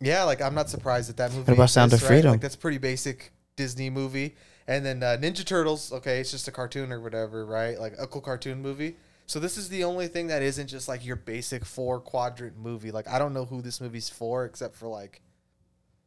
Yeah, 0.02 0.24
like 0.24 0.41
I'm 0.41 0.56
not 0.56 0.70
surprised 0.70 1.10
that 1.10 1.18
that 1.18 1.32
movie. 1.32 1.43
What 1.52 1.54
about 1.54 1.70
Sound 1.70 1.93
of 1.93 2.02
right? 2.02 2.08
Freedom? 2.08 2.32
Like 2.32 2.41
that's 2.41 2.56
pretty 2.56 2.78
basic 2.78 3.32
Disney 3.56 3.89
movie. 3.89 4.36
And 4.68 4.86
then 4.86 5.02
uh, 5.04 5.18
Ninja 5.20 5.45
Turtles. 5.45 5.91
Okay, 5.91 6.20
it's 6.20 6.32
just 6.32 6.47
a 6.47 6.52
cartoon 6.52 6.91
or 6.91 7.02
whatever, 7.02 7.45
right? 7.45 7.80
Like 7.80 7.95
a 8.00 8.08
cool 8.08 8.22
cartoon 8.22 8.62
movie. 8.62 8.95
So 9.26 9.39
this 9.39 9.58
is 9.58 9.70
the 9.70 9.84
only 9.84 10.08
thing 10.08 10.28
that 10.28 10.41
isn't 10.41 10.68
just 10.68 10.88
like 10.88 11.06
your 11.06 11.16
basic 11.16 11.66
four 11.66 12.00
quadrant 12.00 12.58
movie. 12.58 12.91
Like 12.91 13.08
I 13.08 13.20
don't 13.20 13.34
know 13.34 13.45
who 13.45 13.62
this 13.62 13.82
movie's 13.82 14.10
for 14.10 14.45
except 14.45 14.76
for 14.76 14.88
like 14.88 15.22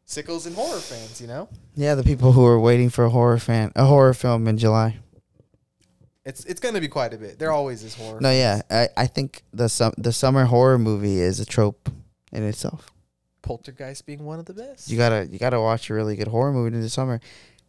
sickos 0.07 0.47
and 0.47 0.57
horror 0.57 0.81
fans. 0.81 1.21
You 1.21 1.27
know, 1.29 1.49
yeah, 1.75 1.95
the 1.95 2.03
people 2.03 2.33
who 2.33 2.45
are 2.47 2.59
waiting 2.59 2.89
for 2.89 3.05
a 3.05 3.11
horror 3.11 3.39
fan, 3.39 3.73
a 3.77 3.85
horror 3.85 4.15
film 4.15 4.49
in 4.49 4.59
July. 4.59 4.99
it's 6.25 6.45
it's 6.45 6.61
gonna 6.61 6.81
be 6.81 6.89
quite 6.89 7.13
a 7.15 7.19
bit. 7.19 7.39
There 7.39 7.53
always 7.53 7.83
is 7.83 7.95
horror. 7.95 8.21
No, 8.21 8.31
yeah, 8.31 8.63
I, 8.71 8.89
I 8.97 9.07
think 9.07 9.43
the 9.53 9.69
sum, 9.69 9.93
the 9.99 10.13
summer 10.13 10.45
horror 10.47 10.79
movie 10.79 11.21
is 11.21 11.41
a 11.41 11.45
trope 11.45 11.91
in 12.33 12.43
itself. 12.45 12.92
Poltergeist 13.43 14.07
being 14.07 14.25
one 14.25 14.39
of 14.39 14.47
the 14.47 14.55
best. 14.55 14.89
You 14.91 14.97
gotta 14.97 15.27
you 15.31 15.39
gotta 15.39 15.61
watch 15.61 15.91
a 15.91 15.95
really 15.95 16.17
good 16.17 16.29
horror 16.29 16.53
movie 16.53 16.75
in 16.75 16.81
the 16.83 16.89
summer. 16.89 17.21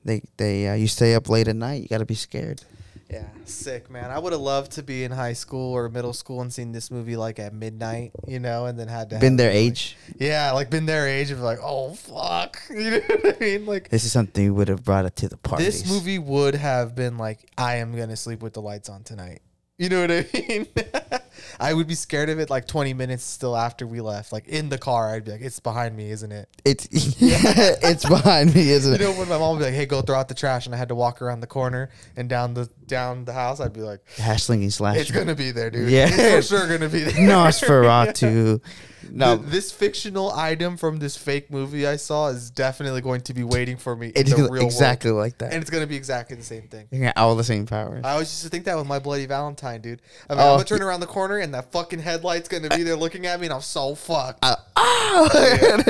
They 0.05 0.21
they 0.37 0.67
uh, 0.67 0.73
you 0.75 0.87
stay 0.87 1.15
up 1.15 1.29
late 1.29 1.47
at 1.47 1.55
night. 1.55 1.81
You 1.81 1.87
gotta 1.87 2.05
be 2.05 2.15
scared. 2.15 2.61
Yeah, 3.09 3.27
sick 3.45 3.91
man. 3.91 4.09
I 4.09 4.17
would 4.17 4.31
have 4.33 4.41
loved 4.41 4.71
to 4.71 4.81
be 4.81 5.03
in 5.03 5.11
high 5.11 5.33
school 5.33 5.73
or 5.73 5.87
middle 5.87 6.13
school 6.13 6.41
and 6.41 6.51
seen 6.51 6.71
this 6.71 6.89
movie 6.89 7.15
like 7.15 7.37
at 7.37 7.53
midnight, 7.53 8.11
you 8.27 8.39
know, 8.39 8.65
and 8.65 8.79
then 8.79 8.87
had 8.87 9.11
to 9.11 9.19
Been 9.19 9.35
their 9.35 9.49
like- 9.49 9.55
age. 9.57 9.97
yeah, 10.17 10.51
like 10.53 10.71
been 10.71 10.87
their 10.87 11.07
age 11.07 11.29
of 11.29 11.39
like, 11.39 11.59
oh 11.61 11.93
fuck, 11.93 12.59
you 12.71 12.89
know 12.91 12.99
what 13.07 13.35
I 13.35 13.39
mean? 13.39 13.65
Like 13.67 13.89
This 13.89 14.03
is 14.03 14.11
something 14.11 14.43
you 14.43 14.53
would 14.55 14.67
have 14.67 14.83
brought 14.83 15.05
it 15.05 15.15
to 15.17 15.27
the 15.29 15.37
party. 15.37 15.63
this 15.63 15.87
movie 15.87 16.17
would 16.17 16.55
have 16.55 16.95
been 16.95 17.17
like, 17.19 17.47
I 17.55 17.75
am 17.75 17.95
gonna 17.95 18.15
sleep 18.15 18.41
with 18.41 18.53
the 18.53 18.61
lights 18.61 18.89
on 18.89 19.03
tonight. 19.03 19.41
You 19.77 19.89
know 19.89 20.01
what 20.01 20.11
I 20.11 20.25
mean? 20.33 20.67
I 21.59 21.73
would 21.73 21.87
be 21.87 21.95
scared 21.95 22.29
of 22.29 22.39
it 22.39 22.49
like 22.49 22.67
20 22.67 22.93
minutes 22.93 23.23
still 23.23 23.55
after 23.55 23.85
we 23.85 24.01
left. 24.01 24.31
Like 24.31 24.47
in 24.47 24.69
the 24.69 24.77
car, 24.77 25.13
I'd 25.13 25.25
be 25.25 25.31
like, 25.31 25.41
it's 25.41 25.59
behind 25.59 25.95
me, 25.95 26.11
isn't 26.11 26.31
it? 26.31 26.49
It's 26.65 26.87
it's 26.91 28.05
behind 28.07 28.53
me, 28.55 28.69
isn't 28.69 28.93
it? 28.93 29.01
You 29.01 29.07
know 29.07 29.13
when 29.13 29.29
my 29.29 29.37
mom 29.37 29.57
would 29.57 29.59
be 29.59 29.65
like, 29.65 29.73
"Hey, 29.73 29.85
go 29.85 30.01
throw 30.01 30.17
out 30.17 30.27
the 30.27 30.33
trash," 30.33 30.65
and 30.65 30.73
I 30.73 30.77
had 30.77 30.89
to 30.89 30.95
walk 30.95 31.21
around 31.21 31.41
the 31.41 31.47
corner 31.47 31.89
and 32.15 32.29
down 32.29 32.53
the 32.53 32.69
down 32.87 33.25
the 33.25 33.33
house, 33.33 33.59
I'd 33.59 33.73
be 33.73 33.81
like, 33.81 34.01
Hash 34.17 34.43
slinging 34.43 34.69
slash. 34.69 34.97
"It's 34.97 35.11
gonna 35.11 35.35
be 35.35 35.51
there, 35.51 35.69
dude. 35.69 35.89
Yeah. 35.89 36.07
it's 36.11 36.47
for 36.49 36.57
sure 36.57 36.67
gonna 36.67 36.89
be 36.89 36.99
there." 37.03 37.13
Nosferatu. 37.29 38.61
No, 39.11 39.37
Th- 39.37 39.49
this 39.49 39.71
fictional 39.71 40.31
item 40.31 40.77
from 40.77 40.97
this 40.97 41.17
fake 41.17 41.51
movie 41.51 41.85
I 41.85 41.97
saw 41.97 42.29
is 42.29 42.49
definitely 42.49 43.01
going 43.01 43.19
to 43.23 43.33
be 43.33 43.43
waiting 43.43 43.75
for 43.75 43.97
me 43.97 44.07
in 44.07 44.13
it's 44.15 44.33
the 44.33 44.47
real 44.49 44.63
exactly 44.63 45.11
world, 45.11 45.23
like 45.25 45.37
that. 45.39 45.51
and 45.51 45.61
it's 45.61 45.69
gonna 45.69 45.85
be 45.85 45.97
exactly 45.97 46.37
the 46.37 46.41
same 46.43 46.69
thing. 46.69 46.87
Got 46.97 47.17
all 47.17 47.35
the 47.35 47.43
same 47.43 47.65
powers. 47.65 48.01
I 48.05 48.13
always 48.13 48.29
used 48.31 48.43
to 48.43 48.49
think 48.49 48.63
that 48.63 48.77
with 48.77 48.87
my 48.87 48.99
Bloody 48.99 49.25
Valentine, 49.25 49.81
dude. 49.81 50.01
I 50.29 50.33
mean, 50.35 50.41
Oh. 50.41 50.51
I'm 50.51 50.53
gonna 50.55 50.63
turn 50.63 50.81
around 50.81 51.01
the 51.01 51.05
corner 51.07 51.37
and 51.39 51.53
that 51.53 51.73
fucking 51.73 51.99
headlight's 51.99 52.47
gonna 52.47 52.69
be 52.69 52.83
there 52.83 52.95
looking 52.95 53.25
at 53.25 53.41
me, 53.41 53.47
and 53.47 53.53
I'm 53.53 53.61
so 53.61 53.93
fucked. 53.93 54.39
Uh, 54.83 55.83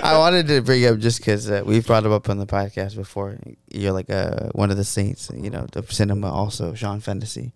I 0.02 0.18
wanted 0.18 0.48
to 0.48 0.60
bring 0.60 0.84
up 0.86 0.98
just 0.98 1.18
because 1.18 1.50
uh, 1.50 1.62
we've 1.64 1.86
brought 1.86 2.04
him 2.04 2.12
up 2.12 2.28
on 2.28 2.38
the 2.38 2.46
podcast 2.46 2.96
before. 2.96 3.38
You're 3.72 3.92
like 3.92 4.10
uh, 4.10 4.50
one 4.52 4.70
of 4.70 4.76
the 4.76 4.84
saints, 4.84 5.30
you 5.34 5.50
know, 5.50 5.66
the 5.72 5.82
cinema 5.84 6.30
also, 6.32 6.74
Sean 6.74 7.00
Fantasy. 7.00 7.52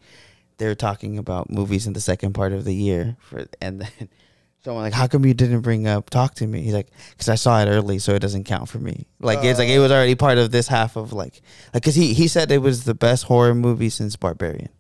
They 0.59 0.67
were 0.67 0.75
talking 0.75 1.19
about 1.19 1.51
movies 1.51 1.87
in 1.87 1.93
the 1.93 2.01
second 2.01 2.33
part 2.33 2.53
of 2.53 2.65
the 2.65 2.75
year, 2.75 3.17
for, 3.21 3.47
and 3.61 3.81
then 3.83 4.09
someone 4.65 4.83
like, 4.85 4.93
"How 4.93 5.07
come 5.07 5.25
you 5.25 5.35
didn't 5.35 5.61
bring 5.61 5.87
up 5.87 6.11
Talk 6.11 6.35
to 6.37 6.47
Me?" 6.47 6.63
He's 6.63 6.75
like, 6.75 6.91
"Cause 7.17 7.29
I 7.29 7.37
saw 7.37 7.61
it 7.61 7.67
early, 7.67 7.99
so 7.99 8.15
it 8.15 8.21
doesn't 8.21 8.45
count 8.45 8.69
for 8.69 8.79
me." 8.79 9.07
Like 9.21 9.45
it's 9.45 9.59
like 9.59 9.69
it 9.69 9.79
was 9.79 9.93
already 9.93 10.15
part 10.15 10.39
of 10.39 10.51
this 10.51 10.69
half 10.69 10.97
of 10.97 11.13
like, 11.13 11.43
like, 11.75 11.83
cause 11.83 11.95
he 11.95 12.15
he 12.15 12.27
said 12.27 12.51
it 12.51 12.63
was 12.63 12.85
the 12.85 12.95
best 12.95 13.25
horror 13.25 13.55
movie 13.55 13.91
since 13.91 14.17
Barbarian. 14.17 14.71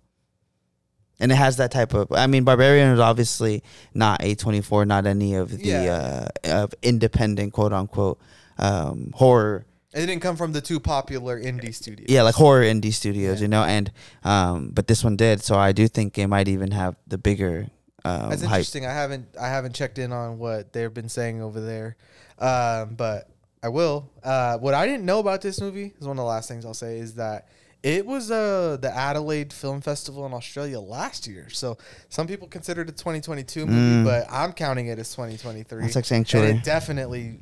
And 1.20 1.32
it 1.32 1.34
has 1.36 1.56
that 1.56 1.70
type 1.72 1.94
of. 1.94 2.12
I 2.12 2.26
mean, 2.28 2.44
Barbarian 2.44 2.90
is 2.92 3.00
obviously 3.00 3.62
not 3.94 4.22
a 4.22 4.34
twenty 4.36 4.60
four, 4.60 4.84
not 4.86 5.04
any 5.06 5.34
of 5.34 5.50
the 5.50 5.64
Yeah. 5.64 6.28
uh, 6.44 6.62
of 6.62 6.74
independent 6.82 7.52
quote 7.52 7.72
unquote 7.72 8.20
um, 8.58 9.10
horror. 9.14 9.66
it 9.92 10.06
didn't 10.06 10.20
come 10.20 10.36
from 10.36 10.52
the 10.52 10.60
two 10.60 10.78
popular 10.78 11.40
indie 11.40 11.74
studios. 11.74 12.06
Yeah, 12.08 12.22
like 12.22 12.34
horror 12.36 12.62
indie 12.62 12.92
studios, 12.92 13.38
Yeah. 13.38 13.42
you 13.42 13.48
know. 13.48 13.64
And 13.64 13.90
um, 14.24 14.70
but 14.72 14.86
this 14.86 15.02
one 15.02 15.16
did, 15.16 15.42
so 15.42 15.56
I 15.56 15.72
do 15.72 15.88
think 15.88 16.16
it 16.18 16.26
might 16.28 16.46
even 16.48 16.70
have 16.70 16.94
the 17.06 17.18
bigger 17.18 17.66
um, 18.04 18.30
That's 18.30 18.42
hype. 18.42 18.50
interesting. 18.50 18.86
I 18.86 18.92
haven't 18.92 19.26
I 19.40 19.48
haven't 19.48 19.74
checked 19.74 19.98
in 19.98 20.12
on 20.12 20.38
what 20.38 20.72
they've 20.72 20.92
been 20.94 21.08
saying 21.08 21.42
over 21.42 21.60
there, 21.60 21.96
um, 22.38 22.94
but 22.94 23.28
I 23.62 23.68
will. 23.70 24.08
Uh, 24.22 24.56
what 24.58 24.72
I 24.74 24.86
didn't 24.86 25.04
know 25.04 25.18
about 25.18 25.40
this 25.42 25.60
movie 25.60 25.92
is 25.98 26.06
one 26.06 26.16
of 26.16 26.22
the 26.22 26.28
last 26.28 26.48
things 26.48 26.64
I'll 26.64 26.74
say 26.74 26.98
is 26.98 27.14
that 27.14 27.48
it 27.82 28.04
was 28.06 28.30
uh, 28.30 28.76
the 28.80 28.90
Adelaide 28.94 29.52
Film 29.52 29.80
Festival 29.80 30.26
in 30.26 30.32
Australia 30.34 30.80
last 30.80 31.26
year. 31.26 31.48
So 31.50 31.78
some 32.08 32.26
people 32.26 32.48
consider 32.48 32.82
it 32.82 32.88
a 32.88 32.92
2022 32.92 33.66
movie, 33.66 33.78
Mm. 33.78 34.04
but 34.04 34.26
I'm 34.30 34.52
counting 34.52 34.86
it 34.88 34.98
as 34.98 35.10
2023. 35.14 35.82
That's 35.82 35.94
like 35.96 36.10
and 36.10 36.58
it 36.58 36.64
definitely 36.64 37.40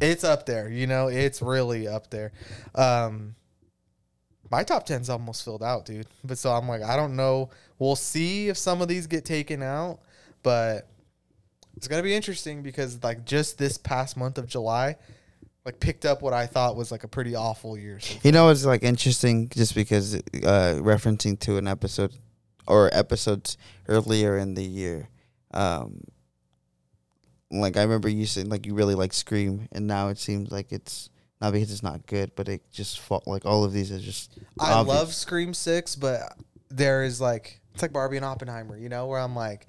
it's 0.00 0.24
up 0.24 0.46
there. 0.46 0.68
You 0.70 0.86
know, 0.86 1.08
it's 1.08 1.42
really 1.42 1.86
up 1.88 2.10
there. 2.10 2.32
Um, 2.74 3.34
my 4.50 4.64
top 4.64 4.86
10's 4.86 5.08
almost 5.10 5.44
filled 5.44 5.62
out, 5.62 5.84
dude. 5.84 6.06
But 6.24 6.38
so 6.38 6.50
I'm 6.52 6.66
like, 6.68 6.82
I 6.82 6.96
don't 6.96 7.14
know. 7.16 7.50
We'll 7.78 7.96
see 7.96 8.48
if 8.48 8.56
some 8.56 8.82
of 8.82 8.88
these 8.88 9.06
get 9.06 9.24
taken 9.24 9.62
out, 9.62 10.00
but 10.42 10.88
it's 11.76 11.86
gonna 11.88 12.02
be 12.02 12.14
interesting 12.14 12.62
because 12.62 13.02
like 13.02 13.24
just 13.24 13.58
this 13.58 13.78
past 13.78 14.16
month 14.16 14.38
of 14.38 14.46
July, 14.46 14.96
like 15.64 15.80
picked 15.80 16.04
up 16.04 16.22
what 16.22 16.32
I 16.32 16.46
thought 16.46 16.76
was 16.76 16.90
like 16.90 17.04
a 17.04 17.08
pretty 17.08 17.34
awful 17.34 17.76
year. 17.76 18.00
So 18.00 18.18
You 18.22 18.32
know, 18.32 18.48
it's 18.48 18.64
like 18.64 18.82
interesting 18.82 19.48
just 19.50 19.74
because 19.74 20.14
uh, 20.14 20.80
referencing 20.80 21.38
to 21.40 21.58
an 21.58 21.68
episode 21.68 22.14
or 22.66 22.90
episodes 22.92 23.58
earlier 23.88 24.38
in 24.38 24.54
the 24.54 24.64
year. 24.64 25.08
Um, 25.52 26.02
like 27.50 27.76
I 27.76 27.82
remember 27.82 28.08
you 28.08 28.26
saying 28.26 28.48
like 28.48 28.66
you 28.66 28.74
really 28.74 28.94
like 28.94 29.12
Scream, 29.12 29.68
and 29.72 29.86
now 29.86 30.08
it 30.08 30.18
seems 30.18 30.50
like 30.50 30.72
it's 30.72 31.10
not 31.40 31.52
because 31.52 31.72
it's 31.72 31.82
not 31.82 32.06
good, 32.06 32.32
but 32.36 32.48
it 32.48 32.62
just 32.70 33.00
fought 33.00 33.26
like 33.26 33.44
all 33.44 33.64
of 33.64 33.72
these 33.72 33.90
are 33.90 33.98
just. 33.98 34.38
I 34.58 34.72
obvious. 34.72 34.96
love 34.96 35.14
Scream 35.14 35.52
Six, 35.52 35.96
but 35.96 36.36
there 36.70 37.02
is 37.02 37.20
like 37.20 37.60
it's 37.74 37.82
like 37.82 37.92
Barbie 37.92 38.16
and 38.16 38.24
Oppenheimer, 38.24 38.78
you 38.78 38.88
know, 38.88 39.06
where 39.06 39.18
I'm 39.18 39.34
like, 39.34 39.66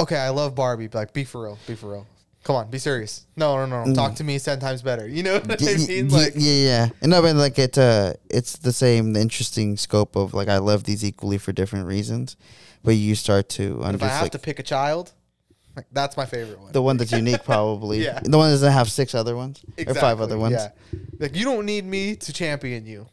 okay, 0.00 0.16
I 0.16 0.30
love 0.30 0.54
Barbie, 0.54 0.88
but 0.88 0.98
like 0.98 1.12
be 1.12 1.24
for 1.24 1.44
real, 1.44 1.58
be 1.66 1.74
for 1.74 1.90
real. 1.90 2.06
Come 2.48 2.56
on, 2.56 2.70
be 2.70 2.78
serious. 2.78 3.26
No, 3.36 3.56
no, 3.56 3.66
no, 3.66 3.84
no. 3.84 3.94
Talk 3.94 4.14
to 4.14 4.24
me 4.24 4.38
ten 4.38 4.58
times 4.58 4.80
better. 4.80 5.06
You 5.06 5.22
know 5.22 5.34
what 5.38 5.60
Y- 5.60 5.68
I 5.70 5.86
mean? 5.86 6.08
Like, 6.08 6.32
yeah, 6.34 6.52
yeah. 6.54 6.88
And 7.02 7.10
No, 7.10 7.20
but 7.20 7.36
like 7.36 7.58
it, 7.58 7.76
uh, 7.76 8.14
it's 8.30 8.56
the 8.56 8.72
same, 8.72 9.12
the 9.12 9.20
interesting 9.20 9.76
scope 9.76 10.16
of 10.16 10.32
like 10.32 10.48
I 10.48 10.56
love 10.56 10.84
these 10.84 11.04
equally 11.04 11.36
for 11.36 11.52
different 11.52 11.86
reasons, 11.86 12.36
but 12.82 12.92
you 12.92 13.14
start 13.16 13.50
to 13.50 13.80
if 13.80 13.84
I 13.84 13.88
understand 13.88 14.12
have 14.12 14.22
like 14.22 14.32
to 14.32 14.38
pick 14.38 14.58
a 14.58 14.62
child, 14.62 15.12
like, 15.76 15.84
that's 15.92 16.16
my 16.16 16.24
favorite 16.24 16.58
one. 16.58 16.72
the 16.72 16.80
one 16.80 16.96
that's 16.96 17.12
unique, 17.12 17.44
probably. 17.44 18.02
Yeah. 18.04 18.18
The 18.24 18.38
one 18.38 18.48
that 18.48 18.54
doesn't 18.54 18.72
have 18.72 18.90
six 18.90 19.14
other 19.14 19.36
ones 19.36 19.60
or 19.86 19.92
five 19.94 20.22
other 20.22 20.38
ones. 20.38 20.54
Yeah. 20.54 20.70
Like 21.18 21.36
you 21.36 21.44
don't 21.44 21.66
need 21.66 21.84
me 21.84 22.16
to 22.16 22.32
champion 22.32 22.86
you. 22.86 23.08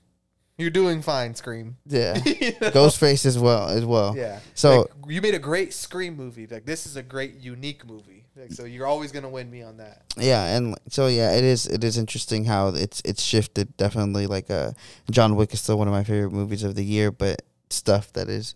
You're 0.58 0.70
doing 0.70 1.02
fine, 1.02 1.36
Scream. 1.36 1.76
Yeah. 1.86 2.18
You 2.26 2.54
know? 2.62 2.72
Ghostface 2.72 3.26
as 3.26 3.38
well 3.38 3.68
as 3.68 3.84
well. 3.84 4.16
Yeah. 4.16 4.40
So 4.54 4.78
Like, 4.84 4.90
you 5.10 5.22
made 5.22 5.36
a 5.36 5.40
great 5.40 5.74
Scream 5.74 6.16
movie. 6.16 6.48
Like 6.48 6.66
this 6.66 6.86
is 6.86 6.96
a 6.96 7.04
great 7.04 7.36
unique 7.42 7.86
movie. 7.86 8.25
Like, 8.38 8.52
so 8.52 8.66
you're 8.66 8.86
always 8.88 9.12
gonna 9.12 9.30
win 9.30 9.50
me 9.50 9.64
on 9.64 9.78
that. 9.78 10.04
yeah, 10.18 10.56
and 10.56 10.78
so 10.90 11.08
yeah, 11.08 11.32
it 11.34 11.44
is 11.44 11.66
it 11.68 11.84
is 11.84 11.98
interesting 11.98 12.46
how 12.46 12.68
it's 12.70 13.02
it's 13.06 13.24
shifted. 13.24 13.76
Definitely, 13.78 14.28
like 14.28 14.50
uh, 14.52 14.72
John 15.10 15.36
Wick 15.36 15.54
is 15.54 15.62
still 15.62 15.78
one 15.78 15.88
of 15.88 15.94
my 15.94 16.04
favorite 16.04 16.32
movies 16.34 16.64
of 16.64 16.76
the 16.76 16.84
year, 16.84 17.12
but 17.12 17.42
stuff 17.70 18.12
that 18.14 18.28
is 18.30 18.54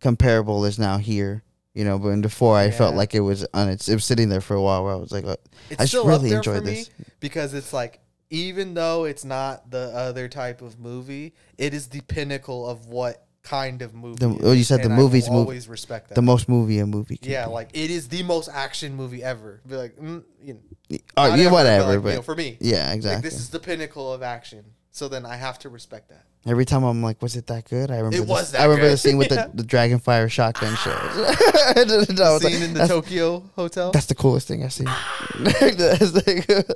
comparable 0.00 0.64
is 0.64 0.78
now 0.78 0.98
here. 0.98 1.42
You 1.74 1.84
know, 1.84 1.98
but 1.98 2.20
before 2.20 2.56
I 2.56 2.70
felt 2.70 2.94
like 2.94 3.16
it 3.16 3.20
was 3.20 3.44
on 3.52 3.68
its 3.68 3.88
it 3.88 3.94
was 3.94 4.04
sitting 4.04 4.28
there 4.28 4.40
for 4.40 4.54
a 4.54 4.62
while 4.62 4.84
where 4.84 4.92
I 4.92 4.96
was 4.96 5.10
like, 5.10 5.24
It's 5.70 5.80
I 5.80 5.84
should 5.86 6.06
really 6.06 6.30
enjoy 6.32 6.60
this. 6.60 6.88
because 7.18 7.52
it's 7.52 7.72
like 7.72 7.98
even 8.30 8.74
though 8.74 9.04
it's 9.04 9.24
not 9.24 9.70
the 9.72 9.90
other 9.94 10.28
type 10.28 10.62
of 10.62 10.78
movie, 10.78 11.34
it 11.58 11.74
is 11.74 11.88
the 11.88 12.00
pinnacle 12.02 12.66
of 12.68 12.86
what 12.86 13.23
kind 13.44 13.82
of 13.82 13.94
movie. 13.94 14.18
The- 14.18 14.40
oh, 14.42 14.52
you 14.52 14.64
said 14.64 14.82
the 14.82 14.88
movie's 14.88 15.28
movie. 15.28 15.40
always 15.40 15.68
respect 15.68 16.08
that. 16.08 16.14
The 16.16 16.22
most 16.22 16.48
movie 16.48 16.80
a 16.80 16.86
movie. 16.86 17.18
Can 17.18 17.30
yeah, 17.30 17.46
be. 17.46 17.52
like 17.52 17.70
it 17.72 17.90
is 17.90 18.08
the 18.08 18.22
most 18.24 18.48
action 18.52 18.96
movie 18.96 19.22
ever. 19.22 19.60
Be 19.66 19.76
like, 19.76 19.96
mm, 19.96 20.24
you 20.42 20.54
know, 20.54 20.98
oh, 21.16 21.34
yeah, 21.34 21.44
ever, 21.44 21.52
whatever, 21.52 21.92
like, 21.94 22.02
but, 22.02 22.08
you 22.08 22.14
know, 22.16 22.22
for 22.22 22.34
me, 22.34 22.56
yeah, 22.60 22.88
like 22.88 22.96
exactly. 22.96 23.30
this 23.30 23.38
is 23.38 23.50
the 23.50 23.60
pinnacle 23.60 24.12
of 24.12 24.22
action. 24.22 24.64
So 24.90 25.08
then 25.08 25.26
I 25.26 25.36
have 25.36 25.58
to 25.60 25.68
respect 25.68 26.08
that. 26.10 26.24
Every 26.46 26.64
time 26.64 26.84
I'm 26.84 27.02
like, 27.02 27.20
was 27.20 27.34
it 27.36 27.46
that 27.48 27.68
good? 27.68 27.90
I 27.90 27.96
remember. 27.96 28.16
It 28.16 28.26
the- 28.26 28.32
was 28.32 28.52
that 28.52 28.60
I 28.60 28.64
remember 28.64 28.86
good. 28.86 28.92
the 28.92 28.96
scene 28.98 29.16
with 29.16 29.28
the, 29.28 29.50
the 29.54 29.64
dragon 29.64 29.98
fire 29.98 30.28
shotgun. 30.28 30.76
I 30.84 31.84
was 31.84 32.42
like, 32.44 32.52
Scene 32.52 32.62
in 32.62 32.74
the 32.74 32.86
Tokyo 32.86 33.40
hotel. 33.56 33.90
that's 33.90 34.06
the 34.06 34.14
coolest 34.14 34.48
thing 34.48 34.64
I've 34.64 34.72
seen. 34.72 34.86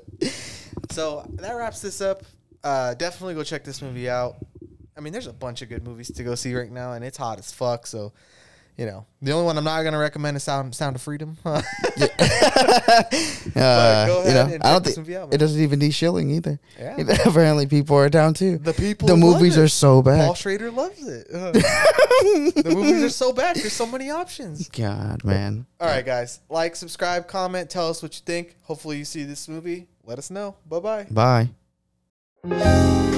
So 0.91 1.29
that 1.35 1.53
wraps 1.53 1.81
this 1.81 2.01
up. 2.01 2.23
Uh, 2.65 2.95
definitely 2.95 3.35
go 3.35 3.45
check 3.45 3.63
this 3.63 3.83
movie 3.83 4.09
out. 4.09 4.37
I 4.99 5.01
mean, 5.01 5.13
there's 5.13 5.29
a 5.29 5.33
bunch 5.33 5.63
of 5.63 5.69
good 5.69 5.87
movies 5.87 6.11
to 6.11 6.25
go 6.25 6.35
see 6.35 6.55
right 6.57 6.71
now, 6.71 6.93
and 6.93 7.05
it's 7.05 7.17
hot 7.17 7.39
as 7.39 7.53
fuck. 7.53 7.87
So, 7.87 8.13
you 8.77 8.85
know, 8.85 9.07
the 9.23 9.31
only 9.31 9.47
one 9.47 9.57
I'm 9.57 9.63
not 9.63 9.83
gonna 9.85 9.99
recommend 9.99 10.37
is 10.37 10.43
Sound 10.43 10.75
Sound 10.75 10.97
of 10.97 11.03
Freedom. 11.03 11.37
Uh, 13.57 14.07
go 14.07 14.25
you 14.25 14.35
know, 14.35 14.47
and 14.47 14.63
I 14.63 14.73
don't 14.73 14.87
think 14.87 15.11
out, 15.17 15.35
it 15.35 15.39
doesn't 15.39 15.61
even 15.61 15.81
need 15.81 15.93
shilling 15.93 16.31
either. 16.31 16.61
Yeah. 16.79 16.97
Apparently, 17.27 17.67
people 17.67 17.97
are 17.97 18.09
down 18.09 18.35
too. 18.35 18.59
the 18.59 18.73
people, 18.73 19.09
the 19.09 19.17
movies 19.17 19.57
it. 19.57 19.63
are 19.63 19.69
so 19.69 20.01
bad. 20.01 20.27
Paul. 20.27 20.35
Schrader 20.35 20.71
loves 20.71 21.07
it. 21.07 21.27
Uh, 21.39 21.53
the 21.53 22.73
movies 22.75 23.03
are 23.03 23.09
so 23.11 23.33
bad. 23.33 23.55
There's 23.57 23.73
so 23.73 23.87
many 23.87 24.11
options. 24.11 24.69
God, 24.69 25.25
man. 25.25 25.67
All 25.81 25.87
right, 25.89 26.05
guys, 26.05 26.41
like, 26.49 26.75
subscribe, 26.75 27.29
comment, 27.29 27.71
tell 27.71 27.89
us 27.89 28.03
what 28.03 28.15
you 28.17 28.23
think. 28.25 28.57
Hopefully, 28.63 28.99
you 28.99 29.05
see 29.05 29.23
this 29.23 29.49
movie. 29.49 29.87
Let 30.05 30.19
us 30.19 30.31
know. 30.31 30.57
Bye 30.67 31.07
bye. 31.11 31.51
Bye. 32.43 33.15